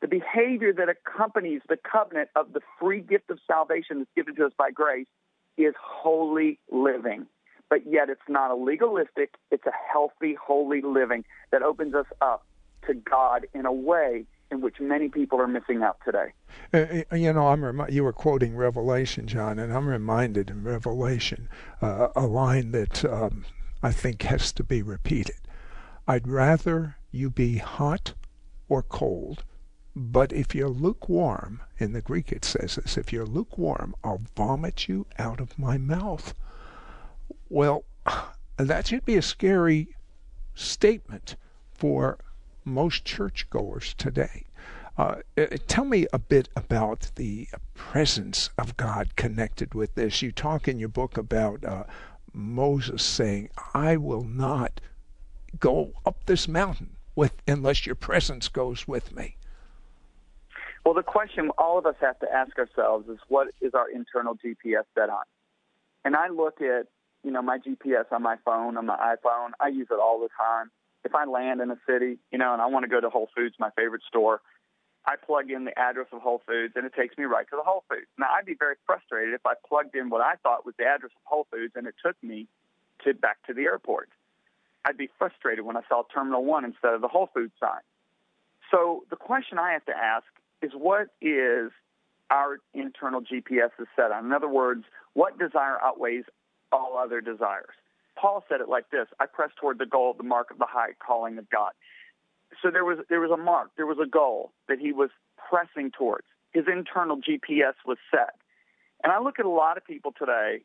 The 0.00 0.08
behavior 0.08 0.72
that 0.72 0.88
accompanies 0.88 1.60
the 1.68 1.76
covenant 1.76 2.30
of 2.36 2.52
the 2.52 2.60
free 2.78 3.00
gift 3.00 3.30
of 3.30 3.38
salvation 3.46 3.98
that's 3.98 4.10
given 4.16 4.34
to 4.36 4.46
us 4.46 4.52
by 4.56 4.70
grace 4.70 5.08
is 5.58 5.74
holy 5.80 6.58
living. 6.70 7.26
But 7.68 7.86
yet 7.86 8.08
it's 8.08 8.20
not 8.28 8.50
a 8.50 8.54
legalistic, 8.54 9.34
it's 9.50 9.66
a 9.66 9.92
healthy, 9.92 10.34
holy 10.34 10.80
living 10.80 11.24
that 11.52 11.62
opens 11.62 11.94
us 11.94 12.06
up 12.20 12.46
to 12.86 12.94
God 12.94 13.46
in 13.54 13.66
a 13.66 13.72
way 13.72 14.24
in 14.50 14.60
which 14.60 14.80
many 14.80 15.08
people 15.08 15.40
are 15.40 15.46
missing 15.46 15.82
out 15.82 15.98
today. 16.04 16.32
Uh, 16.72 17.14
you 17.14 17.32
know, 17.32 17.48
I'm 17.48 17.64
remi- 17.64 17.92
you 17.92 18.04
were 18.04 18.12
quoting 18.12 18.56
Revelation, 18.56 19.26
John, 19.26 19.58
and 19.58 19.72
I'm 19.72 19.86
reminded 19.86 20.50
in 20.50 20.64
Revelation 20.64 21.48
uh, 21.80 22.08
a 22.16 22.26
line 22.26 22.72
that 22.72 23.04
um, 23.04 23.44
I 23.82 23.92
think 23.92 24.22
has 24.22 24.52
to 24.52 24.64
be 24.64 24.82
repeated. 24.82 25.36
I'd 26.06 26.26
rather 26.26 26.96
you 27.12 27.30
be 27.30 27.58
hot 27.58 28.14
or 28.68 28.82
cold, 28.82 29.44
but 29.94 30.32
if 30.32 30.54
you're 30.54 30.68
lukewarm, 30.68 31.60
in 31.78 31.92
the 31.92 32.00
Greek 32.00 32.32
it 32.32 32.44
says 32.44 32.76
this, 32.76 32.96
if 32.96 33.12
you're 33.12 33.26
lukewarm, 33.26 33.94
I'll 34.02 34.22
vomit 34.36 34.88
you 34.88 35.06
out 35.18 35.40
of 35.40 35.58
my 35.58 35.78
mouth. 35.78 36.34
Well, 37.48 37.84
that 38.56 38.88
should 38.88 39.04
be 39.04 39.16
a 39.16 39.22
scary 39.22 39.96
statement 40.54 41.36
for 41.72 42.18
most 42.64 43.04
churchgoers 43.04 43.94
today. 43.94 44.44
Uh, 44.98 45.16
uh, 45.38 45.46
tell 45.66 45.84
me 45.84 46.06
a 46.12 46.18
bit 46.18 46.48
about 46.56 47.10
the 47.16 47.48
presence 47.74 48.50
of 48.58 48.76
God 48.76 49.16
connected 49.16 49.74
with 49.74 49.94
this. 49.94 50.20
You 50.20 50.32
talk 50.32 50.68
in 50.68 50.78
your 50.78 50.88
book 50.88 51.16
about 51.16 51.64
uh, 51.64 51.84
Moses 52.32 53.02
saying, 53.02 53.50
I 53.72 53.96
will 53.96 54.24
not 54.24 54.80
go 55.58 55.92
up 56.04 56.26
this 56.26 56.46
mountain 56.46 56.96
with 57.14 57.32
unless 57.46 57.86
your 57.86 57.94
presence 57.94 58.48
goes 58.48 58.86
with 58.86 59.14
me. 59.14 59.36
Well, 60.84 60.94
the 60.94 61.02
question 61.02 61.50
all 61.58 61.78
of 61.78 61.86
us 61.86 61.96
have 62.00 62.18
to 62.20 62.32
ask 62.32 62.58
ourselves 62.58 63.08
is 63.08 63.18
what 63.28 63.48
is 63.60 63.74
our 63.74 63.88
internal 63.90 64.34
GPS 64.34 64.84
set 64.94 65.10
on? 65.10 65.24
And 66.04 66.16
I 66.16 66.28
look 66.28 66.60
at, 66.60 66.86
you 67.22 67.30
know, 67.30 67.42
my 67.42 67.58
GPS 67.58 68.04
on 68.10 68.22
my 68.22 68.36
phone, 68.44 68.76
on 68.76 68.86
my 68.86 68.96
iPhone. 68.96 69.50
I 69.60 69.68
use 69.68 69.88
it 69.90 69.98
all 69.98 70.20
the 70.20 70.28
time. 70.36 70.70
If 71.04 71.14
I 71.14 71.24
land 71.24 71.60
in 71.60 71.70
a 71.70 71.78
city, 71.88 72.18
you 72.30 72.38
know, 72.38 72.52
and 72.52 72.60
I 72.60 72.66
want 72.66 72.84
to 72.84 72.88
go 72.88 73.00
to 73.00 73.08
Whole 73.08 73.30
Foods, 73.34 73.54
my 73.58 73.70
favorite 73.76 74.02
store, 74.06 74.40
I 75.06 75.16
plug 75.16 75.50
in 75.50 75.64
the 75.64 75.76
address 75.78 76.08
of 76.12 76.20
Whole 76.20 76.42
Foods 76.46 76.74
and 76.76 76.84
it 76.84 76.92
takes 76.94 77.16
me 77.16 77.24
right 77.24 77.46
to 77.50 77.56
the 77.56 77.62
Whole 77.62 77.84
Foods. 77.88 78.06
Now, 78.18 78.26
I'd 78.36 78.44
be 78.44 78.54
very 78.58 78.74
frustrated 78.86 79.34
if 79.34 79.46
I 79.46 79.54
plugged 79.66 79.94
in 79.96 80.10
what 80.10 80.20
I 80.20 80.34
thought 80.42 80.66
was 80.66 80.74
the 80.78 80.84
address 80.84 81.12
of 81.16 81.22
Whole 81.24 81.46
Foods 81.50 81.72
and 81.74 81.86
it 81.86 81.94
took 82.04 82.16
me 82.22 82.46
to 83.04 83.14
back 83.14 83.38
to 83.46 83.54
the 83.54 83.62
airport. 83.62 84.10
I'd 84.84 84.98
be 84.98 85.08
frustrated 85.18 85.64
when 85.64 85.76
I 85.76 85.82
saw 85.88 86.02
Terminal 86.12 86.44
1 86.44 86.64
instead 86.64 86.94
of 86.94 87.00
the 87.00 87.08
Whole 87.08 87.30
Foods 87.32 87.52
sign. 87.58 87.80
So 88.70 89.04
the 89.10 89.16
question 89.16 89.58
I 89.58 89.72
have 89.72 89.84
to 89.86 89.96
ask 89.96 90.26
is 90.62 90.72
what 90.74 91.08
is 91.20 91.70
our 92.30 92.58
internal 92.74 93.20
GPS 93.20 93.70
is 93.78 93.88
set 93.96 94.12
on? 94.12 94.26
In 94.26 94.32
other 94.32 94.48
words, 94.48 94.84
what 95.14 95.38
desire 95.38 95.82
outweighs 95.82 96.24
all 96.72 96.96
other 96.98 97.20
desires? 97.20 97.74
Paul 98.18 98.44
said 98.48 98.60
it 98.60 98.68
like 98.68 98.90
this 98.90 99.06
I 99.18 99.26
press 99.26 99.50
toward 99.58 99.78
the 99.78 99.86
goal, 99.86 100.14
the 100.16 100.24
mark 100.24 100.50
of 100.50 100.58
the 100.58 100.66
high 100.68 100.92
calling 101.04 101.38
of 101.38 101.48
God. 101.50 101.72
So 102.62 102.70
there 102.70 102.84
was 102.84 102.98
there 103.08 103.20
was 103.20 103.30
a 103.30 103.36
mark, 103.36 103.70
there 103.76 103.86
was 103.86 103.98
a 104.02 104.08
goal 104.08 104.52
that 104.68 104.78
he 104.78 104.92
was 104.92 105.10
pressing 105.48 105.90
towards. 105.90 106.26
His 106.52 106.64
internal 106.70 107.16
GPS 107.16 107.74
was 107.86 107.98
set. 108.10 108.34
And 109.02 109.12
I 109.12 109.20
look 109.20 109.38
at 109.38 109.46
a 109.46 109.50
lot 109.50 109.76
of 109.76 109.84
people 109.84 110.12
today 110.16 110.60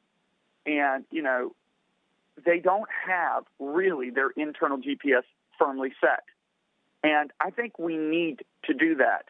and, 0.66 1.06
you 1.12 1.22
know, 1.22 1.54
they 2.44 2.60
don't 2.60 2.90
have 3.08 3.46
really 3.60 4.10
their 4.10 4.32
internal 4.36 4.78
GPS 4.78 5.24
firmly 5.58 5.94
set. 6.02 6.24
And 7.04 7.32
I 7.40 7.52
think 7.52 7.80
we 7.80 7.98
need 7.98 8.42
to 8.66 8.74
do 8.74 8.96
that. 8.96 9.26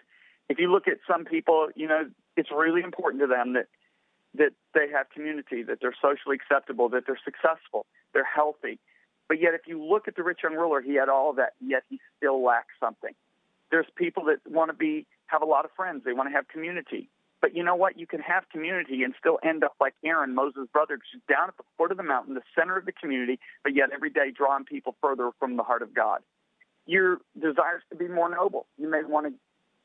If 0.49 0.59
you 0.59 0.72
look 0.72 0.88
at 0.88 0.97
some 1.07 1.26
people, 1.26 1.68
you 1.76 1.88
know, 1.88 2.09
it's 2.38 2.49
really 2.51 2.82
important 2.82 3.22
to 3.22 3.28
them 3.28 3.53
that 3.53 3.68
that 4.38 4.51
they 4.74 4.89
have 4.91 5.09
community, 5.09 5.63
that 5.63 5.78
they're 5.80 5.95
socially 6.01 6.36
acceptable, 6.36 6.89
that 6.89 7.03
they're 7.07 7.20
successful, 7.24 7.86
they're 8.16 8.24
healthy. 8.26 8.80
But 9.28 9.39
yet, 9.39 9.53
if 9.53 9.61
you 9.68 9.84
look 9.84 10.07
at 10.07 10.16
the 10.16 10.24
rich 10.24 10.39
young 10.43 10.53
ruler, 10.53 10.82
he 10.82 10.95
had 10.95 11.09
all 11.09 11.30
of 11.30 11.36
that, 11.36 11.53
yet 11.59 11.84
he 11.89 11.99
still 12.18 12.43
lacks 12.43 12.74
something. 12.80 13.13
There's 13.70 13.86
people 13.95 14.24
that 14.26 14.39
want 14.49 14.72
to 14.72 14.76
be 14.76 15.05
have 15.28 15.41
a 15.41 15.45
lot 15.45 15.66
of 15.66 15.72
friends, 15.76 16.03
they 16.05 16.13
want 16.13 16.30
to 16.30 16.34
have 16.34 16.47
community. 16.47 17.09
But 17.41 17.55
you 17.55 17.63
know 17.63 17.76
what? 17.76 17.99
You 17.99 18.07
can 18.07 18.22
have 18.22 18.47
community 18.49 19.03
and 19.03 19.13
still 19.20 19.39
end 19.43 19.63
up 19.63 19.76
like 19.80 19.93
Aaron, 20.03 20.34
Moses' 20.34 20.68
brother, 20.72 20.97
just 20.97 21.28
down 21.28 21.47
at 21.47 21.57
the 21.57 21.63
foot 21.78 21.91
of 21.91 21.97
the 21.97 22.03
mountain, 22.03 22.34
the 22.34 22.41
center 22.57 22.78
of 22.78 22.86
the 22.86 22.91
community, 22.91 23.39
but 23.63 23.76
yet 23.76 23.89
every 23.93 24.09
day 24.09 24.32
drawing 24.36 24.66
people 24.66 24.95
further 25.01 25.32
from 25.39 25.57
the 25.57 25.63
heart 25.63 25.82
of 25.82 25.93
God. 25.93 26.22
Your 26.88 27.18
desires 27.39 27.82
to 27.89 27.95
be 27.95 28.07
more 28.07 28.30
noble. 28.30 28.68
You 28.78 28.89
may 28.89 29.03
want 29.03 29.28
to 29.28 29.34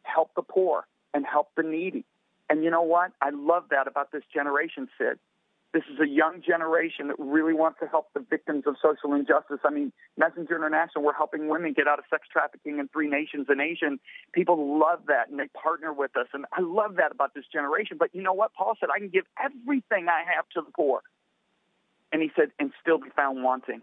help 0.04 0.30
the 0.36 0.42
poor 0.42 0.86
and 1.12 1.26
help 1.26 1.48
the 1.56 1.62
needy. 1.62 2.04
And 2.48 2.62
you 2.62 2.70
know 2.70 2.82
what? 2.82 3.12
I 3.20 3.30
love 3.30 3.64
that 3.70 3.86
about 3.86 4.12
this 4.12 4.22
generation, 4.32 4.88
Sid. 4.98 5.18
This 5.72 5.84
is 5.92 6.00
a 6.00 6.08
young 6.08 6.42
generation 6.42 7.08
that 7.08 7.16
really 7.18 7.54
wants 7.54 7.78
to 7.80 7.86
help 7.86 8.12
the 8.12 8.20
victims 8.28 8.64
of 8.66 8.74
social 8.82 9.14
injustice. 9.14 9.60
I 9.64 9.70
mean, 9.70 9.92
Messenger 10.16 10.56
International, 10.56 11.04
we're 11.04 11.12
helping 11.12 11.48
women 11.48 11.72
get 11.72 11.86
out 11.86 12.00
of 12.00 12.04
sex 12.10 12.26
trafficking 12.30 12.80
in 12.80 12.88
three 12.88 13.08
nations 13.08 13.46
in 13.48 13.60
Asia. 13.60 13.90
People 14.32 14.78
love 14.78 15.00
that 15.06 15.28
and 15.30 15.38
they 15.38 15.46
partner 15.48 15.92
with 15.92 16.16
us. 16.16 16.26
And 16.32 16.44
I 16.52 16.60
love 16.60 16.96
that 16.96 17.12
about 17.12 17.34
this 17.34 17.44
generation. 17.52 17.98
But 17.98 18.12
you 18.12 18.22
know 18.22 18.32
what? 18.32 18.52
Paul 18.52 18.74
said, 18.80 18.88
I 18.94 18.98
can 18.98 19.10
give 19.10 19.24
everything 19.38 20.08
I 20.08 20.24
have 20.34 20.48
to 20.54 20.62
the 20.62 20.72
poor. 20.74 21.02
And 22.12 22.20
he 22.20 22.32
said, 22.34 22.50
and 22.58 22.72
still 22.80 22.98
be 22.98 23.10
found 23.14 23.44
wanting. 23.44 23.82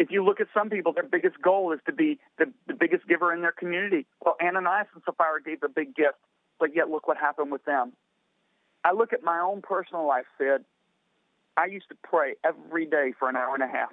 If 0.00 0.10
you 0.10 0.24
look 0.24 0.40
at 0.40 0.48
some 0.52 0.70
people, 0.70 0.92
their 0.92 1.04
biggest 1.04 1.40
goal 1.40 1.72
is 1.72 1.78
to 1.86 1.92
be 1.92 2.18
the, 2.38 2.46
the 2.66 2.74
biggest 2.74 3.06
giver 3.06 3.32
in 3.32 3.42
their 3.42 3.52
community. 3.52 4.06
Well, 4.24 4.34
Ananias 4.42 4.88
and 4.94 5.02
Sapphira 5.04 5.40
gave 5.44 5.62
a 5.62 5.68
big 5.68 5.94
gift 5.94 6.16
but 6.60 6.76
yet 6.76 6.90
look 6.90 7.08
what 7.08 7.16
happened 7.16 7.50
with 7.50 7.64
them. 7.64 7.92
I 8.84 8.92
look 8.92 9.12
at 9.12 9.24
my 9.24 9.40
own 9.40 9.62
personal 9.62 10.06
life, 10.06 10.26
Sid. 10.38 10.64
I 11.56 11.66
used 11.66 11.88
to 11.88 11.96
pray 12.02 12.34
every 12.44 12.86
day 12.86 13.12
for 13.18 13.28
an 13.28 13.36
hour 13.36 13.54
and 13.54 13.62
a 13.62 13.68
half. 13.68 13.90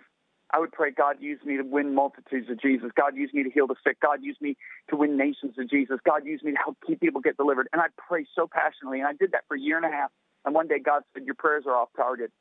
I 0.51 0.60
would 0.60 0.72
pray, 0.72 0.91
God, 0.91 1.18
use 1.20 1.39
me 1.43 1.58
to 1.58 1.64
win 1.64 1.93
multitudes 1.93 2.49
of 2.49 2.62
Jesus. 2.62 2.91
God, 2.95 3.18
use 3.18 3.32
me 3.34 3.43
to 3.43 3.49
heal 3.49 3.68
the 3.68 3.76
sick. 3.86 3.99
God, 3.99 4.24
use 4.24 4.38
me 4.39 4.55
to 4.89 4.95
win 4.95 5.18
nations 5.18 5.55
of 5.58 5.70
Jesus. 5.70 5.99
God, 6.05 6.26
use 6.26 6.41
me 6.41 6.51
to 6.51 6.58
help 6.58 6.78
keep 6.86 7.01
people 7.01 7.20
get 7.20 7.36
delivered. 7.36 7.68
And 7.74 7.82
I'd 7.82 7.95
pray 7.97 8.26
so 8.34 8.47
passionately. 8.47 8.99
And 8.99 9.08
I 9.08 9.14
did 9.14 9.34
that 9.34 9.43
for 9.47 9.55
a 9.55 9.60
year 9.60 9.76
and 9.76 9.86
a 9.86 9.89
half. 9.89 10.10
And 10.45 10.55
one 10.55 10.68
day 10.68 10.80
God 10.80 11.01
said, 11.14 11.26
Your 11.26 11.36
prayers 11.36 11.66
are 11.68 11.76
off 11.76 11.89
target. 11.97 12.32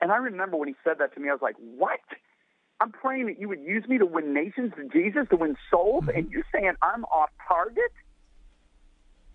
And 0.00 0.10
I 0.10 0.16
remember 0.16 0.56
when 0.56 0.66
he 0.66 0.74
said 0.82 0.96
that 0.98 1.14
to 1.14 1.20
me, 1.20 1.28
I 1.28 1.32
was 1.32 1.42
like, 1.42 1.56
What? 1.58 2.00
I'm 2.80 2.90
praying 2.90 3.26
that 3.26 3.38
you 3.38 3.48
would 3.48 3.60
use 3.60 3.86
me 3.86 3.98
to 3.98 4.06
win 4.06 4.32
nations 4.32 4.72
to 4.76 4.88
Jesus, 4.88 5.28
to 5.30 5.36
win 5.36 5.56
souls, 5.70 6.04
and 6.08 6.24
mm-hmm. 6.24 6.32
you're 6.32 6.46
saying 6.52 6.72
I'm 6.82 7.04
off 7.04 7.30
target? 7.46 7.92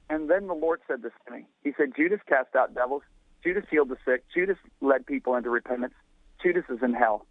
And 0.10 0.30
then 0.30 0.48
the 0.48 0.54
Lord 0.54 0.82
said 0.88 1.02
this 1.02 1.14
to 1.26 1.34
me. 1.34 1.46
He 1.64 1.72
said, 1.78 1.94
Judas 1.96 2.20
cast 2.28 2.56
out 2.56 2.76
devils. 2.76 3.04
Judas 3.46 3.66
healed 3.70 3.90
the 3.90 3.98
sick. 4.04 4.24
Judas 4.34 4.58
led 4.82 5.06
people 5.06 5.36
into 5.36 5.52
repentance. 5.52 5.94
Judas 6.42 6.64
is 6.70 6.80
in 6.82 6.94
hell. 6.94 7.28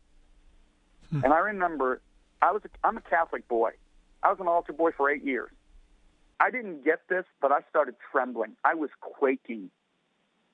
Hmm. 1.11 1.25
And 1.25 1.33
I 1.33 1.39
remember, 1.39 2.01
I 2.41 2.53
was 2.53 2.63
a, 2.65 2.87
I'm 2.87 2.97
a 2.97 3.01
Catholic 3.01 3.49
boy. 3.49 3.73
I 4.23 4.31
was 4.31 4.39
an 4.41 4.47
altar 4.47 4.73
boy 4.73 4.93
for 4.97 5.11
eight 5.11 5.25
years. 5.25 5.51
I 6.39 6.51
didn't 6.51 6.85
get 6.85 7.01
this, 7.09 7.25
but 7.41 7.51
I 7.51 7.61
started 7.69 7.97
trembling. 8.13 8.53
I 8.65 8.75
was 8.75 8.91
quaking. 9.01 9.71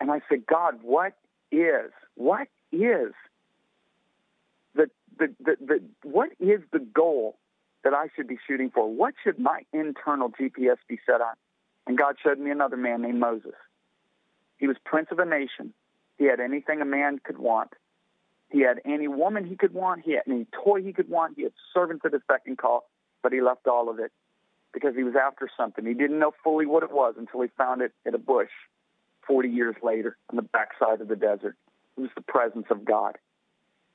And 0.00 0.10
I 0.10 0.20
said, 0.30 0.46
God, 0.46 0.78
what 0.82 1.12
is, 1.52 1.90
what 2.14 2.48
is 2.72 3.12
the, 4.74 4.90
the, 5.18 5.34
the, 5.40 5.56
the, 5.60 5.82
what 6.04 6.30
is 6.40 6.60
the 6.72 6.78
goal 6.78 7.36
that 7.84 7.92
I 7.92 8.08
should 8.16 8.28
be 8.28 8.38
shooting 8.46 8.70
for? 8.70 8.90
What 8.90 9.14
should 9.22 9.38
my 9.38 9.62
internal 9.74 10.30
GPS 10.30 10.76
be 10.88 10.98
set 11.04 11.20
on? 11.20 11.34
And 11.86 11.98
God 11.98 12.16
showed 12.22 12.38
me 12.38 12.50
another 12.50 12.76
man 12.76 13.02
named 13.02 13.20
Moses. 13.20 13.54
He 14.60 14.66
was 14.66 14.76
prince 14.84 15.08
of 15.10 15.18
a 15.18 15.24
nation. 15.24 15.72
He 16.18 16.26
had 16.26 16.38
anything 16.38 16.80
a 16.80 16.84
man 16.84 17.18
could 17.18 17.38
want. 17.38 17.72
He 18.50 18.60
had 18.60 18.80
any 18.84 19.08
woman 19.08 19.46
he 19.46 19.56
could 19.56 19.72
want. 19.72 20.02
He 20.04 20.12
had 20.12 20.24
any 20.28 20.46
toy 20.64 20.82
he 20.82 20.92
could 20.92 21.08
want. 21.08 21.36
He 21.36 21.44
had 21.44 21.52
servants 21.72 22.04
at 22.04 22.12
his 22.12 22.22
beck 22.28 22.42
and 22.46 22.58
call, 22.58 22.88
but 23.22 23.32
he 23.32 23.40
left 23.40 23.66
all 23.66 23.88
of 23.88 23.98
it 23.98 24.12
because 24.72 24.94
he 24.94 25.02
was 25.02 25.14
after 25.16 25.48
something. 25.56 25.86
He 25.86 25.94
didn't 25.94 26.18
know 26.18 26.32
fully 26.44 26.66
what 26.66 26.82
it 26.82 26.92
was 26.92 27.14
until 27.16 27.40
he 27.40 27.48
found 27.56 27.80
it 27.80 27.92
in 28.04 28.14
a 28.14 28.18
bush 28.18 28.50
40 29.26 29.48
years 29.48 29.76
later 29.82 30.16
on 30.28 30.36
the 30.36 30.42
backside 30.42 31.00
of 31.00 31.08
the 31.08 31.16
desert. 31.16 31.56
It 31.96 32.00
was 32.00 32.10
the 32.14 32.22
presence 32.22 32.66
of 32.70 32.84
God. 32.84 33.16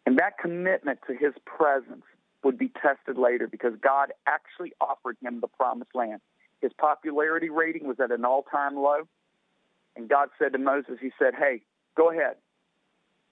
And 0.05 0.17
that 0.17 0.37
commitment 0.37 0.99
to 1.07 1.13
his 1.13 1.33
presence 1.45 2.03
would 2.43 2.57
be 2.57 2.71
tested 2.81 3.17
later 3.17 3.47
because 3.47 3.73
God 3.81 4.13
actually 4.27 4.73
offered 4.79 5.17
him 5.21 5.41
the 5.41 5.47
promised 5.47 5.93
land. 5.93 6.21
His 6.61 6.71
popularity 6.73 7.49
rating 7.49 7.87
was 7.87 7.99
at 7.99 8.11
an 8.11 8.23
all 8.23 8.43
time 8.43 8.75
low. 8.75 9.07
And 9.95 10.09
God 10.09 10.29
said 10.39 10.53
to 10.53 10.59
Moses, 10.59 10.97
He 11.01 11.11
said, 11.17 11.33
Hey, 11.37 11.61
go 11.95 12.11
ahead. 12.11 12.35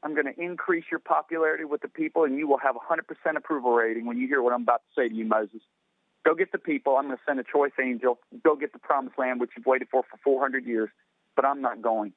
I'm 0.04 0.14
going 0.14 0.26
to 0.26 0.42
increase 0.42 0.84
your 0.92 1.00
popularity 1.00 1.64
with 1.64 1.82
the 1.82 1.88
people, 1.88 2.26
and 2.26 2.38
you 2.38 2.48
will 2.48 2.58
have 2.58 2.76
a 2.76 2.80
100% 2.80 3.38
approval 3.38 3.72
rating 3.72 4.06
when 4.06 4.18
you 4.18 4.28
hear 4.28 4.42
what 4.42 4.54
I'm 4.54 4.64
about 4.64 4.82
to 4.84 5.02
say 5.02 5.08
to 5.08 5.16
you, 5.16 5.26
Moses. 5.26 5.62
Go 6.26 6.36
get 6.36 6.52
the 6.52 6.58
people. 6.58 6.98
I'm 6.98 7.06
going 7.06 7.18
to 7.18 7.24
send 7.26 7.40
a 7.40 7.44
choice 7.44 7.72
angel. 7.82 8.20
Go 8.44 8.56
get 8.56 8.74
the 8.74 8.80
promised 8.80 9.18
land, 9.18 9.40
which 9.40 9.52
you've 9.56 9.66
waited 9.66 9.88
for 9.90 10.04
for 10.04 10.18
400 10.24 10.66
years. 10.66 10.90
But 11.36 11.46
I'm 11.46 11.62
not 11.62 11.82
going. 11.82 12.14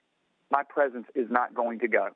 My 0.51 0.63
presence 0.69 1.07
is 1.15 1.29
not 1.31 1.55
going 1.55 1.79
to 1.81 1.89
go. 1.89 2.09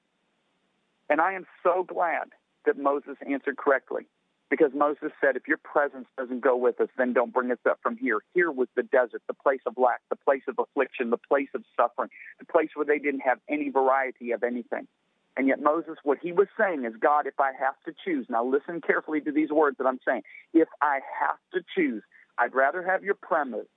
And 1.08 1.20
I 1.20 1.32
am 1.32 1.46
so 1.62 1.84
glad 1.84 2.28
that 2.66 2.78
Moses 2.78 3.16
answered 3.28 3.56
correctly 3.56 4.06
because 4.50 4.72
Moses 4.74 5.12
said, 5.20 5.36
if 5.36 5.46
your 5.46 5.58
presence 5.58 6.06
doesn't 6.18 6.40
go 6.40 6.56
with 6.56 6.80
us, 6.80 6.88
then 6.98 7.12
don't 7.12 7.32
bring 7.32 7.52
us 7.52 7.58
up 7.68 7.78
from 7.82 7.96
here. 7.96 8.18
Here 8.34 8.50
was 8.50 8.68
the 8.74 8.82
desert, 8.82 9.22
the 9.28 9.34
place 9.34 9.60
of 9.64 9.74
lack, 9.78 10.00
the 10.10 10.16
place 10.16 10.42
of 10.48 10.58
affliction, 10.58 11.10
the 11.10 11.18
place 11.18 11.48
of 11.54 11.62
suffering, 11.76 12.10
the 12.40 12.46
place 12.46 12.70
where 12.74 12.84
they 12.84 12.98
didn't 12.98 13.20
have 13.20 13.38
any 13.48 13.70
variety 13.70 14.32
of 14.32 14.42
anything. 14.42 14.88
And 15.36 15.46
yet, 15.46 15.62
Moses, 15.62 15.96
what 16.02 16.18
he 16.20 16.32
was 16.32 16.48
saying 16.58 16.84
is, 16.84 16.94
God, 17.00 17.26
if 17.26 17.38
I 17.38 17.52
have 17.58 17.76
to 17.86 17.94
choose, 18.04 18.26
now 18.28 18.44
listen 18.44 18.80
carefully 18.80 19.20
to 19.20 19.30
these 19.30 19.50
words 19.50 19.78
that 19.78 19.86
I'm 19.86 20.00
saying. 20.06 20.22
If 20.52 20.68
I 20.82 20.98
have 21.20 21.38
to 21.54 21.60
choose, 21.74 22.02
I'd 22.36 22.54
rather 22.54 22.82
have 22.82 23.04
your 23.04 23.14
presence 23.14 23.68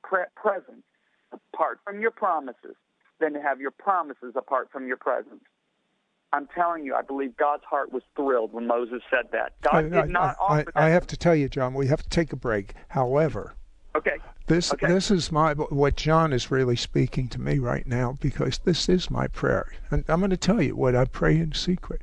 apart 1.31 1.79
from 1.85 2.01
your 2.01 2.11
promises 2.11 2.75
than 3.19 3.33
to 3.33 3.41
have 3.41 3.61
your 3.61 3.71
promises 3.71 4.33
apart 4.35 4.69
from 4.71 4.87
your 4.87 4.97
presence. 4.97 5.43
I'm 6.33 6.47
telling 6.47 6.83
you, 6.83 6.95
I 6.95 7.03
believe 7.03 7.37
God's 7.37 7.63
heart 7.63 7.93
was 7.93 8.01
thrilled 8.15 8.53
when 8.53 8.65
Moses 8.65 9.03
said 9.09 9.31
that. 9.31 9.53
God 9.61 9.75
I, 9.75 10.01
did 10.01 10.09
not 10.09 10.35
I, 10.39 10.43
offer 10.43 10.71
I, 10.75 10.87
I 10.87 10.89
have 10.89 11.05
to 11.07 11.17
tell 11.17 11.35
you, 11.35 11.47
John, 11.47 11.75
we 11.75 11.85
have 11.87 12.01
to 12.01 12.09
take 12.09 12.33
a 12.33 12.35
break. 12.35 12.73
However, 12.87 13.53
okay. 13.95 14.17
This 14.47 14.73
okay. 14.73 14.87
this 14.87 15.11
is 15.11 15.31
my 15.31 15.53
what 15.53 15.95
John 15.95 16.33
is 16.33 16.51
really 16.51 16.75
speaking 16.75 17.29
to 17.29 17.39
me 17.39 17.59
right 17.59 17.85
now 17.85 18.17
because 18.19 18.57
this 18.57 18.89
is 18.89 19.11
my 19.11 19.27
prayer, 19.27 19.71
and 19.91 20.03
I'm 20.09 20.19
going 20.19 20.31
to 20.31 20.37
tell 20.37 20.61
you 20.61 20.75
what 20.75 20.95
I 20.95 21.05
pray 21.05 21.37
in 21.37 21.53
secret. 21.53 22.01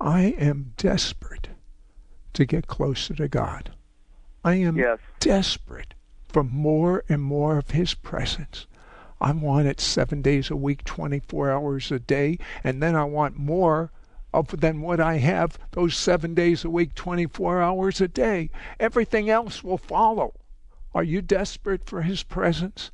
I 0.00 0.36
am 0.38 0.72
desperate 0.76 1.48
to 2.34 2.44
get 2.44 2.68
closer 2.68 3.14
to 3.14 3.28
God. 3.28 3.72
I 4.44 4.54
am 4.54 4.76
yes. 4.76 4.98
desperate 5.18 5.94
for 6.28 6.44
more 6.44 7.02
and 7.08 7.20
more 7.20 7.58
of 7.58 7.72
His 7.72 7.94
presence. 7.94 8.66
I 9.20 9.32
want 9.32 9.66
it 9.66 9.80
seven 9.80 10.20
days 10.22 10.50
a 10.50 10.56
week, 10.56 10.84
24 10.84 11.50
hours 11.50 11.90
a 11.90 11.98
day, 11.98 12.38
and 12.62 12.82
then 12.82 12.94
I 12.94 13.04
want 13.04 13.38
more 13.38 13.90
of 14.34 14.60
than 14.60 14.82
what 14.82 15.00
I 15.00 15.16
have 15.16 15.58
those 15.72 15.96
seven 15.96 16.34
days 16.34 16.64
a 16.64 16.70
week, 16.70 16.94
24 16.94 17.62
hours 17.62 18.00
a 18.00 18.08
day. 18.08 18.50
Everything 18.78 19.30
else 19.30 19.64
will 19.64 19.78
follow. 19.78 20.34
Are 20.94 21.04
you 21.04 21.22
desperate 21.22 21.86
for 21.86 22.02
His 22.02 22.22
presence? 22.22 22.90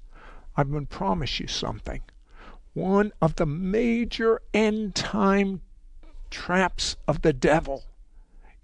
I'm 0.56 0.70
going 0.70 0.86
to 0.86 0.96
promise 0.96 1.40
you 1.40 1.48
something. 1.48 2.02
One 2.74 3.12
of 3.20 3.36
the 3.36 3.46
major 3.46 4.40
end 4.54 4.94
time 4.94 5.62
traps 6.30 6.96
of 7.06 7.22
the 7.22 7.32
devil 7.32 7.84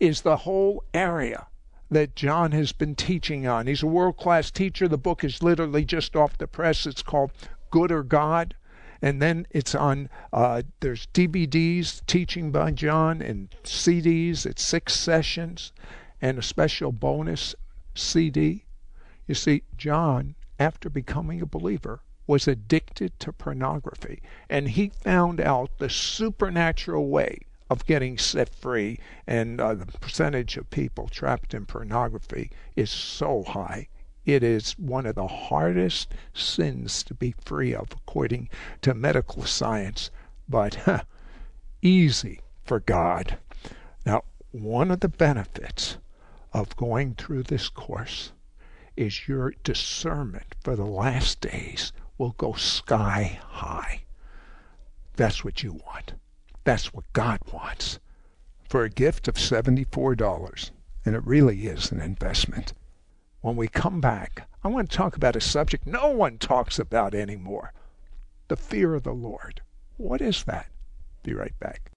is 0.00 0.22
the 0.22 0.38
whole 0.38 0.84
area 0.94 1.48
that 1.90 2.14
John 2.14 2.52
has 2.52 2.72
been 2.72 2.94
teaching 2.94 3.46
on. 3.46 3.66
He's 3.66 3.82
a 3.82 3.86
world 3.86 4.16
class 4.16 4.50
teacher. 4.50 4.88
The 4.88 4.98
book 4.98 5.24
is 5.24 5.42
literally 5.42 5.84
just 5.84 6.16
off 6.16 6.36
the 6.36 6.46
press. 6.46 6.86
It's 6.86 7.02
called 7.02 7.32
Good 7.70 7.90
or 7.90 8.02
God. 8.02 8.54
And 9.00 9.22
then 9.22 9.46
it's 9.50 9.74
on, 9.74 10.10
uh, 10.32 10.62
there's 10.80 11.06
DVDs 11.14 12.04
teaching 12.06 12.50
by 12.50 12.72
John 12.72 13.22
and 13.22 13.48
CDs. 13.62 14.44
It's 14.44 14.62
six 14.62 14.94
sessions 14.94 15.72
and 16.20 16.38
a 16.38 16.42
special 16.42 16.92
bonus 16.92 17.54
CD. 17.94 18.64
You 19.26 19.34
see, 19.34 19.62
John, 19.76 20.34
after 20.58 20.90
becoming 20.90 21.40
a 21.40 21.46
believer, 21.46 22.00
was 22.26 22.48
addicted 22.48 23.18
to 23.20 23.32
pornography. 23.32 24.20
And 24.50 24.68
he 24.68 24.88
found 24.88 25.40
out 25.40 25.78
the 25.78 25.88
supernatural 25.88 27.08
way 27.08 27.38
of 27.70 27.86
getting 27.86 28.16
set 28.18 28.48
free, 28.48 28.98
and 29.26 29.60
uh, 29.60 29.74
the 29.74 29.86
percentage 29.86 30.56
of 30.56 30.70
people 30.70 31.08
trapped 31.08 31.52
in 31.54 31.66
pornography 31.66 32.50
is 32.76 32.90
so 32.90 33.42
high. 33.42 33.88
It 34.24 34.42
is 34.42 34.78
one 34.78 35.06
of 35.06 35.14
the 35.14 35.26
hardest 35.26 36.12
sins 36.34 37.02
to 37.04 37.14
be 37.14 37.34
free 37.44 37.74
of, 37.74 37.92
according 37.92 38.48
to 38.82 38.94
medical 38.94 39.44
science, 39.44 40.10
but 40.48 40.74
huh, 40.74 41.02
easy 41.82 42.40
for 42.64 42.80
God. 42.80 43.38
Now, 44.04 44.24
one 44.50 44.90
of 44.90 45.00
the 45.00 45.08
benefits 45.08 45.98
of 46.52 46.76
going 46.76 47.14
through 47.14 47.44
this 47.44 47.68
course 47.68 48.32
is 48.96 49.28
your 49.28 49.54
discernment 49.62 50.54
for 50.62 50.74
the 50.74 50.86
last 50.86 51.40
days 51.40 51.92
will 52.18 52.32
go 52.32 52.52
sky 52.54 53.38
high. 53.46 54.02
That's 55.16 55.44
what 55.44 55.62
you 55.62 55.72
want. 55.72 56.14
That's 56.68 56.92
what 56.92 57.10
God 57.14 57.40
wants. 57.50 57.98
For 58.68 58.84
a 58.84 58.90
gift 58.90 59.26
of 59.26 59.36
$74, 59.36 60.70
and 61.06 61.16
it 61.16 61.26
really 61.26 61.66
is 61.66 61.90
an 61.90 62.02
investment. 62.02 62.74
When 63.40 63.56
we 63.56 63.68
come 63.68 64.02
back, 64.02 64.46
I 64.62 64.68
want 64.68 64.90
to 64.90 64.94
talk 64.94 65.16
about 65.16 65.34
a 65.34 65.40
subject 65.40 65.86
no 65.86 66.10
one 66.10 66.36
talks 66.36 66.78
about 66.78 67.14
anymore 67.14 67.72
the 68.48 68.56
fear 68.56 68.94
of 68.94 69.04
the 69.04 69.14
Lord. 69.14 69.62
What 69.96 70.20
is 70.20 70.44
that? 70.44 70.68
Be 71.22 71.32
right 71.32 71.58
back. 71.58 71.90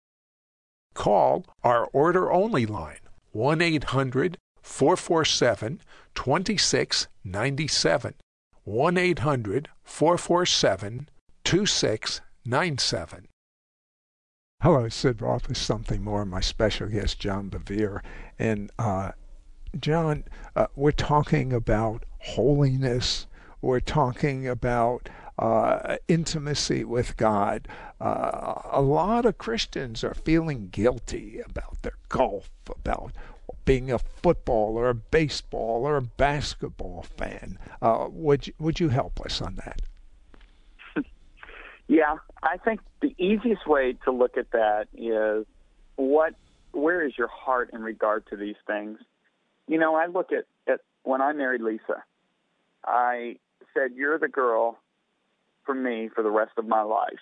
Call 0.94 1.44
our 1.66 1.88
order 1.88 2.32
only 2.32 2.66
line 2.66 3.02
1 3.34 3.62
800 3.62 4.38
447 4.62 5.82
2697. 6.16 8.14
1 8.64 8.98
800 8.98 9.68
447 9.84 11.10
2697. 11.44 13.28
Hello, 14.64 14.88
Sid 14.90 15.24
Roth 15.24 15.48
with 15.48 15.58
Something 15.58 16.04
More, 16.04 16.24
my 16.24 16.40
special 16.40 16.88
guest, 16.88 17.18
John 17.18 17.50
Bevere. 17.50 18.02
And 18.38 18.70
uh, 18.78 19.14
John, 19.80 20.24
uh, 20.56 20.68
we're 20.76 20.92
talking 20.92 21.52
about 21.52 22.04
holiness, 22.20 23.26
we're 23.60 23.80
talking 23.80 24.48
about 24.48 25.10
uh, 25.40 25.98
intimacy 26.08 26.84
with 26.84 27.18
God. 27.18 27.68
Uh, 28.00 28.62
a 28.72 28.84
lot 28.84 29.26
of 29.26 29.40
Christians 29.40 30.04
are 30.04 30.14
feeling 30.14 30.70
guilty 30.72 31.42
about 31.44 31.82
their 31.82 31.98
golf, 32.08 32.52
about 32.70 33.14
being 33.66 33.92
a 33.92 33.98
football 33.98 34.78
or 34.78 34.90
a 34.90 34.94
baseball 34.94 35.88
or 35.88 35.98
a 35.98 36.04
basketball 36.04 37.02
fan. 37.18 37.58
Uh, 37.82 38.10
would 38.12 38.46
you, 38.46 38.54
would 38.60 38.80
you 38.80 38.90
help 38.90 39.20
us 39.22 39.42
on 39.42 39.56
that? 39.56 39.82
Yeah, 41.92 42.20
I 42.42 42.56
think 42.56 42.80
the 43.02 43.14
easiest 43.18 43.68
way 43.68 43.98
to 44.06 44.14
look 44.14 44.38
at 44.38 44.52
that 44.52 44.86
is 44.94 45.46
what 45.98 46.36
where 46.72 47.06
is 47.06 47.18
your 47.18 47.28
heart 47.28 47.72
in 47.74 47.82
regard 47.82 48.26
to 48.28 48.38
these 48.38 48.56
things? 48.66 48.98
You 49.68 49.78
know, 49.78 49.94
I 49.96 50.06
look 50.06 50.32
at, 50.32 50.46
at 50.72 50.80
when 51.04 51.22
I 51.22 51.34
married 51.34 51.60
Lisa, 51.60 52.02
I 52.86 53.36
said, 53.74 53.92
You're 53.94 54.18
the 54.18 54.30
girl 54.30 54.78
for 55.66 55.76
me 55.76 56.10
for 56.16 56.24
the 56.24 56.32
rest 56.32 56.54
of 56.58 56.66
my 56.66 56.82
life. 56.82 57.20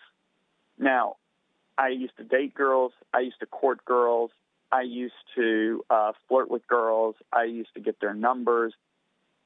Now, 0.77 1.15
I 1.75 1.87
used 1.87 2.15
to 2.17 2.23
date 2.23 2.53
girls, 2.53 2.91
I 3.11 3.21
used 3.21 3.39
to 3.39 3.47
court 3.47 3.83
girls, 3.85 4.29
I 4.71 4.83
used 4.83 5.15
to 5.35 5.83
uh, 5.89 6.11
flirt 6.27 6.51
with 6.51 6.67
girls, 6.67 7.15
I 7.33 7.45
used 7.45 7.73
to 7.73 7.79
get 7.79 7.99
their 7.99 8.13
numbers. 8.13 8.75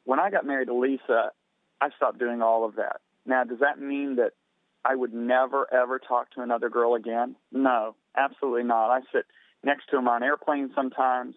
When 0.04 0.20
I 0.20 0.32
got 0.32 0.46
married 0.46 0.68
to 0.68 0.76
Lisa, 0.76 1.32
I 1.80 1.92
stopped 1.96 2.20
doing 2.20 2.42
all 2.42 2.66
of 2.66 2.76
that. 2.76 3.00
Now, 3.26 3.46
does 3.46 3.60
that 3.60 3.80
mean 3.80 4.18
that 4.18 4.34
I 4.86 4.96
would 4.96 5.14
never 5.14 5.72
ever 5.74 6.00
talk 6.00 6.32
to 6.32 6.42
another 6.42 6.70
girl 6.70 6.96
again. 6.96 7.36
No, 7.52 7.96
absolutely 8.18 8.64
not. 8.64 8.90
I 8.92 9.00
sit 9.14 9.26
next 9.64 9.90
to 9.90 9.96
them 9.96 10.08
on 10.08 10.24
airplanes 10.24 10.72
sometimes. 10.76 11.36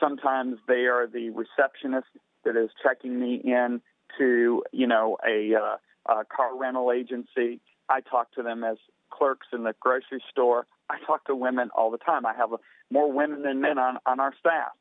Sometimes 0.00 0.58
they 0.66 0.86
are 0.86 1.06
the 1.06 1.30
receptionist 1.30 2.08
that 2.44 2.56
is 2.56 2.70
checking 2.82 3.18
me 3.18 3.40
in 3.44 3.80
to, 4.18 4.62
you 4.72 4.86
know, 4.86 5.18
a, 5.26 5.54
uh, 5.54 6.12
a 6.12 6.24
car 6.24 6.56
rental 6.58 6.92
agency. 6.92 7.60
I 7.88 8.00
talk 8.00 8.32
to 8.32 8.42
them 8.42 8.64
as 8.64 8.76
clerks 9.10 9.46
in 9.52 9.62
the 9.64 9.74
grocery 9.80 10.22
store. 10.30 10.66
I 10.90 10.96
talk 11.06 11.24
to 11.26 11.36
women 11.36 11.70
all 11.76 11.90
the 11.90 11.98
time. 11.98 12.26
I 12.26 12.34
have 12.34 12.52
a, 12.52 12.56
more 12.90 13.10
women 13.10 13.42
than 13.42 13.60
men 13.60 13.78
on, 13.78 13.98
on 14.06 14.20
our 14.20 14.34
staff. 14.38 14.72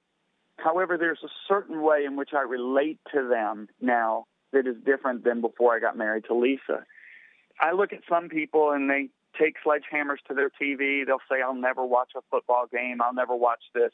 However, 0.58 0.98
there's 0.98 1.20
a 1.24 1.30
certain 1.48 1.82
way 1.82 2.06
in 2.06 2.16
which 2.16 2.30
I 2.34 2.42
relate 2.42 3.00
to 3.14 3.28
them 3.28 3.68
now 3.82 4.26
that 4.52 4.68
is 4.68 4.76
different 4.86 5.24
than 5.24 5.42
before 5.42 5.76
I 5.76 5.80
got 5.80 5.98
married 5.98 6.26
to 6.26 6.36
Lisa. 6.36 6.86
I 7.60 7.72
look 7.74 7.94
at 7.94 8.00
some 8.10 8.30
people 8.30 8.72
and 8.72 8.90
they 8.90 9.10
take 9.40 9.56
sledgehammers 9.66 10.18
to 10.28 10.34
their 10.34 10.50
TV. 10.50 11.06
They'll 11.06 11.22
say, 11.30 11.42
"I'll 11.42 11.54
never 11.54 11.86
watch 11.86 12.12
a 12.16 12.22
football 12.30 12.68
game. 12.68 13.02
I'll 13.02 13.14
never 13.14 13.36
watch 13.36 13.64
this." 13.74 13.92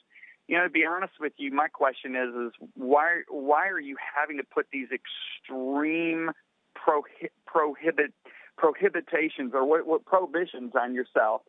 You 0.48 0.58
know, 0.58 0.64
to 0.64 0.70
be 0.70 0.86
honest 0.86 1.14
with 1.20 1.34
you, 1.38 1.52
my 1.52 1.68
question 1.68 2.16
is: 2.16 2.34
is 2.36 2.70
why 2.76 3.22
why 3.30 3.68
are 3.70 3.80
you 3.80 3.98
having 4.16 4.38
to 4.38 4.44
put 4.44 4.68
these 4.72 4.90
extreme 4.92 6.32
prohi- 6.76 7.30
prohibit 7.46 8.14
prohibitations 8.58 9.54
or 9.54 9.66
what, 9.66 9.86
what 9.86 10.06
prohibitions 10.06 10.74
on 10.76 10.94
yourself, 10.94 11.42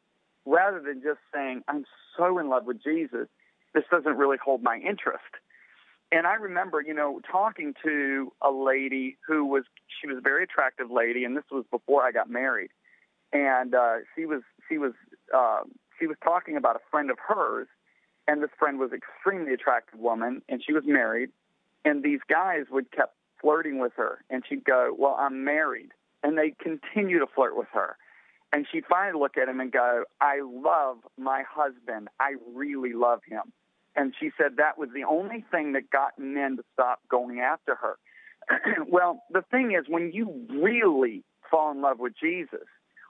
rather 0.45 0.81
than 0.81 1.03
just 1.03 1.21
saying, 1.33 1.65
"I'm 1.67 1.85
so 2.17 2.39
in 2.39 2.49
love 2.49 2.67
with 2.67 2.83
Jesus, 2.83 3.29
this 3.73 3.85
doesn't 3.91 4.17
really 4.17 4.39
hold 4.39 4.63
my 4.63 4.77
interest." 4.77 5.25
And 6.13 6.27
I 6.27 6.35
remember, 6.35 6.83
you 6.83 6.95
know, 6.95 7.21
talking 7.31 7.75
to 7.85 8.33
a 8.43 8.51
lady 8.51 9.17
who 9.27 9.45
was 9.45 9.65
she 10.01 10.09
was 10.09 10.19
a 10.19 10.21
very 10.21 10.45
attractive 10.45 10.91
lady, 10.91 11.25
and 11.25 11.37
this 11.37 11.45
was 11.51 11.65
before 11.71 12.03
I 12.03 12.11
got 12.11 12.29
married, 12.29 12.71
and 13.33 13.75
uh, 13.75 13.97
she 14.15 14.27
was 14.27 14.43
she 14.69 14.79
was 14.79 14.93
uh, 15.35 15.61
she 15.99 16.07
was 16.07 16.17
talking 16.23 16.57
about 16.57 16.77
a 16.77 16.81
friend 16.91 17.11
of 17.11 17.19
hers, 17.27 17.69
and 18.27 18.43
this 18.43 18.51
friend 18.59 18.79
was 18.79 18.91
extremely 18.93 19.55
attractive 19.55 20.01
woman, 20.01 20.43
and 20.49 20.63
she 20.65 20.73
was 20.73 20.83
married, 20.85 21.31
and 21.85 22.03
these 22.03 22.21
guys 22.29 22.65
would 22.71 22.91
kept 22.91 23.15
flirting 23.41 23.79
with 23.79 23.93
her, 23.97 24.25
and 24.31 24.43
she'd 24.49 24.65
go, 24.65 24.95
"Well, 24.99 25.17
I'm 25.17 25.45
married," 25.45 25.91
and 26.25 26.37
they 26.37 26.55
continue 26.61 27.21
to 27.21 27.27
flirt 27.27 27.57
with 27.57 27.69
her. 27.73 27.97
And 28.53 28.67
she'd 28.71 28.85
finally 28.91 29.17
look 29.17 29.37
at 29.37 29.49
him 29.49 29.61
and 29.61 29.71
go, 29.71 30.03
I 30.21 30.41
love 30.43 30.97
my 31.17 31.45
husband. 31.49 32.09
I 32.19 32.35
really 32.53 32.95
love 32.95 33.21
him 33.25 33.53
and 33.97 34.15
she 34.19 34.31
said 34.37 34.57
that 34.57 34.79
was 34.79 34.91
the 34.95 35.05
only 35.05 35.45
thing 35.51 35.73
that 35.73 35.91
got 35.91 36.19
men 36.19 36.57
to 36.57 36.65
stop 36.73 37.01
going 37.09 37.41
after 37.41 37.75
her. 37.75 37.97
well, 38.89 39.23
the 39.31 39.43
thing 39.51 39.73
is, 39.73 39.87
when 39.89 40.13
you 40.13 40.47
really 40.49 41.25
fall 41.51 41.71
in 41.73 41.81
love 41.81 41.99
with 41.99 42.13
Jesus, 42.21 42.67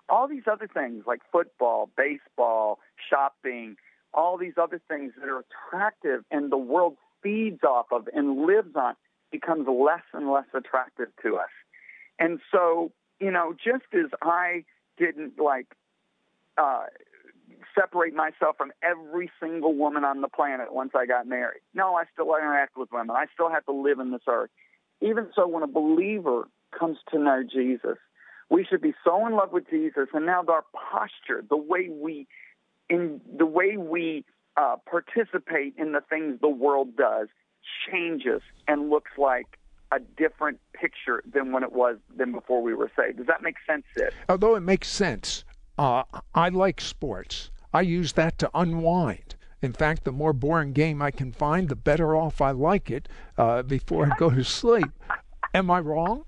all 0.09 0.27
these 0.27 0.45
other 0.51 0.67
things 0.67 1.05
like 1.07 1.21
football, 1.31 1.91
baseball, 1.97 2.79
shopping, 3.09 3.77
all 4.13 4.37
these 4.37 4.55
other 4.61 4.81
things 4.89 5.13
that 5.19 5.29
are 5.29 5.45
attractive 5.71 6.25
and 6.31 6.51
the 6.51 6.59
world 6.59 6.97
feeds 7.23 7.63
off 7.63 7.87
of 7.93 8.09
and 8.13 8.47
lives 8.47 8.75
on 8.75 8.95
becomes 9.31 9.67
less 9.69 10.03
and 10.13 10.31
less 10.31 10.47
attractive 10.55 11.09
to 11.23 11.37
us. 11.37 11.51
And 12.19 12.41
so, 12.51 12.91
you 13.21 13.31
know, 13.31 13.55
just 13.55 13.85
as 13.95 14.11
I 14.23 14.65
didn't 14.99 15.39
like 15.39 15.67
uh, 16.59 16.85
separate 17.75 18.15
myself 18.15 18.57
from 18.57 18.73
every 18.83 19.31
single 19.41 19.75
woman 19.75 20.05
on 20.05 20.21
the 20.21 20.29
planet 20.29 20.73
once 20.73 20.93
I 20.95 21.07
got 21.07 21.27
married. 21.27 21.61
No, 21.75 21.95
I 21.95 22.05
still 22.13 22.35
interact 22.37 22.77
with 22.77 22.91
women. 22.93 23.17
I 23.17 23.27
still 23.33 23.51
have 23.51 23.65
to 23.67 23.73
live 23.73 23.99
in 23.99 24.11
this 24.11 24.23
earth. 24.29 24.51
Even 25.01 25.29
so, 25.35 25.47
when 25.47 25.63
a 25.63 25.67
believer 25.67 26.49
comes 26.79 26.99
to 27.11 27.19
know 27.19 27.43
Jesus, 27.43 27.97
we 28.51 28.65
should 28.69 28.83
be 28.83 28.95
so 29.05 29.27
in 29.27 29.35
love 29.35 29.53
with 29.53 29.69
Jesus, 29.71 30.09
and 30.13 30.27
now 30.27 30.45
our 30.49 30.65
posture, 30.73 31.43
the 31.49 31.57
way 31.57 31.89
we, 31.89 32.27
in 32.89 33.21
the 33.39 33.47
way 33.47 33.77
we 33.77 34.25
uh, 34.57 34.77
participate 34.89 35.75
in 35.79 35.93
the 35.93 36.03
things 36.11 36.41
the 36.41 36.49
world 36.49 36.97
does, 36.97 37.29
changes 37.91 38.43
and 38.69 38.91
looks 38.91 39.13
like 39.17 39.47
a 39.93 39.99
different 40.01 40.61
picture 40.73 41.23
than 41.33 41.53
when 41.53 41.63
it 41.63 41.73
was 41.73 41.97
than 42.17 42.33
before 42.33 42.63
we 42.63 42.75
were 42.75 42.91
saved. 42.97 43.19
Does 43.19 43.27
that 43.27 43.43
make 43.43 43.57
sense, 43.67 43.85
Sid? 43.97 44.13
Although 44.29 44.55
it 44.55 44.61
makes 44.61 44.89
sense, 44.89 45.45
uh, 45.81 46.05
I 46.35 46.51
like 46.51 46.79
sports. 46.79 47.51
I 47.73 47.81
use 47.81 48.13
that 48.13 48.39
to 48.41 48.51
unwind. 48.53 49.35
In 49.63 49.73
fact, 49.73 50.05
the 50.05 50.13
more 50.13 50.35
boring 50.35 50.75
game 50.75 51.01
I 51.01 51.11
can 51.11 51.33
find, 51.33 51.71
the 51.71 51.77
better 51.77 52.15
off 52.15 52.43
I 52.43 52.51
like 52.51 52.91
it 52.91 53.09
uh, 53.39 53.63
before 53.63 54.05
I 54.05 54.17
go 54.19 54.29
to 54.29 54.45
sleep. 54.45 54.91
Am 55.55 55.71
I 55.71 55.81
wrong? 55.81 56.25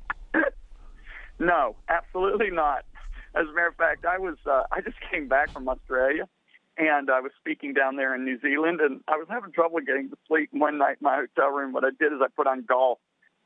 No, 1.39 1.77
absolutely 1.89 2.51
not. 2.51 2.85
As 3.35 3.47
a 3.47 3.53
matter 3.53 3.69
of 3.69 3.77
fact, 3.77 4.07
I 4.07 4.19
was 4.19 4.37
uh, 4.47 4.63
I 4.73 4.81
just 4.81 4.97
came 5.11 5.29
back 5.29 5.51
from 5.51 5.69
Australia, 5.69 6.29
and 6.79 7.11
I 7.11 7.21
was 7.21 7.33
speaking 7.39 7.75
down 7.75 7.97
there 7.97 8.15
in 8.15 8.25
New 8.25 8.41
Zealand, 8.41 8.81
and 8.81 9.01
I 9.09 9.17
was 9.17 9.27
having 9.29 9.53
trouble 9.53 9.81
getting 9.81 10.09
to 10.11 10.17
sleep 10.29 10.49
one 10.53 10.79
night 10.79 10.97
in 11.01 11.05
my 11.05 11.17
hotel 11.17 11.51
room. 11.51 11.73
What 11.73 11.85
I 11.85 11.91
did 11.91 12.13
is 12.13 12.21
I 12.23 12.29
put 12.35 12.47
on 12.47 12.65
golf. 12.67 12.99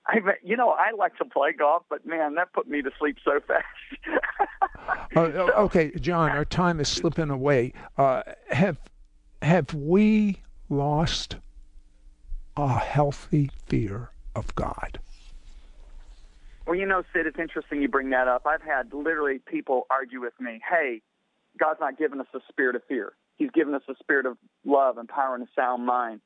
I, 0.09 0.19
you 0.43 0.57
know, 0.57 0.71
I 0.71 0.93
like 0.97 1.17
to 1.17 1.25
play 1.25 1.53
golf, 1.53 1.83
but 1.91 2.07
man, 2.07 2.35
that 2.37 2.53
put 2.53 2.69
me 2.69 2.83
to 2.83 2.91
sleep 2.99 3.17
so 3.25 3.41
fast. 3.47 5.17
uh, 5.17 5.21
okay, 5.21 5.91
John, 6.01 6.31
our 6.31 6.45
time 6.45 6.79
is 6.79 6.89
slipping 6.89 7.31
away. 7.31 7.73
Uh, 7.99 8.23
have 8.51 8.79
have 9.43 9.75
we 9.75 10.43
lost 10.69 11.37
a 12.57 12.79
healthy 12.79 13.51
fear 13.67 14.11
of 14.35 14.55
God? 14.55 15.01
Well, 16.67 16.77
you 16.77 16.87
know, 16.87 17.03
Sid, 17.13 17.27
it's 17.27 17.39
interesting 17.39 17.81
you 17.81 17.89
bring 17.89 18.11
that 18.11 18.29
up. 18.29 18.47
I've 18.47 18.63
had 18.63 18.93
literally 18.93 19.39
people 19.39 19.87
argue 19.91 20.21
with 20.21 20.33
me, 20.41 20.61
hey, 20.69 21.01
God's 21.59 21.81
not 21.81 21.97
given 21.99 22.21
us 22.21 22.27
a 22.35 22.41
spirit 22.49 22.75
of 22.75 22.83
fear. 22.89 23.13
He's 23.37 23.51
given 23.51 23.75
us 23.75 23.83
a 23.89 23.95
spirit 24.01 24.27
of 24.27 24.37
love 24.65 24.99
and 24.99 25.09
power 25.09 25.35
and 25.35 25.45
a 25.45 25.49
sound 25.55 25.87
mind. 25.87 26.21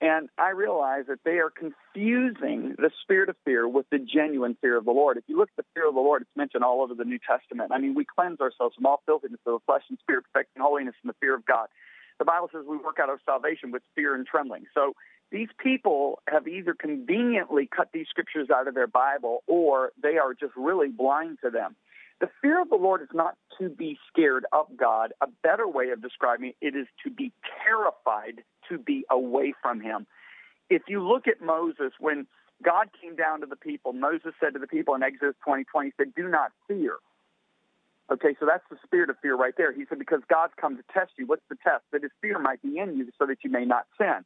And 0.00 0.30
I 0.38 0.50
realize 0.50 1.04
that 1.08 1.20
they 1.24 1.38
are 1.38 1.50
confusing 1.50 2.74
the 2.78 2.90
spirit 3.02 3.28
of 3.28 3.36
fear 3.44 3.68
with 3.68 3.84
the 3.90 3.98
genuine 3.98 4.56
fear 4.60 4.78
of 4.78 4.86
the 4.86 4.92
Lord. 4.92 5.18
If 5.18 5.24
you 5.26 5.36
look 5.36 5.50
at 5.50 5.64
the 5.64 5.68
fear 5.74 5.88
of 5.88 5.94
the 5.94 6.00
Lord, 6.00 6.22
it's 6.22 6.36
mentioned 6.36 6.64
all 6.64 6.80
over 6.80 6.94
the 6.94 7.04
New 7.04 7.18
Testament. 7.18 7.70
I 7.72 7.78
mean, 7.78 7.94
we 7.94 8.06
cleanse 8.06 8.40
ourselves 8.40 8.74
from 8.76 8.86
all 8.86 9.02
filthiness 9.04 9.40
of 9.44 9.60
the 9.60 9.64
flesh 9.66 9.82
and 9.90 9.98
spirit, 9.98 10.24
perfecting 10.32 10.62
holiness 10.62 10.94
in 11.04 11.08
the 11.08 11.16
fear 11.20 11.34
of 11.34 11.44
God. 11.44 11.68
The 12.18 12.24
Bible 12.24 12.48
says 12.52 12.64
we 12.66 12.78
work 12.78 12.98
out 13.00 13.10
our 13.10 13.20
salvation 13.26 13.72
with 13.72 13.82
fear 13.94 14.14
and 14.14 14.26
trembling. 14.26 14.64
So 14.72 14.94
these 15.30 15.48
people 15.58 16.20
have 16.28 16.48
either 16.48 16.74
conveniently 16.74 17.68
cut 17.74 17.90
these 17.92 18.06
scriptures 18.08 18.48
out 18.54 18.68
of 18.68 18.74
their 18.74 18.86
Bible 18.86 19.42
or 19.46 19.92
they 20.02 20.16
are 20.16 20.32
just 20.34 20.52
really 20.56 20.88
blind 20.88 21.38
to 21.44 21.50
them. 21.50 21.76
The 22.20 22.28
fear 22.42 22.60
of 22.60 22.68
the 22.68 22.76
Lord 22.76 23.00
is 23.00 23.08
not 23.14 23.36
to 23.58 23.70
be 23.70 23.98
scared 24.12 24.44
of 24.52 24.66
God. 24.76 25.12
A 25.22 25.26
better 25.42 25.66
way 25.66 25.90
of 25.90 26.02
describing 26.02 26.52
it 26.60 26.74
is 26.76 26.86
to 27.04 27.10
be 27.10 27.32
terrified 27.64 28.44
to 28.70 28.78
be 28.78 29.04
away 29.10 29.54
from 29.62 29.80
Him. 29.80 30.06
If 30.68 30.82
you 30.88 31.06
look 31.06 31.26
at 31.26 31.40
Moses, 31.42 31.92
when 31.98 32.26
God 32.62 32.88
came 33.00 33.16
down 33.16 33.40
to 33.40 33.46
the 33.46 33.56
people, 33.56 33.92
Moses 33.92 34.32
said 34.40 34.54
to 34.54 34.58
the 34.58 34.66
people 34.66 34.94
in 34.94 35.02
Exodus 35.02 35.34
20, 35.44 35.64
20, 35.64 35.88
he 35.88 35.92
said, 35.96 36.14
Do 36.14 36.28
not 36.28 36.52
fear. 36.68 36.96
Okay, 38.10 38.34
so 38.40 38.46
that's 38.46 38.64
the 38.70 38.76
spirit 38.84 39.08
of 39.08 39.16
fear 39.22 39.36
right 39.36 39.54
there. 39.56 39.72
He 39.72 39.84
said, 39.88 39.98
Because 39.98 40.20
God's 40.28 40.52
come 40.60 40.76
to 40.76 40.82
test 40.92 41.12
you. 41.16 41.26
What's 41.26 41.46
the 41.48 41.56
test? 41.56 41.84
That 41.92 42.02
his 42.02 42.10
fear 42.20 42.38
might 42.38 42.62
be 42.62 42.78
in 42.78 42.96
you 42.96 43.08
so 43.18 43.26
that 43.26 43.38
you 43.44 43.50
may 43.50 43.64
not 43.64 43.86
sin. 43.98 44.24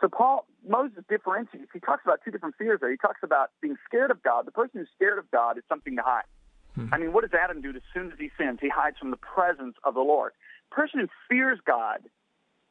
So 0.00 0.08
Paul 0.08 0.46
Moses 0.66 1.04
differentiates. 1.08 1.70
He 1.72 1.80
talks 1.80 2.02
about 2.04 2.20
two 2.24 2.30
different 2.30 2.54
fears 2.56 2.80
there. 2.80 2.90
He 2.90 2.96
talks 2.96 3.20
about 3.22 3.50
being 3.62 3.76
scared 3.86 4.10
of 4.10 4.22
God. 4.22 4.46
The 4.46 4.52
person 4.52 4.80
who's 4.80 4.88
scared 4.94 5.18
of 5.18 5.30
God 5.30 5.56
is 5.58 5.64
something 5.68 5.96
to 5.96 6.02
hide. 6.02 6.28
Hmm. 6.74 6.88
I 6.92 6.98
mean, 6.98 7.12
what 7.12 7.22
does 7.22 7.32
Adam 7.32 7.62
do 7.62 7.70
as 7.70 7.82
soon 7.94 8.12
as 8.12 8.18
he 8.18 8.30
sins? 8.38 8.58
He 8.60 8.68
hides 8.68 8.98
from 8.98 9.10
the 9.10 9.16
presence 9.16 9.76
of 9.84 9.94
the 9.94 10.00
Lord. 10.00 10.32
The 10.70 10.74
person 10.74 11.00
who 11.00 11.08
fears 11.28 11.58
God 11.66 12.00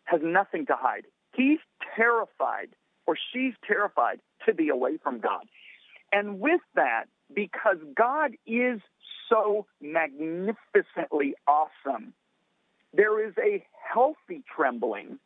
has 0.06 0.22
nothing 0.24 0.66
to 0.68 0.76
hide. 0.76 1.06
He's 1.34 1.60
terrified, 1.96 2.70
or 3.06 3.16
she's 3.34 3.54
terrified, 3.68 4.20
to 4.46 4.54
be 4.54 4.70
away 4.70 4.98
from 5.04 5.20
God. 5.20 5.46
And 6.12 6.40
with 6.40 6.62
that, 6.76 7.06
because 7.34 7.78
God 7.96 8.32
is 8.46 8.80
so 9.30 9.66
magnificently 9.82 11.36
awesome, 11.48 12.14
there 12.94 13.28
is 13.28 13.34
a 13.38 13.66
healthy 13.94 14.44
trembling 14.56 15.20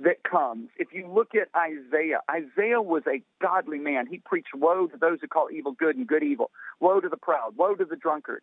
that 0.00 0.24
comes. 0.24 0.70
If 0.78 0.88
you 0.92 1.06
look 1.06 1.34
at 1.34 1.48
Isaiah, 1.56 2.20
Isaiah 2.28 2.82
was 2.82 3.02
a 3.06 3.22
godly 3.40 3.78
man. 3.78 4.06
He 4.06 4.18
preached 4.18 4.54
woe 4.54 4.88
to 4.88 4.96
those 4.96 5.18
who 5.20 5.28
call 5.28 5.48
evil 5.52 5.72
good 5.72 5.96
and 5.96 6.06
good 6.06 6.24
evil, 6.24 6.50
woe 6.80 6.98
to 7.00 7.08
the 7.08 7.16
proud, 7.16 7.56
woe 7.56 7.74
to 7.74 7.84
the 7.84 7.94
drunkard 7.94 8.42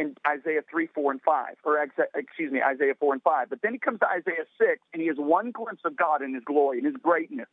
in 0.00 0.16
Isaiah 0.26 0.62
3, 0.70 0.88
4, 0.94 1.12
and 1.12 1.20
5, 1.20 1.54
or 1.62 1.78
excuse 2.14 2.50
me, 2.50 2.60
Isaiah 2.62 2.94
4 2.98 3.12
and 3.12 3.22
5. 3.22 3.50
But 3.50 3.60
then 3.62 3.74
he 3.74 3.78
comes 3.78 4.00
to 4.00 4.06
Isaiah 4.06 4.48
6, 4.58 4.80
and 4.94 5.02
he 5.02 5.08
has 5.08 5.18
one 5.18 5.50
glimpse 5.50 5.82
of 5.84 5.94
God 5.94 6.22
in 6.22 6.34
his 6.34 6.42
glory 6.42 6.78
and 6.78 6.86
his 6.86 6.96
greatness. 7.02 7.48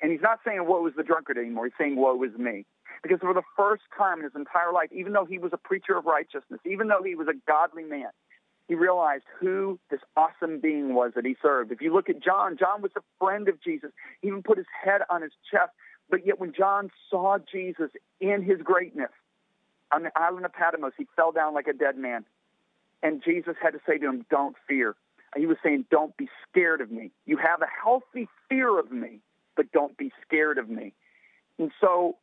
And 0.00 0.10
he's 0.10 0.22
not 0.22 0.40
saying, 0.44 0.64
woe 0.66 0.86
is 0.86 0.94
the 0.96 1.02
drunkard 1.02 1.36
anymore. 1.36 1.66
He's 1.66 1.74
saying, 1.78 1.96
woe 1.96 2.20
is 2.24 2.32
me. 2.38 2.64
Because 3.02 3.18
for 3.20 3.34
the 3.34 3.42
first 3.56 3.82
time 3.96 4.18
in 4.18 4.24
his 4.24 4.32
entire 4.34 4.72
life, 4.72 4.88
even 4.90 5.12
though 5.12 5.26
he 5.26 5.38
was 5.38 5.52
a 5.52 5.58
preacher 5.58 5.96
of 5.96 6.06
righteousness, 6.06 6.60
even 6.64 6.88
though 6.88 7.02
he 7.04 7.14
was 7.14 7.28
a 7.28 7.36
godly 7.46 7.84
man, 7.84 8.08
he 8.68 8.74
realized 8.74 9.24
who 9.38 9.78
this 9.90 10.00
awesome 10.16 10.60
being 10.60 10.94
was 10.94 11.12
that 11.14 11.26
he 11.26 11.36
served. 11.42 11.72
If 11.72 11.82
you 11.82 11.92
look 11.92 12.08
at 12.08 12.22
John, 12.22 12.56
John 12.58 12.80
was 12.80 12.92
a 12.96 13.02
friend 13.20 13.48
of 13.48 13.62
Jesus. 13.62 13.90
He 14.22 14.28
even 14.28 14.42
put 14.42 14.56
his 14.56 14.66
head 14.82 15.02
on 15.10 15.20
his 15.20 15.32
chest. 15.50 15.72
But 16.08 16.26
yet, 16.26 16.40
when 16.40 16.52
John 16.56 16.90
saw 17.10 17.38
Jesus 17.38 17.90
in 18.20 18.42
his 18.42 18.62
greatness 18.62 19.10
on 19.92 20.04
the 20.04 20.12
island 20.16 20.44
of 20.46 20.52
Patmos, 20.52 20.92
he 20.96 21.06
fell 21.16 21.32
down 21.32 21.54
like 21.54 21.66
a 21.66 21.72
dead 21.72 21.96
man. 21.96 22.24
And 23.02 23.22
Jesus 23.24 23.54
had 23.60 23.70
to 23.70 23.80
say 23.86 23.98
to 23.98 24.06
him, 24.06 24.24
Don't 24.30 24.56
fear. 24.68 24.94
He 25.36 25.46
was 25.46 25.56
saying, 25.62 25.86
Don't 25.90 26.16
be 26.16 26.28
scared 26.48 26.80
of 26.80 26.90
me. 26.90 27.10
You 27.26 27.36
have 27.36 27.62
a 27.62 27.66
healthy 27.82 28.28
fear 28.48 28.78
of 28.78 28.92
me, 28.92 29.20
but 29.56 29.70
don't 29.72 29.96
be 29.96 30.12
scared 30.26 30.58
of 30.58 30.68
me. 30.68 30.94
And 31.58 31.70
so, 31.80 32.16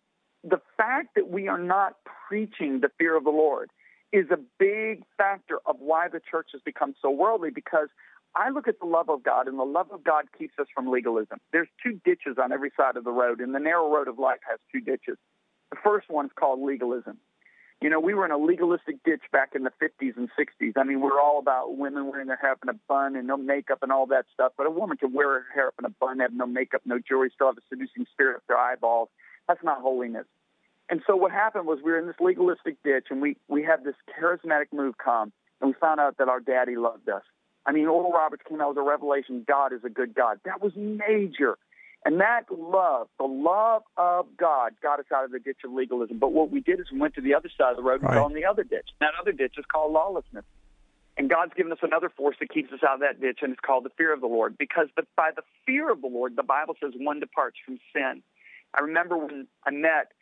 the 0.43 0.61
fact 0.77 1.15
that 1.15 1.29
we 1.29 1.47
are 1.47 1.57
not 1.57 1.95
preaching 2.27 2.79
the 2.81 2.89
fear 2.97 3.15
of 3.15 3.23
the 3.23 3.29
Lord, 3.29 3.69
is 4.11 4.25
a 4.31 4.39
big 4.57 5.03
factor 5.17 5.59
of 5.65 5.77
why 5.79 6.07
the 6.07 6.19
church 6.19 6.49
has 6.53 6.61
become 6.63 6.95
so 7.01 7.11
worldly 7.11 7.49
because 7.51 7.89
I 8.35 8.49
look 8.49 8.67
at 8.67 8.79
the 8.79 8.85
love 8.85 9.09
of 9.09 9.23
God, 9.23 9.47
and 9.47 9.57
the 9.57 9.63
love 9.63 9.87
of 9.91 10.03
God 10.03 10.25
keeps 10.37 10.53
us 10.59 10.67
from 10.73 10.89
legalism. 10.89 11.39
There's 11.51 11.67
two 11.83 11.99
ditches 12.05 12.37
on 12.41 12.51
every 12.51 12.71
side 12.77 12.95
of 12.95 13.03
the 13.03 13.11
road, 13.11 13.39
and 13.39 13.53
the 13.55 13.59
narrow 13.59 13.91
road 13.91 14.07
of 14.07 14.19
life 14.19 14.39
has 14.49 14.59
two 14.71 14.81
ditches. 14.81 15.17
The 15.71 15.77
first 15.83 16.09
one 16.09 16.25
is 16.25 16.31
called 16.35 16.61
legalism. 16.61 17.17
You 17.81 17.89
know, 17.89 17.99
we 17.99 18.13
were 18.13 18.25
in 18.25 18.31
a 18.31 18.37
legalistic 18.37 19.01
ditch 19.05 19.21
back 19.31 19.55
in 19.55 19.63
the 19.63 19.71
50s 19.81 20.17
and 20.17 20.29
60s. 20.37 20.73
I 20.75 20.83
mean, 20.83 20.99
we 20.99 21.07
are 21.07 21.19
all 21.19 21.39
about 21.39 21.77
women 21.77 22.07
wearing 22.07 22.27
their 22.27 22.35
hair 22.35 22.51
up 22.51 22.59
in 22.61 22.67
a 22.67 22.73
bun 22.89 23.15
and 23.15 23.25
no 23.25 23.37
makeup 23.37 23.79
and 23.81 23.91
all 23.91 24.05
that 24.07 24.25
stuff. 24.33 24.51
But 24.57 24.67
a 24.67 24.69
woman 24.69 24.97
can 24.97 25.13
wear 25.13 25.29
her 25.29 25.45
hair 25.53 25.67
up 25.67 25.75
in 25.79 25.85
a 25.85 25.89
bun, 25.89 26.19
have 26.19 26.33
no 26.33 26.45
makeup, 26.45 26.81
no 26.83 26.99
jewelry, 26.99 27.31
still 27.33 27.47
have 27.47 27.57
a 27.57 27.61
seducing 27.69 28.05
spirit 28.11 28.35
up 28.35 28.43
their 28.47 28.57
eyeballs. 28.57 29.07
That's 29.47 29.63
not 29.63 29.81
holiness. 29.81 30.25
And 30.89 31.01
so 31.05 31.15
what 31.15 31.31
happened 31.31 31.67
was 31.67 31.79
we 31.83 31.91
were 31.91 31.99
in 31.99 32.07
this 32.07 32.19
legalistic 32.19 32.81
ditch, 32.83 33.07
and 33.09 33.21
we 33.21 33.37
we 33.47 33.63
had 33.63 33.83
this 33.83 33.95
charismatic 34.19 34.73
move 34.73 34.97
come, 34.97 35.31
and 35.61 35.69
we 35.69 35.73
found 35.79 35.99
out 35.99 36.17
that 36.17 36.27
our 36.27 36.39
daddy 36.39 36.75
loved 36.75 37.07
us. 37.09 37.23
I 37.65 37.71
mean, 37.71 37.85
Oral 37.85 38.11
Roberts 38.11 38.43
came 38.49 38.59
out 38.59 38.69
with 38.69 38.77
a 38.79 38.81
revelation: 38.81 39.45
God 39.47 39.71
is 39.71 39.83
a 39.85 39.89
good 39.89 40.15
God. 40.15 40.39
That 40.45 40.61
was 40.61 40.73
major. 40.75 41.57
And 42.05 42.21
that 42.21 42.45
love, 42.49 43.07
the 43.17 43.25
love 43.25 43.83
of 43.97 44.25
God, 44.37 44.73
got 44.81 44.99
us 44.99 45.05
out 45.13 45.25
of 45.25 45.31
the 45.31 45.39
ditch 45.39 45.59
of 45.65 45.73
legalism. 45.73 46.17
But 46.17 46.31
what 46.31 46.49
we 46.49 46.61
did 46.61 46.79
is 46.79 46.87
we 46.91 46.99
went 46.99 47.15
to 47.15 47.21
the 47.21 47.33
other 47.33 47.49
side 47.57 47.71
of 47.71 47.77
the 47.77 47.83
road 47.83 48.01
and 48.01 48.03
right. 48.03 48.13
fell 48.13 48.27
in 48.27 48.33
the 48.33 48.45
other 48.45 48.63
ditch. 48.63 48.87
That 49.01 49.11
other 49.19 49.33
ditch 49.33 49.55
is 49.57 49.65
called 49.71 49.91
lawlessness. 49.91 50.45
And 51.17 51.29
God's 51.29 51.53
given 51.53 51.73
us 51.73 51.79
another 51.81 52.09
force 52.09 52.37
that 52.39 52.49
keeps 52.49 52.71
us 52.71 52.79
out 52.87 52.95
of 52.95 52.99
that 53.01 53.19
ditch, 53.19 53.39
and 53.41 53.51
it's 53.51 53.59
called 53.59 53.83
the 53.83 53.89
fear 53.97 54.13
of 54.13 54.21
the 54.21 54.27
Lord. 54.27 54.57
Because 54.57 54.87
by 55.17 55.31
the 55.35 55.41
fear 55.65 55.91
of 55.91 56.01
the 56.01 56.07
Lord, 56.07 56.37
the 56.37 56.43
Bible 56.43 56.75
says 56.81 56.93
one 56.95 57.19
departs 57.19 57.57
from 57.65 57.77
sin. 57.93 58.23
I 58.73 58.81
remember 58.81 59.17
when 59.17 59.47
I 59.65 59.71
met 59.71 60.13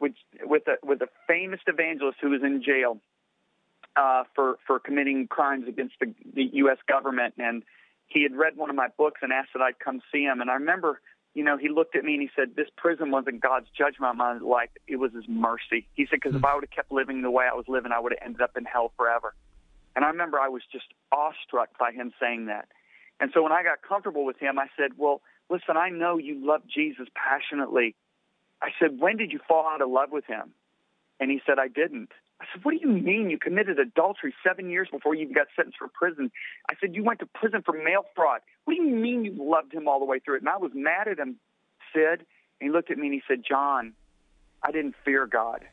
with 0.00 0.12
with 0.42 0.64
a 0.66 0.76
with 0.86 1.00
a 1.00 1.08
famous 1.26 1.60
evangelist 1.66 2.18
who 2.20 2.30
was 2.30 2.42
in 2.42 2.62
jail 2.62 3.00
uh, 3.96 4.24
for 4.34 4.58
for 4.66 4.78
committing 4.78 5.28
crimes 5.28 5.66
against 5.68 5.94
the, 6.00 6.12
the 6.34 6.44
U.S. 6.54 6.78
government, 6.86 7.34
and 7.38 7.62
he 8.06 8.22
had 8.22 8.34
read 8.34 8.56
one 8.56 8.70
of 8.70 8.76
my 8.76 8.88
books 8.98 9.20
and 9.22 9.32
asked 9.32 9.50
that 9.54 9.62
I'd 9.62 9.78
come 9.78 10.00
see 10.12 10.22
him. 10.22 10.40
And 10.40 10.50
I 10.50 10.54
remember, 10.54 11.00
you 11.34 11.42
know, 11.42 11.56
he 11.56 11.68
looked 11.68 11.96
at 11.96 12.04
me 12.04 12.14
and 12.14 12.22
he 12.22 12.30
said, 12.34 12.56
"This 12.56 12.68
prison 12.76 13.10
wasn't 13.10 13.40
God's 13.40 13.66
judgment 13.76 14.10
on 14.10 14.16
my 14.16 14.38
life; 14.38 14.70
it 14.86 14.96
was 14.96 15.12
His 15.12 15.28
mercy." 15.28 15.86
He 15.94 16.06
said, 16.06 16.16
"Because 16.16 16.30
mm-hmm. 16.30 16.38
if 16.38 16.44
I 16.44 16.54
would 16.54 16.64
have 16.64 16.70
kept 16.70 16.92
living 16.92 17.22
the 17.22 17.30
way 17.30 17.46
I 17.50 17.54
was 17.54 17.66
living, 17.68 17.92
I 17.92 18.00
would 18.00 18.12
have 18.12 18.24
ended 18.24 18.40
up 18.40 18.56
in 18.56 18.64
hell 18.64 18.92
forever." 18.96 19.34
And 19.96 20.04
I 20.04 20.08
remember 20.08 20.40
I 20.40 20.48
was 20.48 20.62
just 20.72 20.86
awestruck 21.12 21.78
by 21.78 21.92
him 21.92 22.12
saying 22.20 22.46
that. 22.46 22.68
And 23.20 23.30
so 23.32 23.42
when 23.42 23.52
I 23.52 23.62
got 23.62 23.82
comfortable 23.86 24.24
with 24.24 24.38
him, 24.38 24.58
I 24.58 24.66
said, 24.76 24.92
"Well, 24.96 25.22
listen, 25.50 25.76
I 25.76 25.90
know 25.90 26.18
you 26.18 26.44
love 26.44 26.62
Jesus 26.66 27.08
passionately." 27.14 27.94
I 28.64 28.70
said, 28.80 28.98
When 28.98 29.16
did 29.18 29.30
you 29.30 29.40
fall 29.46 29.66
out 29.66 29.82
of 29.82 29.90
love 29.90 30.10
with 30.10 30.24
him? 30.24 30.54
And 31.20 31.30
he 31.30 31.40
said, 31.46 31.58
I 31.58 31.68
didn't. 31.68 32.10
I 32.44 32.46
said, 32.52 32.64
What 32.64 32.72
do 32.72 32.78
you 32.80 32.88
mean 32.88 33.30
you 33.30 33.38
committed 33.38 33.78
adultery 33.78 34.34
seven 34.46 34.70
years 34.70 34.88
before 34.90 35.14
you 35.14 35.22
even 35.22 35.34
got 35.34 35.46
sentenced 35.56 35.78
for 35.78 35.88
prison? 35.88 36.30
I 36.68 36.74
said, 36.80 36.94
You 36.94 37.02
went 37.02 37.20
to 37.20 37.26
prison 37.26 37.62
for 37.64 37.72
mail 37.72 38.04
fraud. 38.14 38.40
What 38.64 38.74
do 38.74 38.82
you 38.82 38.94
mean 38.94 39.24
you 39.24 39.34
loved 39.38 39.72
him 39.72 39.88
all 39.88 39.98
the 39.98 40.04
way 40.04 40.18
through 40.18 40.36
it? 40.36 40.42
And 40.42 40.48
I 40.48 40.58
was 40.58 40.72
mad 40.74 41.08
at 41.08 41.18
him, 41.18 41.36
Sid. 41.92 42.26
And 42.60 42.68
he 42.68 42.70
looked 42.70 42.90
at 42.90 42.98
me 42.98 43.06
and 43.06 43.14
he 43.14 43.22
said, 43.26 43.42
John, 43.48 43.94
I 44.62 44.72
didn't 44.72 44.94
fear 45.04 45.26
God. 45.26 45.64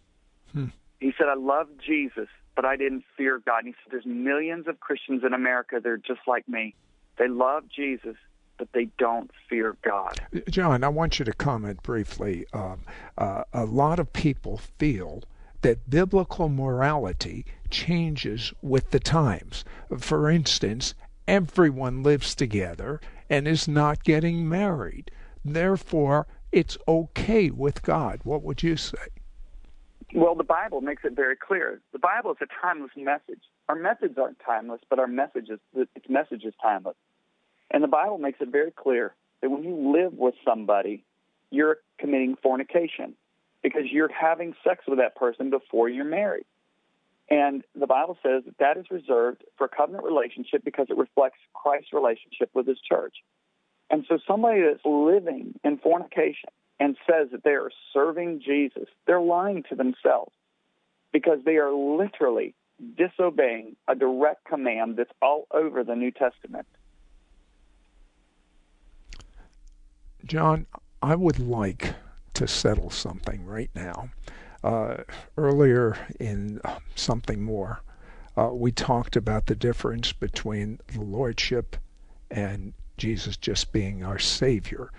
Hmm. 0.54 0.68
He 1.00 1.14
said, 1.18 1.28
I 1.28 1.36
loved 1.36 1.82
Jesus, 1.86 2.28
but 2.56 2.66
I 2.66 2.76
didn't 2.78 3.04
fear 3.18 3.42
God. 3.46 3.60
And 3.60 3.68
he 3.68 3.74
said, 3.84 3.92
There's 3.92 4.06
millions 4.06 4.68
of 4.68 4.80
Christians 4.80 5.24
in 5.26 5.34
America 5.34 5.80
that 5.82 5.90
are 5.90 5.98
just 5.98 6.22
like 6.28 6.48
me. 6.48 6.76
They 7.18 7.28
love 7.28 7.64
Jesus, 7.68 8.16
but 8.58 8.70
they 8.74 8.86
don't 8.98 9.30
fear 9.50 9.76
God. 9.84 10.22
John, 10.50 10.84
I 10.84 10.88
want 10.88 11.20
you 11.20 11.26
to 11.26 11.34
comment 11.34 11.84
briefly. 11.84 12.46
Um, 12.54 12.82
uh, 13.18 13.44
a 13.52 13.66
lot 13.66 14.00
of 14.00 14.14
people 14.14 14.58
feel 14.58 15.24
that 15.62 15.90
biblical 15.90 16.50
morality 16.50 17.46
changes 17.70 18.54
with 18.62 18.92
the 18.92 19.00
times. 19.00 19.64
For 19.98 20.30
instance, 20.30 20.94
everyone 21.28 22.04
lives 22.04 22.36
together 22.36 23.00
and 23.30 23.48
is 23.48 23.68
not 23.68 24.04
getting 24.04 24.48
married. 24.48 25.12
Therefore, 25.44 26.28
it's 26.52 26.78
okay 26.88 27.50
with 27.50 27.82
God. 27.82 28.20
What 28.24 28.44
would 28.44 28.62
you 28.64 28.76
say? 28.76 28.98
Well, 30.14 30.36
the 30.36 30.44
Bible 30.44 30.82
makes 30.82 31.06
it 31.06 31.16
very 31.16 31.38
clear. 31.38 31.80
The 31.94 32.00
Bible 32.00 32.32
is 32.32 32.38
a 32.42 32.48
timeless 32.62 32.92
message. 32.98 33.42
Our 33.70 33.76
methods 33.76 34.18
aren't 34.18 34.40
timeless, 34.46 34.82
but 34.90 35.00
our 35.00 35.08
message 35.08 35.50
is 35.50 35.60
its 35.74 36.10
message 36.10 36.44
is 36.44 36.54
timeless. 36.62 36.98
And 37.70 37.82
the 37.82 37.88
Bible 37.88 38.18
makes 38.18 38.42
it 38.42 38.50
very 38.50 38.72
clear 38.72 39.16
that 39.42 39.50
when 39.50 39.64
you 39.64 39.94
live 39.94 40.14
with 40.14 40.36
somebody, 40.44 41.06
you're 41.50 41.78
committing 41.98 42.36
fornication 42.44 43.16
because 43.64 43.84
you're 43.92 44.12
having 44.12 44.54
sex 44.64 44.86
with 44.88 45.00
that 45.00 45.16
person 45.16 45.50
before 45.50 45.90
you're 45.90 46.06
married. 46.06 46.46
And 47.30 47.64
the 47.80 47.88
Bible 47.88 48.18
says 48.22 48.44
that 48.46 48.58
that 48.60 48.78
is 48.78 48.86
reserved 48.92 49.44
for 49.58 49.68
covenant 49.68 50.04
relationship 50.04 50.66
because 50.66 50.88
it 50.90 50.98
reflects 50.98 51.40
Christ's 51.54 51.94
relationship 51.94 52.50
with 52.54 52.68
his 52.68 52.80
church. 52.82 53.16
And 53.90 54.06
so 54.08 54.20
somebody 54.28 54.62
that's 54.62 54.86
living 54.86 55.58
in 55.64 55.78
fornication 55.78 56.50
and 56.80 56.98
says 57.10 57.30
that 57.32 57.44
they 57.44 57.52
are 57.52 57.72
serving 57.94 58.42
Jesus, 58.46 58.88
they're 59.06 59.22
lying 59.22 59.64
to 59.70 59.76
themselves 59.76 60.34
because 61.14 61.40
they 61.46 61.58
are 61.58 61.72
literally 61.72 62.56
disobeying 62.98 63.76
a 63.88 63.96
direct 63.96 64.46
command 64.46 64.98
that's 64.98 65.12
all 65.22 65.48
over 65.52 65.84
the 65.84 65.96
New 65.96 66.12
Testament. 66.12 66.66
John, 70.26 70.66
I 71.02 71.16
would 71.16 71.40
like 71.40 71.94
to 72.42 72.48
settle 72.48 72.90
something 72.90 73.46
right 73.46 73.70
now. 73.76 74.10
Uh, 74.64 74.98
earlier 75.38 75.96
in 76.20 76.60
something 76.96 77.44
more, 77.44 77.82
uh, 78.36 78.50
we 78.52 78.72
talked 78.72 79.16
about 79.16 79.46
the 79.46 79.56
difference 79.56 80.12
between 80.12 80.80
the 80.88 81.02
Lordship 81.02 81.76
and 82.32 82.74
Jesus 82.98 83.38
just 83.38 83.72
being 83.72 84.04
our 84.04 84.18
Savior. 84.18 84.92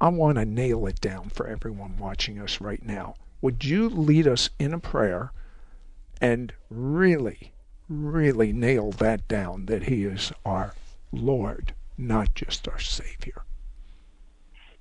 I 0.00 0.08
want 0.08 0.38
to 0.38 0.44
nail 0.44 0.86
it 0.86 1.00
down 1.00 1.28
for 1.28 1.46
everyone 1.46 1.96
watching 1.98 2.40
us 2.40 2.60
right 2.60 2.84
now. 2.84 3.14
Would 3.42 3.64
you 3.64 3.88
lead 3.88 4.26
us 4.26 4.50
in 4.58 4.74
a 4.74 4.80
prayer 4.80 5.32
and 6.20 6.52
really, 6.68 7.52
really 7.88 8.52
nail 8.52 8.90
that 8.92 9.28
down 9.28 9.66
that 9.66 9.84
He 9.84 10.04
is 10.04 10.32
our 10.44 10.74
Lord, 11.12 11.74
not 11.96 12.34
just 12.34 12.66
our 12.66 12.80
Savior? 12.80 13.44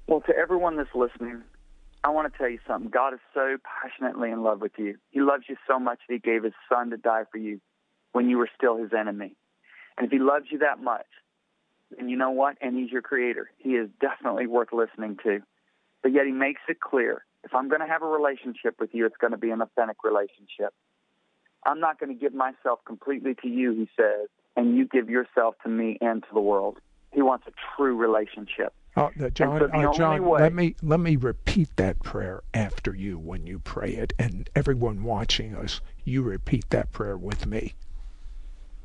Well, 0.07 0.21
to 0.21 0.35
everyone 0.35 0.77
that's 0.77 0.95
listening, 0.95 1.43
I 2.03 2.09
want 2.09 2.31
to 2.31 2.37
tell 2.37 2.49
you 2.49 2.59
something. 2.65 2.89
God 2.89 3.13
is 3.13 3.19
so 3.33 3.57
passionately 3.63 4.31
in 4.31 4.41
love 4.41 4.61
with 4.61 4.71
you. 4.77 4.97
He 5.11 5.19
loves 5.19 5.43
you 5.49 5.57
so 5.67 5.79
much 5.79 5.99
that 6.07 6.13
He 6.13 6.19
gave 6.19 6.43
His 6.43 6.53
Son 6.69 6.91
to 6.91 6.97
die 6.97 7.23
for 7.31 7.37
you 7.37 7.59
when 8.13 8.29
you 8.29 8.37
were 8.37 8.49
still 8.55 8.77
His 8.77 8.91
enemy. 8.97 9.35
And 9.97 10.05
if 10.05 10.11
He 10.11 10.19
loves 10.19 10.45
you 10.49 10.59
that 10.59 10.81
much, 10.81 11.05
and 11.97 12.09
you 12.09 12.15
know 12.15 12.31
what? 12.31 12.57
And 12.61 12.77
He's 12.77 12.91
your 12.91 13.01
Creator. 13.01 13.51
He 13.57 13.71
is 13.71 13.89
definitely 13.99 14.47
worth 14.47 14.69
listening 14.71 15.17
to. 15.23 15.41
But 16.01 16.13
yet 16.13 16.25
He 16.25 16.31
makes 16.31 16.61
it 16.69 16.79
clear 16.79 17.25
if 17.43 17.53
I'm 17.53 17.67
going 17.67 17.81
to 17.81 17.87
have 17.87 18.01
a 18.01 18.07
relationship 18.07 18.75
with 18.79 18.91
you, 18.93 19.05
it's 19.05 19.17
going 19.17 19.31
to 19.31 19.37
be 19.37 19.49
an 19.49 19.61
authentic 19.61 20.03
relationship. 20.03 20.73
I'm 21.65 21.79
not 21.79 21.99
going 21.99 22.13
to 22.13 22.19
give 22.19 22.33
myself 22.33 22.79
completely 22.85 23.35
to 23.41 23.47
you, 23.47 23.71
He 23.73 23.89
says, 23.97 24.29
and 24.55 24.77
you 24.77 24.87
give 24.87 25.09
yourself 25.09 25.55
to 25.63 25.69
me 25.69 25.97
and 25.99 26.23
to 26.23 26.29
the 26.33 26.39
world. 26.39 26.77
He 27.11 27.21
wants 27.21 27.45
a 27.47 27.51
true 27.75 27.97
relationship. 27.97 28.73
Oh, 28.97 29.11
John, 29.33 29.59
so 29.59 29.65
uh, 29.67 29.93
John, 29.93 30.25
way, 30.25 30.41
let 30.41 30.53
me 30.53 30.75
let 30.81 30.99
me 30.99 31.15
repeat 31.15 31.69
that 31.77 31.99
prayer 31.99 32.41
after 32.53 32.93
you 32.93 33.19
when 33.19 33.45
you 33.45 33.59
pray 33.59 33.91
it, 33.91 34.13
and 34.17 34.49
everyone 34.55 35.03
watching 35.03 35.55
us, 35.55 35.79
you 36.03 36.23
repeat 36.23 36.69
that 36.71 36.91
prayer 36.91 37.15
with 37.15 37.45
me. 37.45 37.75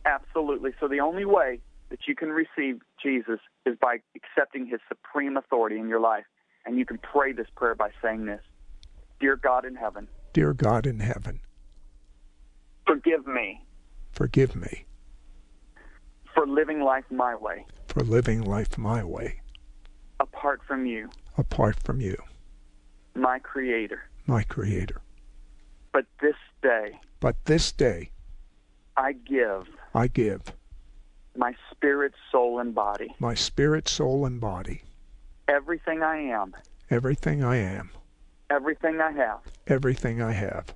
Absolutely. 0.05 0.73
So 0.79 0.89
the 0.89 1.01
only 1.01 1.25
way 1.25 1.61
that 1.89 2.01
you 2.07 2.15
can 2.15 2.29
receive 2.29 2.81
Jesus 3.03 3.41
is 3.65 3.77
by 3.81 3.99
accepting 4.15 4.67
His 4.67 4.81
supreme 4.89 5.37
authority 5.37 5.79
in 5.79 5.89
your 5.89 6.01
life, 6.01 6.27
and 6.67 6.79
you 6.79 6.85
can 6.85 6.99
pray 6.99 7.33
this 7.33 7.49
prayer 7.57 7.75
by 7.75 7.89
saying 8.03 8.27
this: 8.27 8.43
Dear 9.21 9.37
God 9.37 9.65
in 9.65 9.75
heaven. 9.75 10.07
Dear 10.35 10.53
God 10.53 10.87
in 10.87 11.01
heaven. 11.01 11.41
Forgive 12.87 13.27
me. 13.27 13.65
Forgive 14.13 14.55
me. 14.55 14.85
For 16.35 16.47
living 16.47 16.83
life 16.83 17.05
my 17.11 17.35
way. 17.35 17.65
For 17.89 18.03
living 18.03 18.43
life 18.43 18.77
my 18.77 19.03
way 19.03 19.41
apart 20.21 20.61
from 20.67 20.87
you. 20.87 21.11
Apart 21.37 21.77
from 21.83 22.01
you. 22.01 22.17
My 23.15 23.39
Creator. 23.39 24.03
My 24.27 24.43
Creator. 24.43 25.01
But 25.93 26.07
this 26.21 26.37
day. 26.62 26.99
But 27.21 27.37
this 27.45 27.73
day. 27.73 28.11
I 28.97 29.12
give. 29.12 29.67
I 29.95 30.07
give. 30.09 30.43
My 31.37 31.55
spirit, 31.71 32.12
soul, 32.31 32.61
and 32.61 32.75
body. 32.75 33.15
My 33.19 33.35
spirit, 33.35 33.89
soul, 33.89 34.25
and 34.25 34.41
body. 34.41 34.83
Everything 35.49 36.03
I 36.03 36.19
am. 36.19 36.55
Everything 36.91 37.43
I 37.43 37.57
am. 37.57 37.91
Everything 38.51 39.01
I 39.01 39.12
have. 39.12 39.41
Everything 39.67 40.23
I 40.23 40.33
have. 40.33 40.67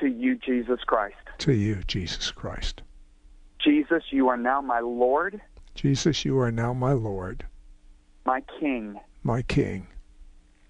To 0.00 0.06
you, 0.06 0.36
Jesus 0.36 0.80
Christ. 0.86 1.16
To 1.38 1.52
you, 1.52 1.82
Jesus 1.86 2.30
Christ. 2.30 2.82
Jesus, 3.58 4.04
you 4.10 4.28
are 4.28 4.36
now 4.36 4.60
my 4.60 4.80
Lord. 4.80 5.40
Jesus, 5.74 6.24
you 6.24 6.38
are 6.38 6.52
now 6.52 6.72
my 6.72 6.92
Lord 6.92 7.44
my 8.24 8.42
King, 8.60 8.98
my 9.22 9.42
King, 9.42 9.86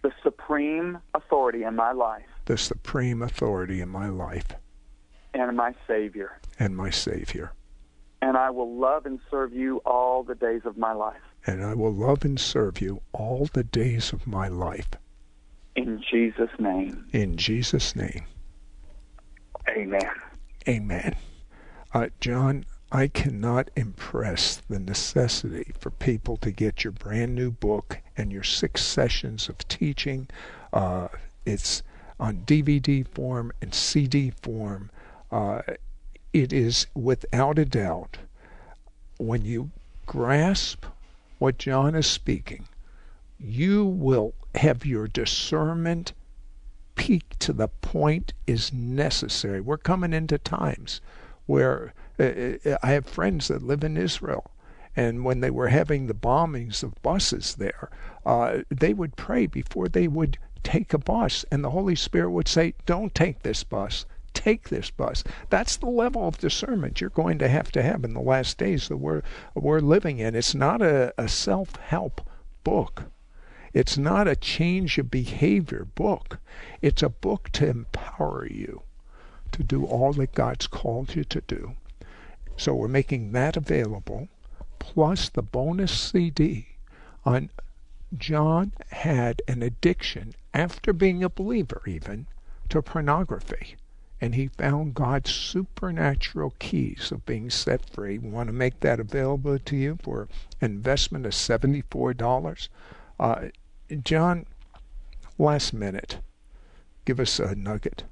the 0.02 0.12
supreme 0.22 0.98
authority 1.14 1.64
in 1.64 1.76
my 1.76 1.92
life, 1.92 2.26
the 2.46 2.58
supreme 2.58 3.22
authority 3.22 3.80
in 3.80 3.88
my 3.88 4.08
life, 4.08 4.48
and 5.34 5.56
my 5.56 5.74
Savior, 5.86 6.40
and 6.58 6.76
my 6.76 6.90
Savior. 6.90 7.52
And 8.20 8.36
I 8.36 8.50
will 8.50 8.76
love 8.76 9.06
and 9.06 9.20
serve 9.30 9.52
you 9.52 9.78
all 9.86 10.24
the 10.24 10.34
days 10.34 10.62
of 10.64 10.76
my 10.76 10.92
life. 10.92 11.20
And 11.46 11.64
I 11.64 11.74
will 11.74 11.92
love 11.92 12.24
and 12.24 12.38
serve 12.38 12.80
you 12.80 13.00
all 13.12 13.48
the 13.52 13.62
days 13.62 14.12
of 14.12 14.26
my 14.26 14.48
life. 14.48 14.88
In 15.76 16.02
Jesus' 16.10 16.50
name. 16.58 17.06
In 17.12 17.36
Jesus' 17.36 17.94
name. 17.94 18.24
Amen. 19.68 20.10
Amen. 20.66 21.16
Uh, 21.94 22.08
John, 22.20 22.64
I 22.90 23.08
cannot 23.08 23.70
impress 23.76 24.56
the 24.56 24.78
necessity 24.78 25.72
for 25.78 25.90
people 25.90 26.38
to 26.38 26.50
get 26.50 26.84
your 26.84 26.92
brand 26.92 27.34
new 27.34 27.50
book 27.50 27.98
and 28.16 28.32
your 28.32 28.42
six 28.42 28.82
sessions 28.82 29.48
of 29.50 29.58
teaching. 29.68 30.26
Uh, 30.72 31.08
it's 31.44 31.82
on 32.18 32.44
DVD 32.46 33.06
form 33.06 33.52
and 33.60 33.74
CD 33.74 34.30
form. 34.30 34.90
Uh, 35.30 35.60
it 36.32 36.52
is 36.52 36.86
without 36.94 37.58
a 37.58 37.66
doubt, 37.66 38.16
when 39.18 39.44
you 39.44 39.70
grasp 40.06 40.86
what 41.38 41.58
John 41.58 41.94
is 41.94 42.06
speaking, 42.06 42.68
you 43.38 43.84
will 43.84 44.32
have 44.54 44.86
your 44.86 45.06
discernment 45.06 46.14
peak 46.94 47.38
to 47.38 47.52
the 47.52 47.68
point 47.68 48.32
is 48.46 48.72
necessary. 48.72 49.60
We're 49.60 49.76
coming 49.76 50.12
into 50.14 50.38
times 50.38 51.00
where 51.46 51.92
Uh, 52.20 52.24
uh, 52.24 52.70
uh, 52.70 52.78
I 52.82 52.90
have 52.90 53.06
friends 53.06 53.46
that 53.46 53.62
live 53.62 53.84
in 53.84 53.96
Israel. 53.96 54.50
And 54.96 55.24
when 55.24 55.38
they 55.38 55.50
were 55.50 55.68
having 55.68 56.06
the 56.06 56.14
bombings 56.14 56.82
of 56.82 57.00
buses 57.02 57.54
there, 57.54 57.88
uh, 58.26 58.62
they 58.68 58.92
would 58.92 59.14
pray 59.14 59.46
before 59.46 59.86
they 59.86 60.08
would 60.08 60.38
take 60.64 60.92
a 60.92 60.98
bus. 60.98 61.44
And 61.52 61.62
the 61.62 61.70
Holy 61.70 61.94
Spirit 61.94 62.30
would 62.30 62.48
say, 62.48 62.74
Don't 62.86 63.14
take 63.14 63.42
this 63.42 63.62
bus. 63.62 64.04
Take 64.34 64.68
this 64.68 64.90
bus. 64.90 65.22
That's 65.48 65.76
the 65.76 65.86
level 65.86 66.26
of 66.26 66.38
discernment 66.38 67.00
you're 67.00 67.10
going 67.10 67.38
to 67.38 67.48
have 67.48 67.70
to 67.72 67.82
have 67.82 68.04
in 68.04 68.14
the 68.14 68.20
last 68.20 68.58
days 68.58 68.88
that 68.88 68.96
we're, 68.96 69.22
we're 69.54 69.78
living 69.78 70.18
in. 70.18 70.34
It's 70.34 70.56
not 70.56 70.82
a, 70.82 71.14
a 71.16 71.28
self 71.28 71.76
help 71.76 72.20
book. 72.64 73.04
It's 73.72 73.96
not 73.96 74.26
a 74.26 74.34
change 74.34 74.98
of 74.98 75.10
behavior 75.10 75.86
book. 75.94 76.40
It's 76.82 77.02
a 77.04 77.08
book 77.08 77.50
to 77.52 77.68
empower 77.68 78.48
you 78.48 78.82
to 79.52 79.62
do 79.62 79.84
all 79.84 80.12
that 80.14 80.34
God's 80.34 80.66
called 80.66 81.14
you 81.14 81.22
to 81.22 81.40
do 81.42 81.76
so 82.58 82.74
we're 82.74 82.88
making 82.88 83.32
that 83.32 83.56
available, 83.56 84.28
plus 84.78 85.30
the 85.30 85.42
bonus 85.42 85.98
CD 85.98 86.68
on 87.24 87.48
John 88.16 88.72
had 88.90 89.40
an 89.48 89.62
addiction 89.62 90.34
after 90.52 90.92
being 90.92 91.24
a 91.24 91.30
believer 91.30 91.82
even 91.86 92.26
to 92.68 92.82
pornography 92.82 93.76
and 94.20 94.34
he 94.34 94.48
found 94.48 94.94
God's 94.94 95.30
supernatural 95.30 96.54
keys 96.58 97.12
of 97.12 97.24
being 97.24 97.50
set 97.50 97.88
free. 97.88 98.18
We 98.18 98.28
want 98.28 98.48
to 98.48 98.52
make 98.52 98.80
that 98.80 98.98
available 98.98 99.58
to 99.58 99.76
you 99.76 99.98
for 100.02 100.28
investment 100.60 101.26
of 101.26 101.32
$74. 101.32 102.68
Uh, 103.20 103.48
John, 104.02 104.46
last 105.38 105.72
minute, 105.72 106.18
give 107.04 107.20
us 107.20 107.38
a 107.38 107.54
nugget. 107.54 108.04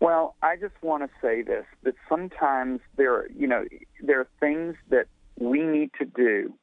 Well, 0.00 0.36
I 0.42 0.56
just 0.56 0.74
want 0.82 1.02
to 1.02 1.10
say 1.20 1.42
this 1.42 1.64
that 1.82 1.94
sometimes 2.08 2.80
there 2.96 3.14
are, 3.14 3.28
you 3.36 3.46
know, 3.46 3.64
there 4.00 4.20
are 4.20 4.28
things 4.38 4.76
that 4.90 5.06
we 5.38 5.62
need 5.62 5.90
to 5.98 6.04
do, 6.04 6.54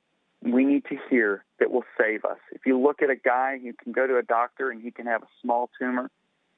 we 0.41 0.63
need 0.63 0.85
to 0.85 0.97
hear 1.09 1.43
that 1.59 1.71
will 1.71 1.83
save 1.99 2.23
us. 2.23 2.37
If 2.51 2.65
you 2.65 2.79
look 2.79 3.01
at 3.01 3.09
a 3.09 3.15
guy, 3.15 3.57
you 3.61 3.73
can 3.73 3.91
go 3.91 4.07
to 4.07 4.17
a 4.17 4.23
doctor 4.23 4.69
and 4.69 4.81
he 4.81 4.91
can 4.91 5.05
have 5.05 5.23
a 5.23 5.27
small 5.41 5.69
tumor, 5.79 6.09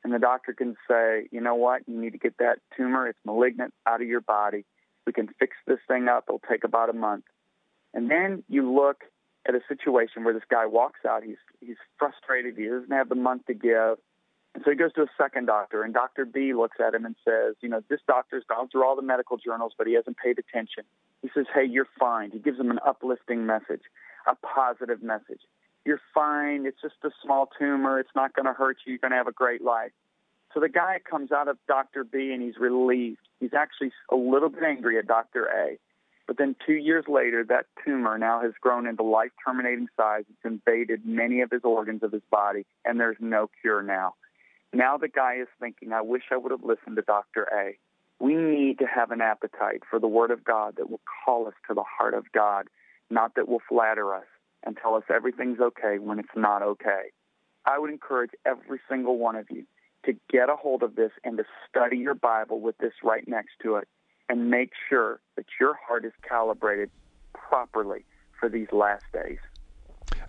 and 0.04 0.14
the 0.14 0.20
doctor 0.20 0.54
can 0.54 0.76
say, 0.88 1.28
you 1.32 1.42
know 1.42 1.56
what, 1.56 1.82
you 1.88 2.00
need 2.00 2.12
to 2.12 2.20
get 2.20 2.38
that 2.38 2.60
tumor, 2.76 3.08
it's 3.08 3.20
malignant, 3.26 3.74
out 3.86 4.02
of 4.02 4.08
your 4.08 4.22
body. 4.22 4.66
We 5.06 5.14
can 5.14 5.30
fix 5.40 5.56
this 5.66 5.80
thing 5.88 6.08
up. 6.10 6.26
It'll 6.28 6.42
take 6.50 6.64
about 6.64 6.90
a 6.90 6.94
month. 6.94 7.24
And 7.94 8.12
then 8.12 8.44
you 8.50 8.72
look 8.72 9.04
at 9.48 9.56
a 9.56 9.62
situation 9.68 10.24
where 10.24 10.34
this 10.34 10.44
guy 10.50 10.66
walks 10.66 11.00
out. 11.08 11.24
He's 11.24 11.38
he's 11.62 11.78
frustrated. 11.98 12.58
He 12.58 12.66
doesn't 12.66 12.92
have 12.92 13.10
the 13.10 13.16
month 13.16 13.46
to 13.46 13.54
give. 13.54 13.98
And 14.58 14.64
so 14.66 14.72
he 14.72 14.76
goes 14.76 14.92
to 14.94 15.04
a 15.04 15.08
second 15.20 15.46
doctor, 15.46 15.84
and 15.84 15.94
Dr. 15.94 16.26
B 16.26 16.52
looks 16.56 16.78
at 16.84 16.96
him 16.96 17.06
and 17.06 17.16
says, 17.24 17.54
You 17.62 17.70
know, 17.70 17.84
this 17.92 18.00
doctor's 18.08 18.44
gone 18.50 18.70
through 18.70 18.88
all 18.88 18.96
the 18.96 19.04
medical 19.04 19.38
journals, 19.38 19.74
but 19.78 19.86
he 19.86 19.94
hasn't 19.94 20.18
paid 20.18 20.40
attention. 20.40 20.84
He 21.22 21.30
says, 21.32 21.46
Hey, 21.54 21.64
you're 21.64 21.88
fine. 22.00 22.32
He 22.32 22.40
gives 22.40 22.60
him 22.60 22.72
an 22.72 22.80
uplifting 22.84 23.46
message, 23.46 23.84
a 24.26 24.34
positive 24.34 25.04
message. 25.04 25.42
You're 25.86 26.02
fine. 26.12 26.66
It's 26.66 26.82
just 26.82 26.96
a 27.04 27.12
small 27.24 27.52
tumor. 27.60 28.00
It's 28.00 28.16
not 28.16 28.36
going 28.36 28.48
to 28.48 28.54
hurt 28.54 28.78
you. 28.84 28.94
You're 28.94 28.98
going 28.98 29.12
to 29.12 29.18
have 29.18 29.28
a 29.28 29.32
great 29.32 29.62
life. 29.62 29.92
So 30.56 30.60
the 30.60 30.70
guy 30.70 31.02
comes 31.08 31.32
out 31.32 31.48
of 31.48 31.60
Dr. 31.68 32.04
B 32.04 32.32
and 32.34 32.42
he's 32.42 32.58
relieved. 32.60 33.20
He's 33.40 33.54
actually 33.54 33.92
a 34.12 34.16
little 34.16 34.50
bit 34.50 34.64
angry 34.64 34.98
at 34.98 35.06
Dr. 35.06 35.46
A. 35.46 35.78
But 36.26 36.40
then 36.40 36.56
two 36.66 36.74
years 36.74 37.06
later, 37.08 37.46
that 37.48 37.68
tumor 37.86 38.18
now 38.18 38.42
has 38.42 38.54
grown 38.60 38.88
into 38.88 39.04
life 39.04 39.32
terminating 39.46 39.88
size. 39.96 40.24
It's 40.28 40.44
invaded 40.44 41.06
many 41.06 41.42
of 41.42 41.52
his 41.52 41.62
organs 41.64 42.02
of 42.02 42.12
his 42.12 42.24
body, 42.32 42.66
and 42.84 43.00
there's 43.00 43.18
no 43.20 43.52
cure 43.62 43.84
now. 43.84 44.16
Now 44.74 44.98
the 44.98 45.08
guy 45.08 45.36
is 45.36 45.48
thinking, 45.60 45.94
I 45.94 46.02
wish 46.02 46.24
I 46.32 46.38
would 46.38 46.52
have 46.52 46.64
listened 46.64 46.98
to 46.98 47.02
Dr. 47.02 47.48
A. 47.54 47.78
We 48.20 48.36
need 48.36 48.80
to 48.80 48.86
have 48.86 49.12
an 49.12 49.22
appetite 49.22 49.84
for 49.90 50.00
the 50.00 50.08
Word 50.08 50.32
of 50.32 50.44
God 50.44 50.76
that 50.78 50.90
will 50.90 51.02
call 51.26 51.48
us 51.48 51.54
to 51.68 51.74
the 51.74 51.84
heart 51.84 52.14
of 52.14 52.32
God, 52.32 52.68
not 53.10 53.36
that 53.36 53.48
will 53.48 53.62
flatter 53.70 54.14
us 54.14 54.26
and 54.64 54.78
tell 54.82 54.96
us 54.96 55.04
everything's 55.14 55.60
okay 55.60 56.00
when 56.00 56.20
it's 56.20 56.28
not 56.36 56.62
okay. 56.62 57.12
I 57.66 57.80
would 57.80 57.90
encourage 57.90 58.32
every 58.46 58.80
single 58.90 59.18
one 59.18 59.36
of 59.36 59.48
you 59.50 59.66
to 60.06 60.14
get 60.32 60.50
a 60.50 60.56
hold 60.56 60.84
of 60.84 60.96
this 60.96 61.12
and 61.24 61.38
to 61.38 61.44
study 61.70 61.98
your 61.98 62.16
Bible 62.16 62.60
with 62.60 62.78
this 62.78 62.94
right 63.04 63.28
next 63.28 63.52
to 63.62 63.76
it 63.76 63.88
and 64.30 64.50
make 64.50 64.72
sure 64.90 65.20
that 65.36 65.46
your 65.60 65.76
heart 65.76 66.06
is 66.06 66.14
calibrated 66.28 66.90
properly 67.34 68.06
for 68.40 68.50
these 68.50 68.68
last 68.72 69.04
days. 69.14 69.40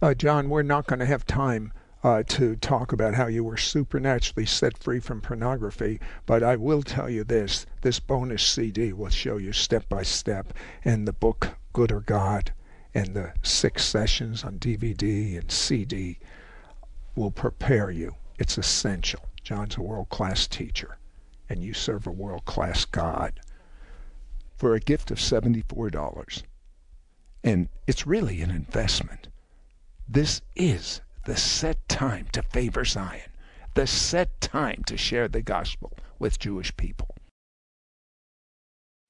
Uh, 0.01 0.15
John, 0.15 0.49
we're 0.49 0.63
not 0.63 0.87
going 0.87 0.99
to 0.99 1.07
have 1.07 1.25
time 1.27 1.73
uh, 2.05 2.23
to 2.23 2.55
talk 2.57 2.93
about 2.93 3.15
how 3.15 3.27
you 3.27 3.43
were 3.43 3.57
supernaturally 3.57 4.47
set 4.47 4.79
free 4.79 5.01
from 5.01 5.21
pornography. 5.21 6.01
But 6.27 6.43
I 6.43 6.57
will 6.57 6.83
tell 6.83 7.11
you 7.11 7.25
this 7.25 7.67
this 7.83 8.01
bonus 8.01 8.47
CD 8.47 8.93
will 8.93 9.11
show 9.11 9.37
you 9.37 9.53
step 9.53 9.89
by 9.89 10.03
step, 10.03 10.53
and 10.85 11.07
the 11.07 11.13
book 11.13 11.57
Good 11.73 11.93
or 11.93 12.01
God 12.01 12.53
and 12.95 13.15
the 13.15 13.33
six 13.43 13.85
sessions 13.85 14.45
on 14.45 14.59
DVD 14.59 15.39
and 15.39 15.51
CD 15.51 16.19
will 17.15 17.31
prepare 17.31 17.91
you. 17.91 18.15
It's 18.39 18.59
essential. 18.59 19.21
John's 19.43 19.77
a 19.77 19.83
world 19.83 20.09
class 20.09 20.47
teacher, 20.47 20.99
and 21.49 21.63
you 21.63 21.75
serve 21.75 22.07
a 22.07 22.13
world 22.13 22.45
class 22.45 22.85
God 22.85 23.41
for 24.57 24.75
a 24.75 24.81
gift 24.81 25.11
of 25.11 25.19
$74. 25.19 26.43
And 27.45 27.69
it's 27.87 28.07
really 28.07 28.41
an 28.43 28.51
investment. 28.51 29.29
This 30.09 30.43
is 30.57 31.01
the 31.25 31.37
set 31.37 31.89
time 31.89 32.27
to 32.33 32.43
favor 32.43 32.85
Zion, 32.85 33.31
the 33.75 33.87
set 33.87 34.41
time 34.41 34.83
to 34.87 34.97
share 34.97 35.29
the 35.29 35.43
gospel 35.43 35.93
with 36.19 36.39
Jewish 36.39 36.75
people. 36.77 37.15